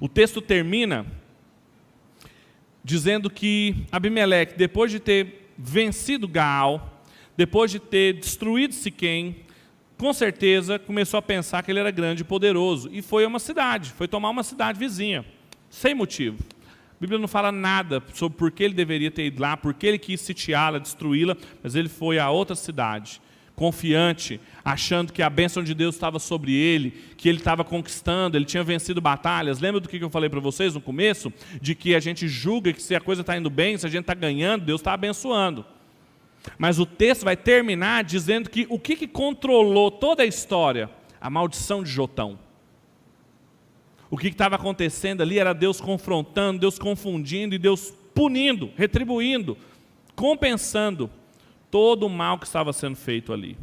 O 0.00 0.08
texto 0.08 0.40
termina 0.40 1.04
dizendo 2.84 3.28
que 3.28 3.84
Abimeleque, 3.90 4.56
depois 4.56 4.90
de 4.90 5.00
ter 5.00 5.50
vencido 5.58 6.28
Gaal, 6.28 7.02
depois 7.36 7.70
de 7.70 7.78
ter 7.78 8.14
destruído 8.14 8.74
Siquém, 8.74 9.36
com 10.00 10.14
certeza 10.14 10.78
começou 10.78 11.18
a 11.18 11.22
pensar 11.22 11.62
que 11.62 11.70
ele 11.70 11.78
era 11.78 11.90
grande 11.90 12.22
e 12.22 12.24
poderoso 12.24 12.88
e 12.90 13.02
foi 13.02 13.22
a 13.24 13.28
uma 13.28 13.38
cidade, 13.38 13.92
foi 13.92 14.08
tomar 14.08 14.30
uma 14.30 14.42
cidade 14.42 14.78
vizinha, 14.78 15.26
sem 15.68 15.94
motivo. 15.94 16.42
A 16.64 16.98
Bíblia 16.98 17.18
não 17.18 17.28
fala 17.28 17.52
nada 17.52 18.02
sobre 18.14 18.38
por 18.38 18.50
que 18.50 18.64
ele 18.64 18.72
deveria 18.72 19.10
ter 19.10 19.26
ido 19.26 19.42
lá, 19.42 19.58
por 19.58 19.74
que 19.74 19.86
ele 19.86 19.98
quis 19.98 20.22
sitiá-la, 20.22 20.78
destruí-la, 20.78 21.36
mas 21.62 21.74
ele 21.74 21.90
foi 21.90 22.18
a 22.18 22.30
outra 22.30 22.56
cidade 22.56 23.20
confiante, 23.54 24.40
achando 24.64 25.12
que 25.12 25.20
a 25.20 25.28
bênção 25.28 25.62
de 25.62 25.74
Deus 25.74 25.94
estava 25.94 26.18
sobre 26.18 26.54
ele, 26.54 26.94
que 27.18 27.28
ele 27.28 27.36
estava 27.36 27.62
conquistando, 27.62 28.38
ele 28.38 28.46
tinha 28.46 28.64
vencido 28.64 29.02
batalhas. 29.02 29.60
Lembra 29.60 29.82
do 29.82 29.88
que 29.88 30.02
eu 30.02 30.08
falei 30.08 30.30
para 30.30 30.40
vocês 30.40 30.72
no 30.72 30.80
começo? 30.80 31.30
De 31.60 31.74
que 31.74 31.94
a 31.94 32.00
gente 32.00 32.26
julga 32.26 32.72
que 32.72 32.82
se 32.82 32.94
a 32.94 33.00
coisa 33.02 33.20
está 33.20 33.36
indo 33.36 33.50
bem, 33.50 33.76
se 33.76 33.84
a 33.84 33.90
gente 33.90 34.00
está 34.00 34.14
ganhando, 34.14 34.64
Deus 34.64 34.80
está 34.80 34.94
abençoando. 34.94 35.66
Mas 36.58 36.78
o 36.78 36.86
texto 36.86 37.24
vai 37.24 37.36
terminar 37.36 38.04
dizendo 38.04 38.48
que 38.48 38.66
o 38.68 38.78
que, 38.78 38.96
que 38.96 39.06
controlou 39.06 39.90
toda 39.90 40.22
a 40.22 40.26
história? 40.26 40.90
A 41.20 41.28
maldição 41.28 41.82
de 41.82 41.90
Jotão. 41.90 42.38
O 44.10 44.16
que 44.16 44.28
estava 44.28 44.56
acontecendo 44.56 45.22
ali 45.22 45.38
era 45.38 45.52
Deus 45.52 45.80
confrontando, 45.80 46.58
Deus 46.60 46.78
confundindo 46.78 47.54
e 47.54 47.58
Deus 47.58 47.94
punindo, 48.14 48.70
retribuindo, 48.76 49.56
compensando 50.16 51.08
todo 51.70 52.06
o 52.06 52.10
mal 52.10 52.38
que 52.38 52.46
estava 52.46 52.72
sendo 52.72 52.96
feito 52.96 53.32
ali. 53.32 53.56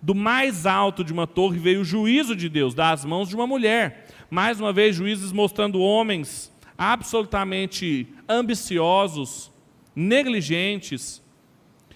Do 0.00 0.14
mais 0.14 0.66
alto 0.66 1.02
de 1.02 1.12
uma 1.12 1.26
torre 1.26 1.58
veio 1.58 1.80
o 1.80 1.84
juízo 1.84 2.36
de 2.36 2.48
Deus, 2.48 2.74
das 2.74 3.04
mãos 3.04 3.28
de 3.28 3.34
uma 3.34 3.46
mulher. 3.46 4.06
Mais 4.30 4.60
uma 4.60 4.72
vez, 4.72 4.96
juízes 4.96 5.32
mostrando 5.32 5.80
homens 5.80 6.52
absolutamente 6.76 8.06
ambiciosos, 8.28 9.50
negligentes, 9.94 11.22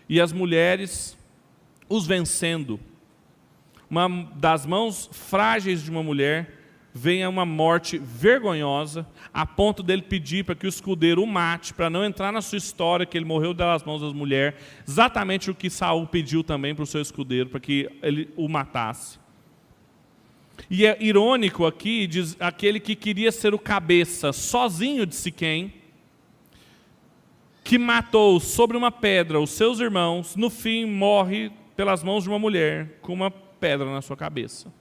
e 0.08 0.20
as 0.20 0.32
mulheres 0.32 1.16
os 1.88 2.06
vencendo. 2.06 2.80
Uma 3.88 4.08
das 4.34 4.66
mãos 4.66 5.08
frágeis 5.12 5.82
de 5.82 5.90
uma 5.90 6.02
mulher 6.02 6.56
venha 6.92 7.28
uma 7.28 7.44
morte 7.44 7.98
vergonhosa, 7.98 9.06
a 9.32 9.44
ponto 9.44 9.82
dele 9.82 10.00
pedir 10.00 10.44
para 10.44 10.54
que 10.54 10.66
o 10.66 10.68
escudeiro 10.68 11.22
o 11.22 11.26
mate, 11.26 11.74
para 11.74 11.90
não 11.90 12.02
entrar 12.02 12.32
na 12.32 12.40
sua 12.40 12.56
história 12.56 13.04
que 13.04 13.18
ele 13.18 13.26
morreu 13.26 13.52
das 13.52 13.84
mãos 13.84 14.00
das 14.00 14.14
mulheres, 14.14 14.58
exatamente 14.88 15.50
o 15.50 15.54
que 15.54 15.68
Saul 15.68 16.06
pediu 16.06 16.42
também 16.42 16.74
para 16.74 16.84
o 16.84 16.86
seu 16.86 17.02
escudeiro, 17.02 17.50
para 17.50 17.60
que 17.60 17.88
ele 18.02 18.30
o 18.34 18.48
matasse. 18.48 19.18
E 20.70 20.86
é 20.86 20.96
irônico 20.98 21.66
aqui, 21.66 22.06
diz, 22.06 22.34
aquele 22.40 22.80
que 22.80 22.96
queria 22.96 23.30
ser 23.30 23.52
o 23.52 23.58
cabeça 23.58 24.32
sozinho 24.32 25.04
de 25.04 25.14
Siquém, 25.14 25.74
que 27.66 27.78
matou 27.78 28.38
sobre 28.38 28.76
uma 28.76 28.92
pedra 28.92 29.40
os 29.40 29.50
seus 29.50 29.80
irmãos, 29.80 30.36
no 30.36 30.48
fim 30.48 30.86
morre 30.86 31.50
pelas 31.74 32.00
mãos 32.00 32.22
de 32.22 32.28
uma 32.28 32.38
mulher 32.38 33.00
com 33.02 33.12
uma 33.12 33.28
pedra 33.28 33.90
na 33.90 34.00
sua 34.00 34.16
cabeça. 34.16 34.72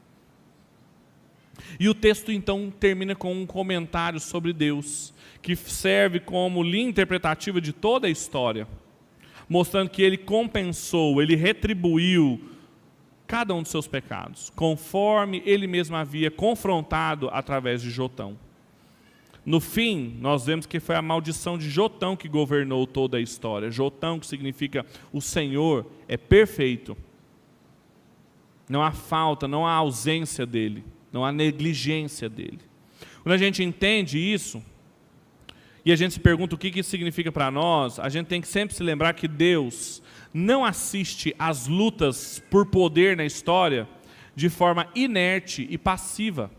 E 1.79 1.89
o 1.89 1.95
texto 1.95 2.31
então 2.31 2.71
termina 2.79 3.15
com 3.15 3.33
um 3.33 3.43
comentário 3.43 4.19
sobre 4.19 4.53
Deus, 4.53 5.15
que 5.41 5.55
serve 5.55 6.19
como 6.19 6.61
linha 6.61 6.87
interpretativa 6.87 7.59
de 7.59 7.73
toda 7.73 8.05
a 8.05 8.09
história, 8.09 8.67
mostrando 9.49 9.89
que 9.89 10.03
ele 10.03 10.17
compensou, 10.17 11.19
ele 11.19 11.35
retribuiu 11.35 12.51
cada 13.25 13.55
um 13.55 13.63
dos 13.63 13.71
seus 13.71 13.87
pecados, 13.87 14.51
conforme 14.55 15.41
ele 15.43 15.65
mesmo 15.65 15.95
havia 15.95 16.29
confrontado 16.29 17.29
através 17.31 17.81
de 17.81 17.89
Jotão. 17.89 18.37
No 19.45 19.59
fim, 19.59 20.17
nós 20.19 20.45
vemos 20.45 20.65
que 20.65 20.79
foi 20.79 20.95
a 20.95 21.01
maldição 21.01 21.57
de 21.57 21.69
Jotão 21.69 22.15
que 22.15 22.27
governou 22.27 22.87
toda 22.87 23.17
a 23.17 23.21
história. 23.21 23.69
Jotão, 23.69 24.19
que 24.19 24.25
significa 24.25 24.85
o 25.13 25.21
Senhor, 25.21 25.85
é 26.07 26.17
perfeito. 26.17 26.97
Não 28.67 28.81
há 28.81 28.91
falta, 28.91 29.47
não 29.47 29.67
há 29.67 29.73
ausência 29.73 30.45
dele 30.45 30.83
não 31.15 31.23
há 31.23 31.31
negligência 31.31 32.27
dele. 32.27 32.59
Quando 33.23 33.33
a 33.33 33.37
gente 33.37 33.63
entende 33.63 34.19
isso, 34.19 34.61
e 35.85 35.91
a 35.91 35.95
gente 35.95 36.15
se 36.15 36.19
pergunta 36.19 36.55
o 36.55 36.57
que 36.57 36.77
isso 36.77 36.89
significa 36.89 37.31
para 37.31 37.49
nós, 37.49 37.99
a 37.99 38.09
gente 38.09 38.27
tem 38.27 38.41
que 38.41 38.47
sempre 38.49 38.75
se 38.75 38.83
lembrar 38.83 39.13
que 39.13 39.25
Deus 39.25 40.03
não 40.33 40.65
assiste 40.65 41.33
às 41.39 41.67
lutas 41.67 42.43
por 42.51 42.65
poder 42.65 43.15
na 43.15 43.23
história 43.23 43.87
de 44.35 44.49
forma 44.49 44.89
inerte 44.93 45.65
e 45.69 45.77
passiva. 45.77 46.51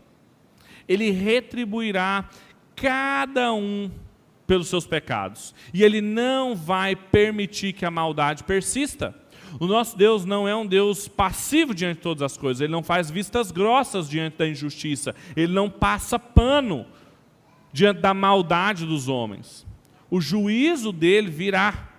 Ele 0.87 1.11
retribuirá 1.11 2.27
cada 2.77 3.51
um 3.53 3.91
pelos 4.45 4.67
seus 4.69 4.87
pecados. 4.87 5.53
E 5.73 5.83
ele 5.83 5.99
não 5.99 6.55
vai 6.55 6.95
permitir 6.95 7.73
que 7.73 7.85
a 7.85 7.91
maldade 7.91 8.43
persista. 8.43 9.13
O 9.59 9.65
nosso 9.65 9.97
Deus 9.97 10.23
não 10.23 10.47
é 10.47 10.55
um 10.55 10.65
Deus 10.65 11.07
passivo 11.07 11.73
diante 11.73 11.97
de 11.97 12.03
todas 12.03 12.21
as 12.21 12.37
coisas, 12.37 12.61
ele 12.61 12.71
não 12.71 12.83
faz 12.83 13.09
vistas 13.09 13.49
grossas 13.49 14.09
diante 14.09 14.37
da 14.37 14.47
injustiça, 14.47 15.15
ele 15.35 15.53
não 15.53 15.69
passa 15.69 16.19
pano 16.19 16.85
diante 17.71 18.01
da 18.01 18.13
maldade 18.13 18.85
dos 18.85 19.07
homens. 19.07 19.65
O 20.09 20.21
juízo 20.21 20.91
dele 20.91 21.29
virá. 21.29 21.89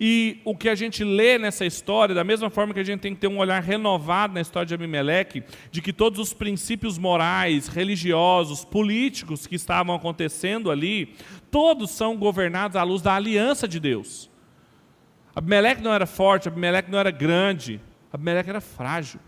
E 0.00 0.40
o 0.44 0.56
que 0.56 0.68
a 0.68 0.74
gente 0.74 1.04
lê 1.04 1.38
nessa 1.38 1.64
história, 1.64 2.14
da 2.14 2.24
mesma 2.24 2.50
forma 2.50 2.74
que 2.74 2.80
a 2.80 2.84
gente 2.84 3.00
tem 3.00 3.14
que 3.14 3.20
ter 3.20 3.28
um 3.28 3.38
olhar 3.38 3.62
renovado 3.62 4.34
na 4.34 4.40
história 4.40 4.66
de 4.66 4.74
Abimeleque, 4.74 5.42
de 5.70 5.82
que 5.82 5.92
todos 5.92 6.18
os 6.18 6.32
princípios 6.32 6.98
morais, 6.98 7.68
religiosos, 7.68 8.64
políticos 8.64 9.46
que 9.46 9.56
estavam 9.56 9.94
acontecendo 9.94 10.70
ali, 10.70 11.14
todos 11.50 11.90
são 11.90 12.16
governados 12.16 12.76
à 12.76 12.82
luz 12.82 13.02
da 13.02 13.14
aliança 13.14 13.68
de 13.68 13.78
Deus. 13.78 14.30
Abimeleque 15.34 15.82
não 15.82 15.92
era 15.92 16.06
forte, 16.06 16.48
Abimeleque 16.48 16.90
não 16.90 16.98
era 16.98 17.10
grande, 17.10 17.80
Abimeleque 18.12 18.50
era 18.50 18.60
frágil. 18.60 19.20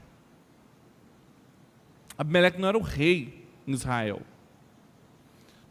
Abimeleque 2.16 2.61
não 2.61 2.68
era 2.68 2.78
o 2.78 2.82
rei 2.82 3.46
em 3.66 3.72
Israel. 3.72 4.20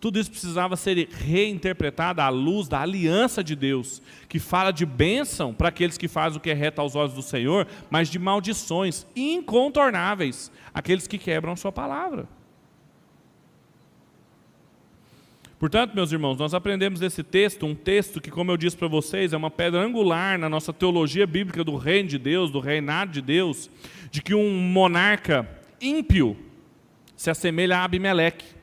Tudo 0.03 0.19
isso 0.19 0.29
precisava 0.29 0.75
ser 0.75 1.07
reinterpretado 1.11 2.19
à 2.19 2.27
luz 2.27 2.67
da 2.67 2.81
aliança 2.81 3.41
de 3.41 3.55
Deus, 3.55 4.01
que 4.27 4.37
fala 4.37 4.71
de 4.71 4.85
bênção 4.85 5.53
para 5.53 5.69
aqueles 5.69 5.97
que 5.97 6.09
fazem 6.09 6.37
o 6.37 6.41
que 6.41 6.49
é 6.49 6.53
reto 6.53 6.81
aos 6.81 6.93
olhos 6.93 7.13
do 7.13 7.21
Senhor, 7.21 7.65
mas 7.89 8.09
de 8.09 8.19
maldições 8.19 9.07
incontornáveis, 9.15 10.51
aqueles 10.73 11.07
que 11.07 11.17
quebram 11.17 11.55
sua 11.55 11.71
palavra. 11.71 12.27
Portanto, 15.57 15.95
meus 15.95 16.11
irmãos, 16.11 16.35
nós 16.35 16.53
aprendemos 16.53 16.99
desse 16.99 17.23
texto, 17.23 17.65
um 17.65 17.73
texto 17.73 18.19
que, 18.19 18.29
como 18.29 18.51
eu 18.51 18.57
disse 18.57 18.75
para 18.75 18.89
vocês, 18.89 19.31
é 19.31 19.37
uma 19.37 19.49
pedra 19.49 19.79
angular 19.79 20.37
na 20.37 20.49
nossa 20.49 20.73
teologia 20.73 21.25
bíblica 21.25 21.63
do 21.63 21.77
reino 21.77 22.09
de 22.09 22.17
Deus, 22.17 22.51
do 22.51 22.59
reinado 22.59 23.13
de 23.13 23.21
Deus, 23.21 23.69
de 24.11 24.21
que 24.21 24.35
um 24.35 24.51
monarca 24.51 25.49
ímpio 25.79 26.37
se 27.15 27.29
assemelha 27.29 27.77
a 27.77 27.85
Abimeleque, 27.85 28.62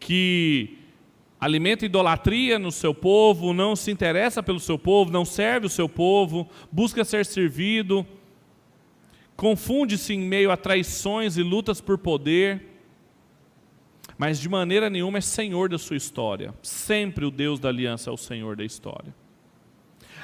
que 0.00 0.78
alimenta 1.38 1.86
idolatria 1.86 2.58
no 2.58 2.72
seu 2.72 2.92
povo, 2.92 3.52
não 3.52 3.76
se 3.76 3.90
interessa 3.90 4.42
pelo 4.42 4.58
seu 4.58 4.78
povo, 4.78 5.12
não 5.12 5.24
serve 5.24 5.66
o 5.66 5.70
seu 5.70 5.88
povo, 5.88 6.48
busca 6.72 7.04
ser 7.04 7.24
servido, 7.24 8.04
confunde-se 9.36 10.12
em 10.12 10.20
meio 10.20 10.50
a 10.50 10.56
traições 10.56 11.36
e 11.36 11.42
lutas 11.42 11.80
por 11.80 11.96
poder, 11.96 12.66
mas 14.18 14.40
de 14.40 14.48
maneira 14.48 14.90
nenhuma 14.90 15.18
é 15.18 15.22
senhor 15.22 15.68
da 15.68 15.78
sua 15.78 15.96
história. 15.96 16.52
Sempre 16.62 17.24
o 17.24 17.30
Deus 17.30 17.58
da 17.58 17.68
aliança 17.68 18.10
é 18.10 18.12
o 18.12 18.18
senhor 18.18 18.56
da 18.56 18.64
história. 18.64 19.14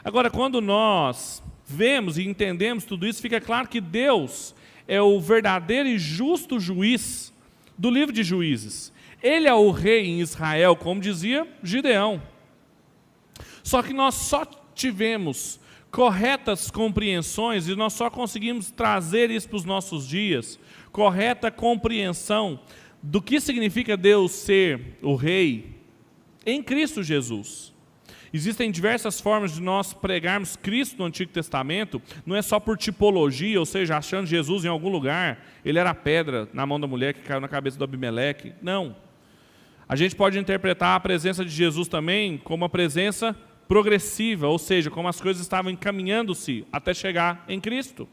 Agora, 0.04 0.30
quando 0.30 0.60
nós 0.60 1.42
vemos 1.66 2.18
e 2.18 2.28
entendemos 2.28 2.84
tudo 2.84 3.06
isso, 3.06 3.22
fica 3.22 3.40
claro 3.40 3.68
que 3.68 3.80
Deus 3.80 4.54
é 4.86 5.00
o 5.00 5.18
verdadeiro 5.18 5.88
e 5.88 5.98
justo 5.98 6.60
juiz 6.60 7.32
do 7.78 7.90
livro 7.90 8.12
de 8.12 8.22
Juízes. 8.22 8.92
Ele 9.26 9.48
é 9.48 9.54
o 9.54 9.72
rei 9.72 10.06
em 10.06 10.20
Israel, 10.20 10.76
como 10.76 11.00
dizia 11.00 11.48
Gideão. 11.60 12.22
Só 13.60 13.82
que 13.82 13.92
nós 13.92 14.14
só 14.14 14.44
tivemos 14.72 15.58
corretas 15.90 16.70
compreensões 16.70 17.66
e 17.66 17.74
nós 17.74 17.92
só 17.92 18.08
conseguimos 18.08 18.70
trazer 18.70 19.28
isso 19.32 19.48
para 19.48 19.56
os 19.56 19.64
nossos 19.64 20.06
dias, 20.06 20.60
correta 20.92 21.50
compreensão 21.50 22.60
do 23.02 23.20
que 23.20 23.40
significa 23.40 23.96
Deus 23.96 24.30
ser 24.30 24.96
o 25.02 25.16
rei 25.16 25.74
em 26.44 26.62
Cristo 26.62 27.02
Jesus. 27.02 27.74
Existem 28.32 28.70
diversas 28.70 29.20
formas 29.20 29.56
de 29.56 29.60
nós 29.60 29.92
pregarmos 29.92 30.54
Cristo 30.54 30.98
no 30.98 31.04
Antigo 31.04 31.32
Testamento, 31.32 32.00
não 32.24 32.36
é 32.36 32.42
só 32.42 32.60
por 32.60 32.78
tipologia, 32.78 33.58
ou 33.58 33.66
seja, 33.66 33.96
achando 33.96 34.28
Jesus 34.28 34.64
em 34.64 34.68
algum 34.68 34.88
lugar, 34.88 35.44
ele 35.64 35.80
era 35.80 35.90
a 35.90 35.94
pedra 35.94 36.48
na 36.52 36.64
mão 36.64 36.78
da 36.78 36.86
mulher 36.86 37.12
que 37.12 37.22
caiu 37.22 37.40
na 37.40 37.48
cabeça 37.48 37.76
do 37.76 37.82
Abimeleque. 37.82 38.52
Não. 38.62 39.04
A 39.88 39.94
gente 39.96 40.16
pode 40.16 40.38
interpretar 40.38 40.96
a 40.96 41.00
presença 41.00 41.44
de 41.44 41.50
Jesus 41.50 41.88
também 41.88 42.38
como 42.38 42.64
uma 42.64 42.68
presença 42.68 43.36
progressiva, 43.68 44.48
ou 44.48 44.58
seja, 44.58 44.90
como 44.90 45.08
as 45.08 45.20
coisas 45.20 45.42
estavam 45.42 45.70
encaminhando-se 45.70 46.64
até 46.72 46.92
chegar 46.94 47.44
em 47.48 47.60
Cristo. 47.60 48.08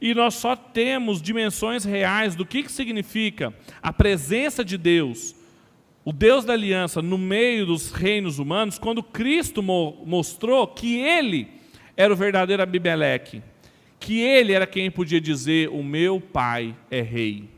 E 0.00 0.14
nós 0.14 0.34
só 0.34 0.54
temos 0.54 1.20
dimensões 1.20 1.84
reais 1.84 2.34
do 2.34 2.46
que, 2.46 2.62
que 2.62 2.72
significa 2.72 3.52
a 3.82 3.92
presença 3.92 4.64
de 4.64 4.78
Deus 4.78 5.34
o 6.08 6.12
Deus 6.12 6.42
da 6.42 6.54
aliança 6.54 7.02
no 7.02 7.18
meio 7.18 7.66
dos 7.66 7.92
reinos 7.92 8.38
humanos, 8.38 8.78
quando 8.78 9.02
Cristo 9.02 9.62
mo 9.62 10.02
mostrou 10.06 10.66
que 10.66 10.96
ele 10.96 11.46
era 11.94 12.10
o 12.10 12.16
verdadeiro 12.16 12.62
Abimeleque, 12.62 13.42
que 14.00 14.18
ele 14.18 14.54
era 14.54 14.66
quem 14.66 14.90
podia 14.90 15.20
dizer: 15.20 15.68
O 15.68 15.82
meu 15.82 16.18
pai 16.18 16.74
é 16.90 17.02
rei. 17.02 17.50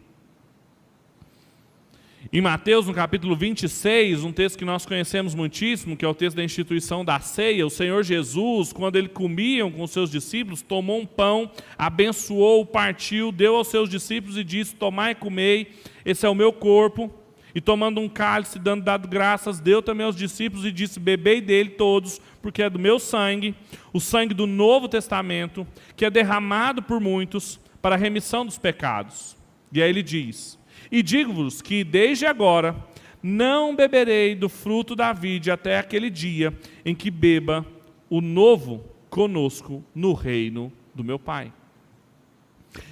Em 2.33 2.41
Mateus, 2.41 2.87
no 2.87 2.95
capítulo 2.95 3.35
26, 3.35 4.23
um 4.23 4.31
texto 4.31 4.57
que 4.57 4.65
nós 4.65 4.87
conhecemos 4.87 5.35
muitíssimo, 5.35 5.97
que 5.97 6.05
é 6.05 6.09
o 6.09 6.15
texto 6.15 6.37
da 6.37 6.45
instituição 6.45 7.05
da 7.05 7.19
ceia, 7.19 7.67
o 7.67 7.71
Senhor 7.71 8.05
Jesus, 8.05 8.73
quando 8.73 8.95
ele 8.95 9.09
comia 9.09 9.69
com 9.69 9.83
os 9.83 9.91
seus 9.91 10.09
discípulos, 10.09 10.63
tomou 10.63 11.01
um 11.01 11.07
pão, 11.07 11.51
abençoou, 11.77 12.65
partiu, 12.65 13.33
deu 13.33 13.57
aos 13.57 13.67
seus 13.67 13.91
discípulos 13.91 14.37
e 14.37 14.45
disse: 14.45 14.77
Tomai 14.77 15.11
e 15.11 15.17
comei, 15.17 15.73
esse 16.05 16.25
é 16.25 16.29
o 16.29 16.35
meu 16.35 16.53
corpo 16.53 17.13
e 17.53 17.61
tomando 17.61 18.01
um 18.01 18.09
cálice, 18.09 18.61
dando 18.61 18.85
dado 18.85 19.09
graças, 19.09 19.59
deu 19.59 19.83
também 19.83 20.07
aos 20.07 20.15
discípulos 20.15 20.65
e 20.65 20.71
disse: 20.71 21.01
Bebei 21.01 21.41
dele 21.41 21.71
todos, 21.71 22.21
porque 22.41 22.63
é 22.63 22.71
do 22.71 22.79
meu 22.79 23.01
sangue, 23.01 23.57
o 23.93 23.99
sangue 23.99 24.35
do 24.35 24.47
Novo 24.47 24.89
Testamento, 24.89 25.67
que 25.97 26.05
é 26.05 26.11
derramado 26.11 26.81
por 26.81 27.01
muitos 27.01 27.59
para 27.83 27.97
a 27.97 27.99
remissão 27.99 28.47
dos 28.47 28.57
pecados. 28.57 29.37
E 29.73 29.83
aí 29.83 29.91
ele 29.91 30.03
diz: 30.05 30.60
E 30.91 31.03
digo-vos 31.03 31.63
que 31.63 31.85
desde 31.85 32.27
agora 32.27 32.75
não 33.23 33.77
beberei 33.77 34.35
do 34.35 34.49
fruto 34.49 34.97
da 34.97 35.13
vide 35.13 35.51
até 35.51 35.79
aquele 35.79 36.11
dia 36.11 36.53
em 36.85 36.95
que 36.95 37.11
beba 37.11 37.65
o 38.09 38.21
novo 38.21 38.85
conosco 39.09 39.85
no 39.95 40.13
reino 40.13 40.73
do 40.95 41.05
meu 41.05 41.19
Pai. 41.19 41.53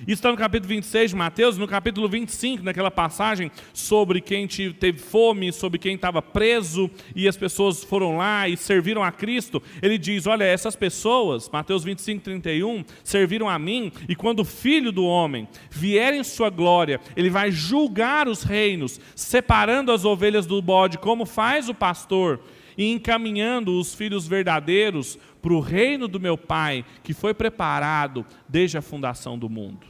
Isso 0.00 0.14
está 0.14 0.30
no 0.30 0.36
capítulo 0.36 0.68
26 0.68 1.10
de 1.10 1.16
Mateus, 1.16 1.56
no 1.56 1.68
capítulo 1.68 2.08
25, 2.08 2.64
naquela 2.64 2.90
passagem 2.90 3.50
sobre 3.72 4.20
quem 4.20 4.46
teve 4.46 4.98
fome, 4.98 5.52
sobre 5.52 5.78
quem 5.78 5.94
estava 5.94 6.20
preso 6.20 6.90
e 7.14 7.28
as 7.28 7.36
pessoas 7.36 7.84
foram 7.84 8.16
lá 8.16 8.48
e 8.48 8.56
serviram 8.56 9.02
a 9.02 9.12
Cristo. 9.12 9.62
Ele 9.80 9.96
diz: 9.96 10.26
Olha, 10.26 10.44
essas 10.44 10.74
pessoas, 10.74 11.48
Mateus 11.48 11.84
25, 11.84 12.24
31, 12.24 12.84
serviram 13.04 13.48
a 13.48 13.58
mim, 13.58 13.92
e 14.08 14.16
quando 14.16 14.40
o 14.40 14.44
filho 14.44 14.90
do 14.90 15.04
homem 15.04 15.46
vier 15.70 16.14
em 16.14 16.24
sua 16.24 16.50
glória, 16.50 17.00
ele 17.16 17.30
vai 17.30 17.50
julgar 17.50 18.26
os 18.26 18.42
reinos, 18.42 19.00
separando 19.14 19.92
as 19.92 20.04
ovelhas 20.04 20.46
do 20.46 20.60
bode, 20.60 20.98
como 20.98 21.24
faz 21.24 21.68
o 21.68 21.74
pastor 21.74 22.40
e 22.78 22.92
encaminhando 22.92 23.76
os 23.76 23.92
filhos 23.92 24.28
verdadeiros 24.28 25.18
para 25.40 25.52
o 25.52 25.60
reino 25.60 26.08
do 26.08 26.20
meu 26.20 26.36
Pai, 26.36 26.84
que 27.02 27.14
foi 27.14 27.32
preparado 27.32 28.24
desde 28.48 28.76
a 28.78 28.82
fundação 28.82 29.38
do 29.38 29.48
mundo. 29.48 29.86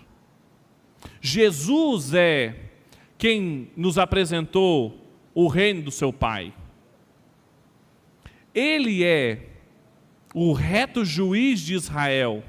Jesus 1.20 2.14
é 2.14 2.56
quem 3.16 3.70
nos 3.76 3.98
apresentou 3.98 5.06
o 5.34 5.48
reino 5.48 5.82
do 5.82 5.90
seu 5.90 6.12
Pai. 6.12 6.52
Ele 8.54 9.04
é 9.04 9.48
o 10.34 10.52
reto 10.52 11.04
juiz 11.04 11.60
de 11.60 11.74
Israel 11.74 12.42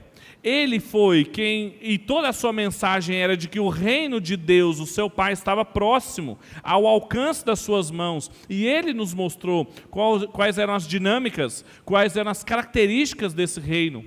ele 0.43 0.79
foi 0.79 1.25
quem, 1.25 1.75
e 1.81 1.97
toda 1.97 2.29
a 2.29 2.33
sua 2.33 2.53
mensagem 2.53 3.17
era 3.17 3.35
de 3.35 3.49
que 3.49 3.59
o 3.59 3.67
reino 3.67 4.21
de 4.21 4.37
Deus, 4.37 4.79
o 4.79 4.85
seu 4.85 5.09
Pai, 5.09 5.33
estava 5.33 5.65
próximo, 5.65 6.39
ao 6.63 6.87
alcance 6.87 7.45
das 7.45 7.59
suas 7.59 7.91
mãos. 7.91 8.31
E 8.49 8.65
ele 8.65 8.93
nos 8.93 9.13
mostrou 9.13 9.65
quais, 9.89 10.25
quais 10.27 10.57
eram 10.57 10.73
as 10.73 10.87
dinâmicas, 10.87 11.65
quais 11.83 12.15
eram 12.15 12.31
as 12.31 12.43
características 12.43 13.33
desse 13.33 13.59
reino, 13.59 14.05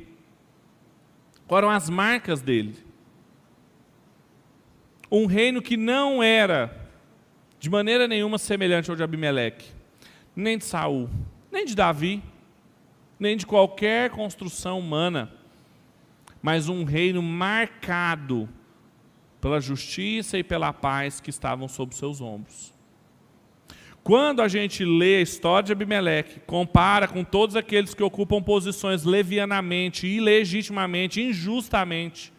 quais 1.46 1.62
eram 1.62 1.74
as 1.74 1.90
marcas 1.90 2.40
dele. 2.40 2.76
Um 5.10 5.26
reino 5.26 5.60
que 5.60 5.76
não 5.76 6.22
era 6.22 6.88
de 7.60 7.68
maneira 7.68 8.08
nenhuma 8.08 8.38
semelhante 8.38 8.88
ao 8.88 8.96
de 8.96 9.02
Abimeleque, 9.02 9.66
nem 10.34 10.56
de 10.56 10.64
Saul, 10.64 11.10
nem 11.50 11.66
de 11.66 11.76
Davi, 11.76 12.22
nem 13.20 13.36
de 13.36 13.44
qualquer 13.44 14.08
construção 14.08 14.78
humana 14.78 15.41
mas 16.42 16.68
um 16.68 16.82
reino 16.82 17.22
marcado 17.22 18.48
pela 19.40 19.60
justiça 19.60 20.36
e 20.36 20.44
pela 20.44 20.72
paz 20.72 21.20
que 21.20 21.30
estavam 21.30 21.68
sob 21.68 21.94
seus 21.94 22.20
ombros. 22.20 22.72
Quando 24.02 24.42
a 24.42 24.48
gente 24.48 24.84
lê 24.84 25.16
a 25.16 25.20
história 25.20 25.66
de 25.66 25.72
Abimeleque, 25.72 26.40
compara 26.40 27.06
com 27.06 27.22
todos 27.22 27.54
aqueles 27.54 27.94
que 27.94 28.02
ocupam 28.02 28.42
posições 28.42 29.04
levianamente, 29.04 30.08
ilegitimamente, 30.08 31.22
injustamente, 31.22 32.32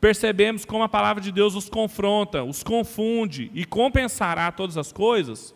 percebemos 0.00 0.64
como 0.64 0.82
a 0.82 0.88
palavra 0.88 1.22
de 1.22 1.30
Deus 1.30 1.54
os 1.54 1.68
confronta, 1.68 2.42
os 2.42 2.64
confunde 2.64 3.48
e 3.54 3.64
compensará 3.64 4.50
todas 4.50 4.76
as 4.76 4.92
coisas. 4.92 5.54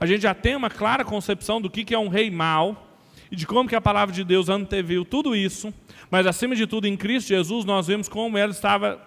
A 0.00 0.06
gente 0.06 0.22
já 0.22 0.34
tem 0.34 0.56
uma 0.56 0.70
clara 0.70 1.04
concepção 1.04 1.60
do 1.60 1.68
que 1.68 1.94
é 1.94 1.98
um 1.98 2.08
rei 2.08 2.30
mau 2.30 2.87
e 3.30 3.36
de 3.36 3.46
como 3.46 3.68
que 3.68 3.74
a 3.74 3.80
palavra 3.80 4.14
de 4.14 4.24
Deus 4.24 4.48
anteviu 4.48 5.04
tudo 5.04 5.36
isso 5.36 5.72
mas 6.10 6.26
acima 6.26 6.56
de 6.56 6.66
tudo, 6.66 6.86
em 6.86 6.96
Cristo 6.96 7.28
Jesus, 7.28 7.64
nós 7.64 7.86
vemos 7.86 8.08
como 8.08 8.38
ela 8.38 8.50
estava 8.50 9.00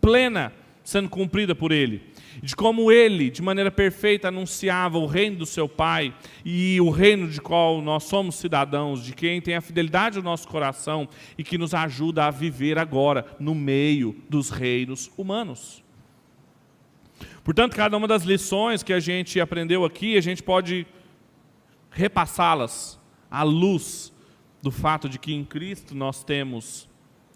plena, 0.00 0.52
sendo 0.82 1.08
cumprida 1.08 1.54
por 1.54 1.70
Ele. 1.70 2.02
De 2.42 2.54
como 2.56 2.90
Ele, 2.90 3.30
de 3.30 3.42
maneira 3.42 3.70
perfeita, 3.70 4.28
anunciava 4.28 4.98
o 4.98 5.06
reino 5.06 5.36
do 5.38 5.46
seu 5.46 5.68
Pai 5.68 6.14
e 6.44 6.80
o 6.80 6.90
reino 6.90 7.28
de 7.28 7.40
qual 7.40 7.82
nós 7.82 8.04
somos 8.04 8.36
cidadãos, 8.36 9.04
de 9.04 9.14
quem 9.14 9.40
tem 9.40 9.54
a 9.54 9.60
fidelidade 9.60 10.16
do 10.16 10.24
nosso 10.24 10.48
coração 10.48 11.08
e 11.36 11.44
que 11.44 11.58
nos 11.58 11.74
ajuda 11.74 12.26
a 12.26 12.30
viver 12.30 12.78
agora 12.78 13.26
no 13.38 13.54
meio 13.54 14.16
dos 14.28 14.50
reinos 14.50 15.10
humanos. 15.16 15.82
Portanto, 17.44 17.76
cada 17.76 17.96
uma 17.96 18.08
das 18.08 18.24
lições 18.24 18.82
que 18.82 18.92
a 18.92 19.00
gente 19.00 19.40
aprendeu 19.40 19.84
aqui, 19.84 20.16
a 20.16 20.20
gente 20.20 20.42
pode 20.42 20.86
repassá-las 21.90 22.98
à 23.36 23.42
luz 23.42 24.14
do 24.62 24.70
fato 24.70 25.10
de 25.10 25.18
que 25.18 25.34
em 25.34 25.44
Cristo 25.44 25.94
nós 25.94 26.24
temos 26.24 26.88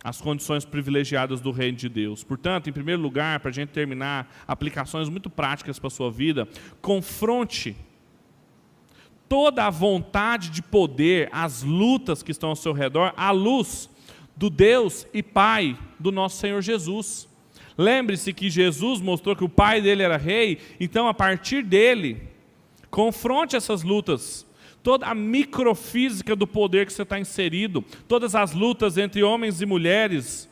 as 0.03 0.18
condições 0.18 0.64
privilegiadas 0.64 1.42
do 1.42 1.51
reino 1.51 1.76
de 1.76 1.90
Deus. 1.90 2.24
Portanto, 2.24 2.70
em 2.70 2.72
primeiro 2.72 3.03
lugar, 3.03 3.38
para 3.40 3.51
a 3.51 3.53
gente 3.53 3.68
terminar, 3.68 4.34
aplicações 4.48 5.11
muito 5.11 5.28
práticas 5.28 5.78
para 5.78 5.88
a 5.88 5.90
sua 5.90 6.11
vida, 6.11 6.48
confronte 6.80 7.76
toda 9.28 9.66
a 9.66 9.70
vontade 9.70 10.48
de 10.48 10.62
poder, 10.62 11.28
as 11.30 11.62
lutas 11.62 12.22
que 12.22 12.30
estão 12.30 12.48
ao 12.48 12.57
seu 12.57 12.72
redor, 12.72 13.12
à 13.14 13.30
luz 13.30 13.90
do 14.34 14.48
Deus 14.48 15.07
e 15.12 15.22
Pai 15.22 15.78
do 15.98 16.11
nosso 16.11 16.38
Senhor 16.38 16.62
Jesus. 16.62 17.28
Lembre-se 17.76 18.32
que 18.32 18.48
Jesus 18.48 19.03
mostrou 19.03 19.36
que 19.36 19.44
o 19.44 19.51
pai 19.51 19.82
dele 19.82 20.03
era 20.03 20.16
rei, 20.16 20.59
então 20.80 21.07
a 21.07 21.12
partir 21.12 21.62
dele, 21.62 22.22
confronte 22.90 23.55
essas 23.55 23.82
lutas 23.82 24.46
toda 24.83 25.07
a 25.07 25.14
microfísica 25.14 26.35
do 26.35 26.47
poder 26.47 26.87
que 26.87 26.93
você 26.93 27.03
está 27.03 27.18
inserido, 27.18 27.85
todas 28.09 28.35
as 28.35 28.53
lutas 28.53 28.97
entre 28.97 29.22
homens 29.22 29.61
e 29.61 29.66
mulheres, 29.66 30.49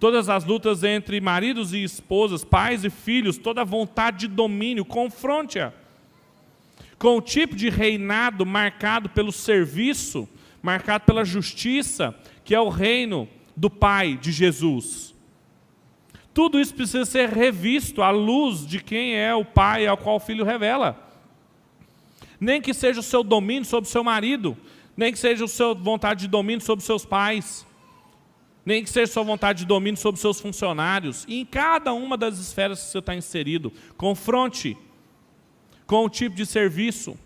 todas 0.00 0.28
as 0.28 0.44
lutas 0.44 0.82
entre 0.84 1.20
maridos 1.20 1.72
e 1.72 1.82
esposas, 1.82 2.44
pais 2.44 2.84
e 2.84 2.90
filhos, 2.90 3.38
toda 3.38 3.62
a 3.62 3.64
vontade 3.64 4.20
de 4.20 4.28
domínio, 4.28 4.84
confronte-a 4.84 5.72
com 6.98 7.16
o 7.16 7.22
tipo 7.22 7.54
de 7.54 7.68
reinado 7.68 8.44
marcado 8.44 9.08
pelo 9.08 9.30
serviço, 9.30 10.28
marcado 10.60 11.04
pela 11.04 11.24
justiça, 11.24 12.14
que 12.44 12.54
é 12.54 12.60
o 12.60 12.68
reino 12.68 13.28
do 13.56 13.70
Pai 13.70 14.16
de 14.16 14.32
Jesus 14.32 15.08
tudo 16.38 16.60
isso 16.60 16.72
precisa 16.72 17.04
ser 17.04 17.30
revisto 17.30 18.00
à 18.00 18.10
luz 18.10 18.64
de 18.64 18.78
quem 18.78 19.16
é 19.16 19.34
o 19.34 19.44
pai 19.44 19.88
ao 19.88 19.96
qual 19.96 20.14
o 20.14 20.20
filho 20.20 20.44
revela. 20.44 21.07
Nem 22.40 22.60
que 22.60 22.72
seja 22.72 23.00
o 23.00 23.02
seu 23.02 23.22
domínio 23.22 23.64
sobre 23.64 23.88
o 23.88 23.90
seu 23.90 24.04
marido, 24.04 24.56
nem 24.96 25.12
que 25.12 25.18
seja 25.18 25.44
a 25.44 25.48
sua 25.48 25.74
vontade 25.74 26.20
de 26.20 26.28
domínio 26.28 26.64
sobre 26.64 26.84
seus 26.84 27.04
pais, 27.04 27.66
nem 28.64 28.82
que 28.82 28.90
seja 28.90 29.10
a 29.10 29.14
sua 29.14 29.22
vontade 29.22 29.60
de 29.60 29.64
domínio 29.64 29.98
sobre 29.98 30.20
seus 30.20 30.40
funcionários. 30.40 31.24
E 31.26 31.40
em 31.40 31.44
cada 31.44 31.92
uma 31.92 32.16
das 32.16 32.38
esferas 32.38 32.82
que 32.82 32.90
você 32.90 32.98
está 32.98 33.14
inserido, 33.14 33.72
confronte 33.96 34.76
com 35.86 36.04
o 36.04 36.08
tipo 36.08 36.36
de 36.36 36.44
serviço 36.44 37.18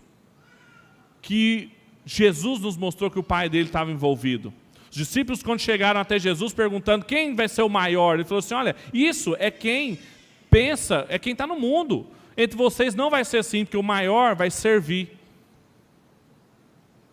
que 1.21 1.69
Jesus 2.05 2.61
nos 2.61 2.77
mostrou 2.77 3.09
que 3.09 3.19
o 3.19 3.23
pai 3.23 3.49
dele 3.49 3.65
estava 3.65 3.91
envolvido. 3.91 4.53
Os 4.89 4.97
discípulos, 4.97 5.41
quando 5.41 5.59
chegaram 5.59 5.99
até 5.99 6.19
Jesus 6.19 6.53
perguntando 6.53 7.05
quem 7.05 7.35
vai 7.35 7.49
ser 7.49 7.63
o 7.63 7.69
maior, 7.69 8.15
ele 8.15 8.23
falou 8.23 8.39
assim: 8.39 8.53
Olha, 8.53 8.75
isso 8.93 9.35
é 9.39 9.49
quem 9.49 9.97
pensa, 10.49 11.05
é 11.09 11.17
quem 11.17 11.33
está 11.33 11.47
no 11.47 11.59
mundo. 11.59 12.07
Entre 12.35 12.57
vocês 12.57 12.95
não 12.95 13.09
vai 13.09 13.23
ser 13.23 13.37
assim, 13.37 13.63
porque 13.63 13.77
o 13.77 13.83
maior 13.83 14.35
vai 14.35 14.49
servir. 14.49 15.17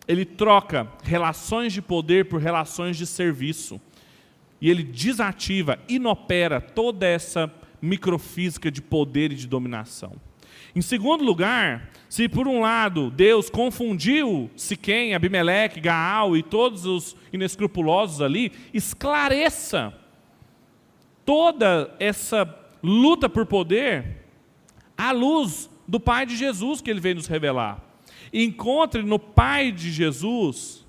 Ele 0.07 0.25
troca 0.25 0.87
relações 1.03 1.71
de 1.73 1.81
poder 1.81 2.25
por 2.25 2.41
relações 2.41 2.97
de 2.97 3.05
serviço. 3.05 3.79
E 4.59 4.69
ele 4.69 4.83
desativa, 4.83 5.79
inopera 5.87 6.59
toda 6.59 7.05
essa 7.05 7.51
microfísica 7.81 8.69
de 8.69 8.81
poder 8.81 9.31
e 9.31 9.35
de 9.35 9.47
dominação. 9.47 10.13
Em 10.75 10.81
segundo 10.81 11.23
lugar, 11.23 11.89
se 12.07 12.29
por 12.29 12.47
um 12.47 12.61
lado 12.61 13.09
Deus 13.11 13.49
confundiu 13.49 14.49
Siquém, 14.55 15.13
Abimeleque, 15.13 15.81
Gaal 15.81 16.37
e 16.37 16.43
todos 16.43 16.85
os 16.85 17.15
inescrupulosos 17.33 18.21
ali, 18.21 18.51
esclareça 18.73 19.93
toda 21.25 21.93
essa 21.99 22.47
luta 22.81 23.27
por 23.27 23.45
poder 23.45 24.20
à 25.01 25.11
luz 25.11 25.69
do 25.87 25.99
Pai 25.99 26.25
de 26.25 26.35
Jesus 26.37 26.79
que 26.79 26.89
ele 26.89 26.99
veio 26.99 27.15
nos 27.15 27.27
revelar. 27.27 27.83
Encontre 28.31 29.01
no 29.01 29.17
Pai 29.17 29.71
de 29.71 29.91
Jesus 29.91 30.85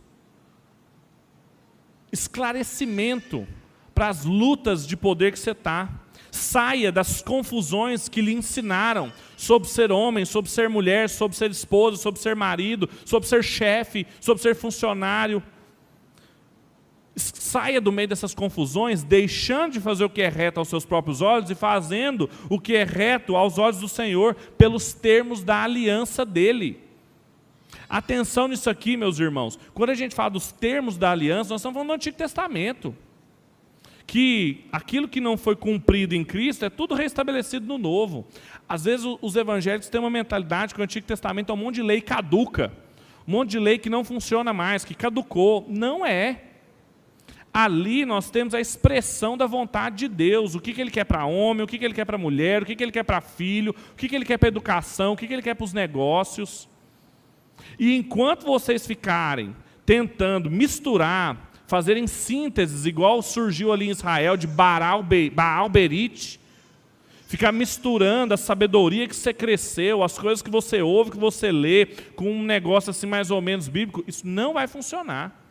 esclarecimento 2.13 3.49
para 3.95 4.09
as 4.09 4.25
lutas 4.25 4.87
de 4.87 4.97
poder 4.97 5.33
que 5.33 5.39
você 5.39 5.53
está. 5.53 5.89
Saia 6.31 6.93
das 6.93 7.23
confusões 7.23 8.09
que 8.09 8.21
lhe 8.21 8.33
ensinaram 8.33 9.13
sobre 9.37 9.69
ser 9.69 9.91
homem, 9.91 10.25
sobre 10.25 10.51
ser 10.51 10.69
mulher, 10.69 11.09
sobre 11.09 11.37
ser 11.37 11.51
esposa, 11.51 11.97
sobre 11.97 12.21
ser 12.21 12.37
marido, 12.37 12.89
sobre 13.05 13.29
ser 13.29 13.43
chefe, 13.43 14.07
sobre 14.21 14.43
ser 14.43 14.55
funcionário. 14.55 15.43
Saia 17.15 17.81
do 17.81 17.93
meio 17.93 18.09
dessas 18.09 18.35
confusões, 18.35 19.03
deixando 19.03 19.73
de 19.73 19.81
fazer 19.81 20.05
o 20.05 20.11
que 20.11 20.23
é 20.23 20.29
reto 20.29 20.59
aos 20.59 20.69
seus 20.69 20.85
próprios 20.85 21.21
olhos 21.21 21.51
e 21.51 21.55
fazendo 21.55 22.29
o 22.49 22.59
que 22.59 22.75
é 22.75 22.85
reto 22.85 23.37
aos 23.37 23.59
olhos 23.59 23.81
do 23.81 23.89
Senhor, 23.89 24.35
pelos 24.57 24.95
termos 24.95 25.45
da 25.45 25.63
aliança 25.63 26.25
dele. 26.25 26.81
Atenção 27.89 28.49
nisso 28.49 28.71
aqui, 28.71 28.97
meus 28.97 29.19
irmãos. 29.19 29.59
Quando 29.75 29.91
a 29.91 29.95
gente 29.95 30.15
fala 30.15 30.31
dos 30.31 30.51
termos 30.51 30.97
da 30.97 31.11
aliança, 31.11 31.51
nós 31.51 31.61
estamos 31.61 31.75
falando 31.75 31.89
do 31.89 31.95
Antigo 31.95 32.17
Testamento 32.17 32.97
que 34.07 34.65
aquilo 34.71 35.09
que 35.09 35.21
não 35.21 35.37
foi 35.37 35.57
cumprido 35.57 36.15
em 36.15 36.25
Cristo 36.25 36.65
é 36.65 36.71
tudo 36.71 36.95
restabelecido 36.95 37.67
no 37.67 37.79
Novo. 37.79 38.27
Às 38.69 38.85
vezes 38.85 39.07
os 39.21 39.37
evangélicos 39.37 39.89
têm 39.89 40.01
uma 40.01 40.11
mentalidade 40.11 40.75
que 40.75 40.81
o 40.81 40.85
Antigo 40.85 41.07
Testamento 41.07 41.51
é 41.51 41.55
um 41.55 41.59
monte 41.59 41.77
de 41.77 41.83
lei 41.83 42.01
caduca, 42.01 42.73
um 43.27 43.33
monte 43.33 43.51
de 43.51 43.59
lei 43.59 43.79
que 43.79 43.89
não 43.89 44.05
funciona 44.05 44.53
mais, 44.53 44.85
que 44.85 44.95
caducou. 44.95 45.67
Não 45.69 46.05
é. 46.05 46.43
Ali 47.53 48.07
nós 48.07 48.31
temos 48.31 48.55
a 48.55 48.61
expressão 48.61 49.37
da 49.37 49.47
vontade 49.47 49.97
de 49.97 50.09
Deus, 50.09 50.55
o 50.55 50.61
que, 50.61 50.73
que 50.73 50.81
Ele 50.81 50.91
quer 50.91 51.05
para 51.05 51.27
homem, 51.27 51.63
o 51.63 51.67
que, 51.67 51.79
que 51.79 51.85
Ele 51.85 51.93
quer 51.93 52.07
para 52.07 52.17
mulher, 52.17 52.63
o 52.63 52.67
que, 52.67 52.75
que 52.75 52.83
Ele 52.83 52.93
quer 52.93 53.03
para 53.03 53.21
filho, 53.21 53.75
o 53.93 53.97
que, 53.97 54.09
que 54.09 54.17
Ele 54.17 54.25
quer 54.25 54.39
para 54.39 54.49
educação, 54.49 55.13
o 55.13 55.17
que, 55.17 55.27
que 55.27 55.33
Ele 55.33 55.43
quer 55.43 55.55
para 55.55 55.65
os 55.65 55.75
negócios. 55.75 56.69
E 57.79 57.95
enquanto 57.95 58.47
vocês 58.47 58.87
ficarem 58.87 59.55
tentando 59.85 60.51
misturar 60.51 61.53
fazerem 61.73 62.07
sínteses, 62.07 62.85
igual 62.85 63.23
surgiu 63.23 63.73
ali 63.73 63.87
em 63.87 63.91
Israel, 63.91 64.37
de 64.37 64.47
Baal, 64.47 65.03
Baal 65.33 65.71
Berit, 65.71 66.39
ficar 67.27 67.51
misturando 67.51 68.35
a 68.35 68.37
sabedoria 68.37 69.09
que 69.09 69.17
você 69.17 69.33
cresceu, 69.33 70.03
as 70.03 70.19
coisas 70.19 70.43
que 70.43 70.51
você 70.51 70.83
ouve, 70.83 71.13
que 71.13 71.17
você 71.17 71.51
lê, 71.51 71.87
com 72.15 72.31
um 72.31 72.43
negócio 72.43 72.91
assim 72.91 73.07
mais 73.07 73.31
ou 73.31 73.41
menos 73.41 73.69
bíblico, 73.69 74.05
isso 74.07 74.27
não 74.27 74.53
vai 74.53 74.69
funcionar. 74.69 75.41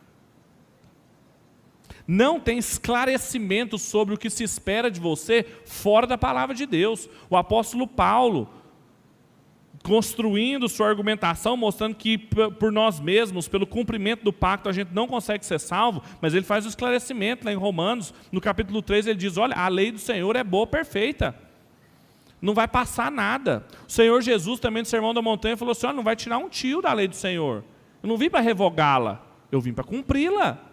Não 2.06 2.40
tem 2.40 2.58
esclarecimento 2.58 3.78
sobre 3.78 4.14
o 4.14 4.18
que 4.18 4.30
se 4.30 4.42
espera 4.42 4.90
de 4.90 5.00
você 5.00 5.44
fora 5.64 6.06
da 6.06 6.18
palavra 6.18 6.54
de 6.54 6.66
Deus. 6.66 7.08
O 7.30 7.36
apóstolo 7.36 7.86
Paulo, 7.86 8.48
construindo 9.82 10.68
sua 10.68 10.88
argumentação, 10.88 11.56
mostrando 11.56 11.94
que 11.94 12.18
por 12.18 12.72
nós 12.72 13.00
mesmos, 13.00 13.48
pelo 13.48 13.66
cumprimento 13.66 14.24
do 14.24 14.32
pacto, 14.32 14.68
a 14.68 14.72
gente 14.72 14.92
não 14.92 15.06
consegue 15.06 15.44
ser 15.44 15.58
salvo, 15.58 16.02
mas 16.20 16.34
ele 16.34 16.44
faz 16.44 16.64
o 16.64 16.68
esclarecimento 16.68 17.44
lá 17.44 17.52
em 17.52 17.56
Romanos, 17.56 18.14
no 18.30 18.40
capítulo 18.40 18.82
3, 18.82 19.06
ele 19.06 19.18
diz: 19.18 19.36
Olha, 19.36 19.56
a 19.56 19.68
lei 19.68 19.92
do 19.92 19.98
Senhor 19.98 20.36
é 20.36 20.44
boa, 20.44 20.66
perfeita. 20.66 21.34
Não 22.40 22.54
vai 22.54 22.66
passar 22.66 23.10
nada. 23.10 23.64
O 23.88 23.92
Senhor 23.92 24.20
Jesus, 24.20 24.58
também 24.58 24.82
no 24.82 24.88
Sermão 24.88 25.14
da 25.14 25.22
Montanha, 25.22 25.56
falou 25.56 25.72
assim: 25.72 25.86
Olha, 25.86 25.96
não 25.96 26.02
vai 26.02 26.16
tirar 26.16 26.38
um 26.38 26.48
tio 26.48 26.82
da 26.82 26.92
lei 26.92 27.06
do 27.06 27.14
Senhor. 27.14 27.64
Eu 28.02 28.08
não 28.08 28.16
vim 28.16 28.28
para 28.28 28.40
revogá-la, 28.40 29.24
eu 29.50 29.60
vim 29.60 29.72
para 29.72 29.84
cumpri-la. 29.84 30.71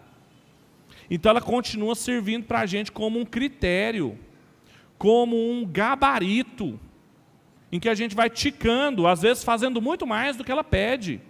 Então 1.10 1.30
ela 1.30 1.40
continua 1.40 1.94
servindo 1.94 2.44
para 2.44 2.60
a 2.60 2.66
gente 2.66 2.92
como 2.92 3.18
um 3.18 3.24
critério, 3.24 4.16
como 4.96 5.36
um 5.36 5.66
gabarito 5.66 6.78
em 7.72 7.80
que 7.80 7.88
a 7.88 7.94
gente 7.94 8.14
vai 8.14 8.30
ticando, 8.30 9.06
às 9.06 9.20
vezes 9.20 9.42
fazendo 9.42 9.80
muito 9.80 10.06
mais 10.06 10.36
do 10.36 10.44
que 10.44 10.52
ela 10.52 10.64
pede. 10.64 11.20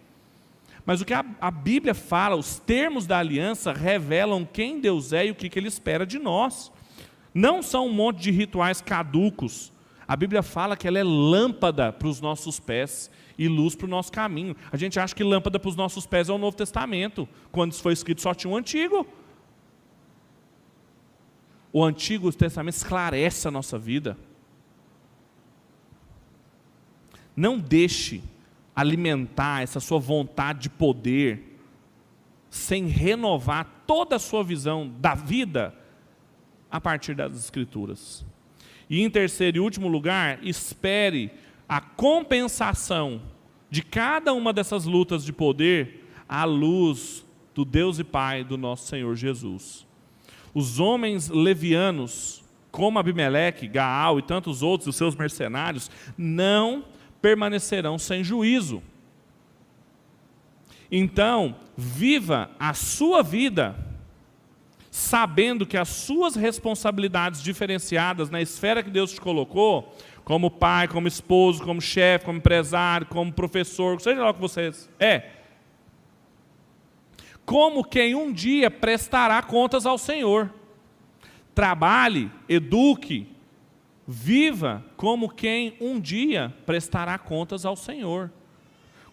Mas 0.85 1.01
o 1.01 1.05
que 1.05 1.15
a, 1.15 1.25
a 1.41 1.51
Bíblia 1.51 1.95
fala, 1.95 2.37
os 2.37 2.59
termos 2.59 3.07
da 3.07 3.19
aliança 3.19 3.73
revelam 3.73 4.49
quem 4.51 4.81
Deus 4.81 5.13
é 5.13 5.27
e 5.27 5.31
o 5.31 5.35
que, 5.35 5.49
que 5.49 5.59
Ele 5.59 5.69
espera 5.69 6.07
de 6.07 6.19
nós. 6.19 6.73
Não 7.33 7.63
são 7.63 7.87
um 7.87 7.93
monte 7.93 8.21
de 8.21 8.31
rituais 8.31 8.81
caducos. 8.81 9.73
A 10.09 10.17
Bíblia 10.17 10.43
fala 10.43 10.77
que 10.77 10.89
ela 10.89 10.99
é 10.99 11.05
lâmpada 11.05 11.93
para 11.93 12.09
os 12.09 12.21
nossos 12.21 12.59
pés 12.59 13.11
e 13.39 13.47
luz 13.47 13.77
para 13.77 13.87
o 13.87 13.91
nosso 13.91 14.11
caminho. 14.11 14.57
A 14.73 14.77
gente 14.77 14.99
acha 14.99 15.15
que 15.15 15.23
lâmpada 15.23 15.59
para 15.59 15.69
os 15.69 15.77
nossos 15.77 16.07
pés 16.07 16.29
é 16.29 16.33
o 16.33 16.39
Novo 16.39 16.57
Testamento. 16.57 17.29
Quando 17.53 17.73
isso 17.73 17.83
foi 17.83 17.93
escrito, 17.93 18.21
só 18.21 18.35
tinha 18.35 18.53
o 18.53 18.57
Antigo. 18.57 19.07
O 21.73 21.85
Antigo 21.85 22.33
Testamento 22.33 22.75
esclarece 22.75 23.47
a 23.47 23.51
nossa 23.51 23.79
vida. 23.79 24.17
Não 27.37 27.59
deixe 27.59 28.23
alimentar 28.75 29.63
essa 29.63 29.79
sua 29.79 29.99
vontade 29.99 30.61
de 30.63 30.71
poder 30.71 31.59
sem 32.51 32.87
renovar 32.87 33.85
toda 33.87 34.17
a 34.17 34.19
sua 34.19 34.43
visão 34.43 34.93
da 34.99 35.15
vida 35.15 35.75
a 36.71 36.81
partir 36.81 37.15
das 37.15 37.37
Escrituras. 37.37 38.25
E 38.89 39.03
em 39.03 39.09
terceiro 39.09 39.59
e 39.59 39.61
último 39.61 39.87
lugar, 39.87 40.45
espere 40.45 41.31
a 41.69 41.81
compensação 41.81 43.23
de 43.71 43.83
cada 43.83 44.33
uma 44.33 44.53
dessas 44.53 44.85
lutas 44.85 45.25
de 45.25 45.33
poder 45.33 46.05
à 46.29 46.45
luz 46.45 47.25
do 47.55 47.65
Deus 47.65 48.01
e 48.01 48.05
Pai 48.05 48.43
do 48.43 48.59
nosso 48.59 48.89
Senhor 48.89 49.15
Jesus. 49.15 49.87
Os 50.55 50.81
homens 50.81 51.29
levianos, 51.29 52.43
como 52.71 52.99
Abimeleque, 52.99 53.69
Gaal 53.69 54.19
e 54.19 54.23
tantos 54.23 54.63
outros, 54.63 54.89
os 54.89 54.97
seus 54.97 55.15
mercenários, 55.15 55.91
não 56.17 56.85
permanecerão 57.21 57.99
sem 57.99 58.25
juízo. 58.25 58.83
Então, 60.91 61.55
viva 61.77 62.51
a 62.59 62.75
sua 62.75 63.23
vida 63.23 63.77
sabendo 64.91 65.65
que 65.65 65.77
as 65.77 65.89
suas 65.89 66.35
responsabilidades 66.35 67.41
diferenciadas 67.41 68.29
na 68.29 68.43
esfera 68.43 68.83
que 68.83 68.91
Deus 68.91 69.13
te 69.13 69.21
colocou, 69.21 69.97
como 70.25 70.51
pai, 70.51 70.89
como 70.89 71.07
esposo, 71.07 71.63
como 71.63 71.81
chefe, 71.81 72.25
como 72.25 72.39
empresário, 72.39 73.07
como 73.07 73.33
professor, 73.33 74.01
seja 74.01 74.21
lá 74.21 74.31
o 74.31 74.35
que 74.35 74.41
você 74.41 74.73
é, 74.99 75.40
como 77.45 77.85
quem 77.85 78.15
um 78.15 78.33
dia 78.33 78.71
prestará 78.71 79.43
contas 79.43 79.87
ao 79.87 79.99
Senhor. 79.99 80.53
Trabalhe, 81.55 82.31
eduque, 82.49 83.27
Viva 84.13 84.85
como 84.97 85.29
quem 85.29 85.77
um 85.81 86.01
dia 86.01 86.53
prestará 86.67 87.17
contas 87.17 87.65
ao 87.65 87.77
Senhor, 87.77 88.29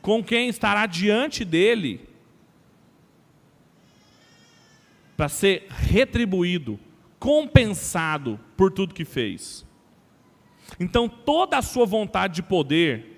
com 0.01 0.23
quem 0.23 0.49
estará 0.49 0.87
diante 0.87 1.45
dele 1.45 2.01
para 5.15 5.29
ser 5.29 5.67
retribuído, 5.69 6.79
compensado 7.19 8.39
por 8.57 8.71
tudo 8.71 8.95
que 8.95 9.05
fez. 9.05 9.63
Então, 10.79 11.07
toda 11.07 11.59
a 11.59 11.61
sua 11.61 11.85
vontade 11.85 12.33
de 12.33 12.41
poder, 12.41 13.16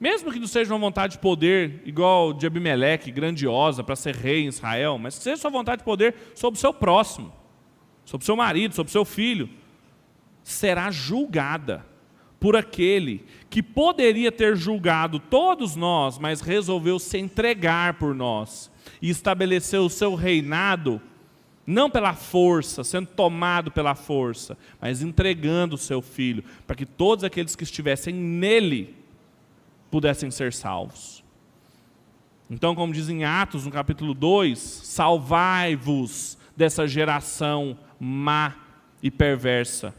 mesmo 0.00 0.32
que 0.32 0.40
não 0.40 0.46
seja 0.46 0.72
uma 0.72 0.80
vontade 0.80 1.12
de 1.12 1.18
poder 1.18 1.82
igual 1.84 2.32
de 2.32 2.46
Abimeleque, 2.46 3.12
grandiosa, 3.12 3.84
para 3.84 3.94
ser 3.94 4.16
rei 4.16 4.44
em 4.44 4.48
Israel, 4.48 4.96
mas 4.96 5.18
que 5.18 5.24
seja 5.24 5.36
sua 5.36 5.50
vontade 5.50 5.80
de 5.80 5.84
poder 5.84 6.14
sobre 6.34 6.56
o 6.56 6.60
seu 6.60 6.72
próximo, 6.72 7.30
sobre 8.06 8.22
o 8.22 8.26
seu 8.26 8.34
marido, 8.34 8.74
sobre 8.74 8.88
o 8.88 8.92
seu 8.92 9.04
filho, 9.04 9.50
será 10.42 10.90
julgada 10.90 11.84
por 12.40 12.56
aquele 12.56 13.26
que 13.50 13.62
poderia 13.62 14.32
ter 14.32 14.56
julgado 14.56 15.18
todos 15.18 15.76
nós, 15.76 16.18
mas 16.18 16.40
resolveu 16.40 16.98
se 16.98 17.18
entregar 17.18 17.94
por 17.94 18.14
nós 18.14 18.72
e 19.02 19.10
estabeleceu 19.10 19.84
o 19.84 19.90
seu 19.90 20.14
reinado 20.14 21.00
não 21.66 21.90
pela 21.90 22.14
força, 22.14 22.82
sendo 22.82 23.08
tomado 23.08 23.70
pela 23.70 23.94
força, 23.94 24.56
mas 24.80 25.02
entregando 25.02 25.74
o 25.74 25.78
seu 25.78 26.00
filho, 26.00 26.42
para 26.66 26.74
que 26.74 26.86
todos 26.86 27.22
aqueles 27.22 27.54
que 27.54 27.62
estivessem 27.62 28.14
nele 28.14 28.99
pudessem 29.90 30.30
ser 30.30 30.52
salvos. 30.52 31.24
Então, 32.50 32.74
como 32.74 32.92
diz 32.92 33.08
em 33.08 33.24
Atos, 33.24 33.64
no 33.64 33.70
capítulo 33.70 34.12
2, 34.12 34.58
salvai-vos 34.58 36.36
dessa 36.56 36.86
geração 36.86 37.78
má 37.98 38.56
e 39.02 39.10
perversa, 39.10 39.94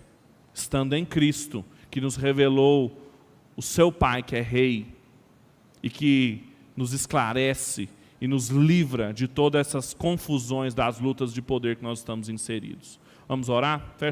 estando 0.53 0.93
em 0.93 1.05
Cristo, 1.05 1.63
que 1.89 2.01
nos 2.01 2.15
revelou 2.15 3.09
o 3.55 3.61
seu 3.61 3.91
Pai, 3.91 4.21
que 4.21 4.35
é 4.35 4.41
Rei, 4.41 4.87
e 5.81 5.89
que 5.89 6.43
nos 6.75 6.93
esclarece 6.93 7.89
e 8.19 8.27
nos 8.27 8.49
livra 8.49 9.13
de 9.13 9.27
todas 9.27 9.67
essas 9.67 9.93
confusões 9.93 10.73
das 10.73 10.99
lutas 10.99 11.33
de 11.33 11.41
poder 11.41 11.77
que 11.77 11.83
nós 11.83 11.99
estamos 11.99 12.29
inseridos. 12.29 12.99
Vamos 13.27 13.49
orar? 13.49 13.95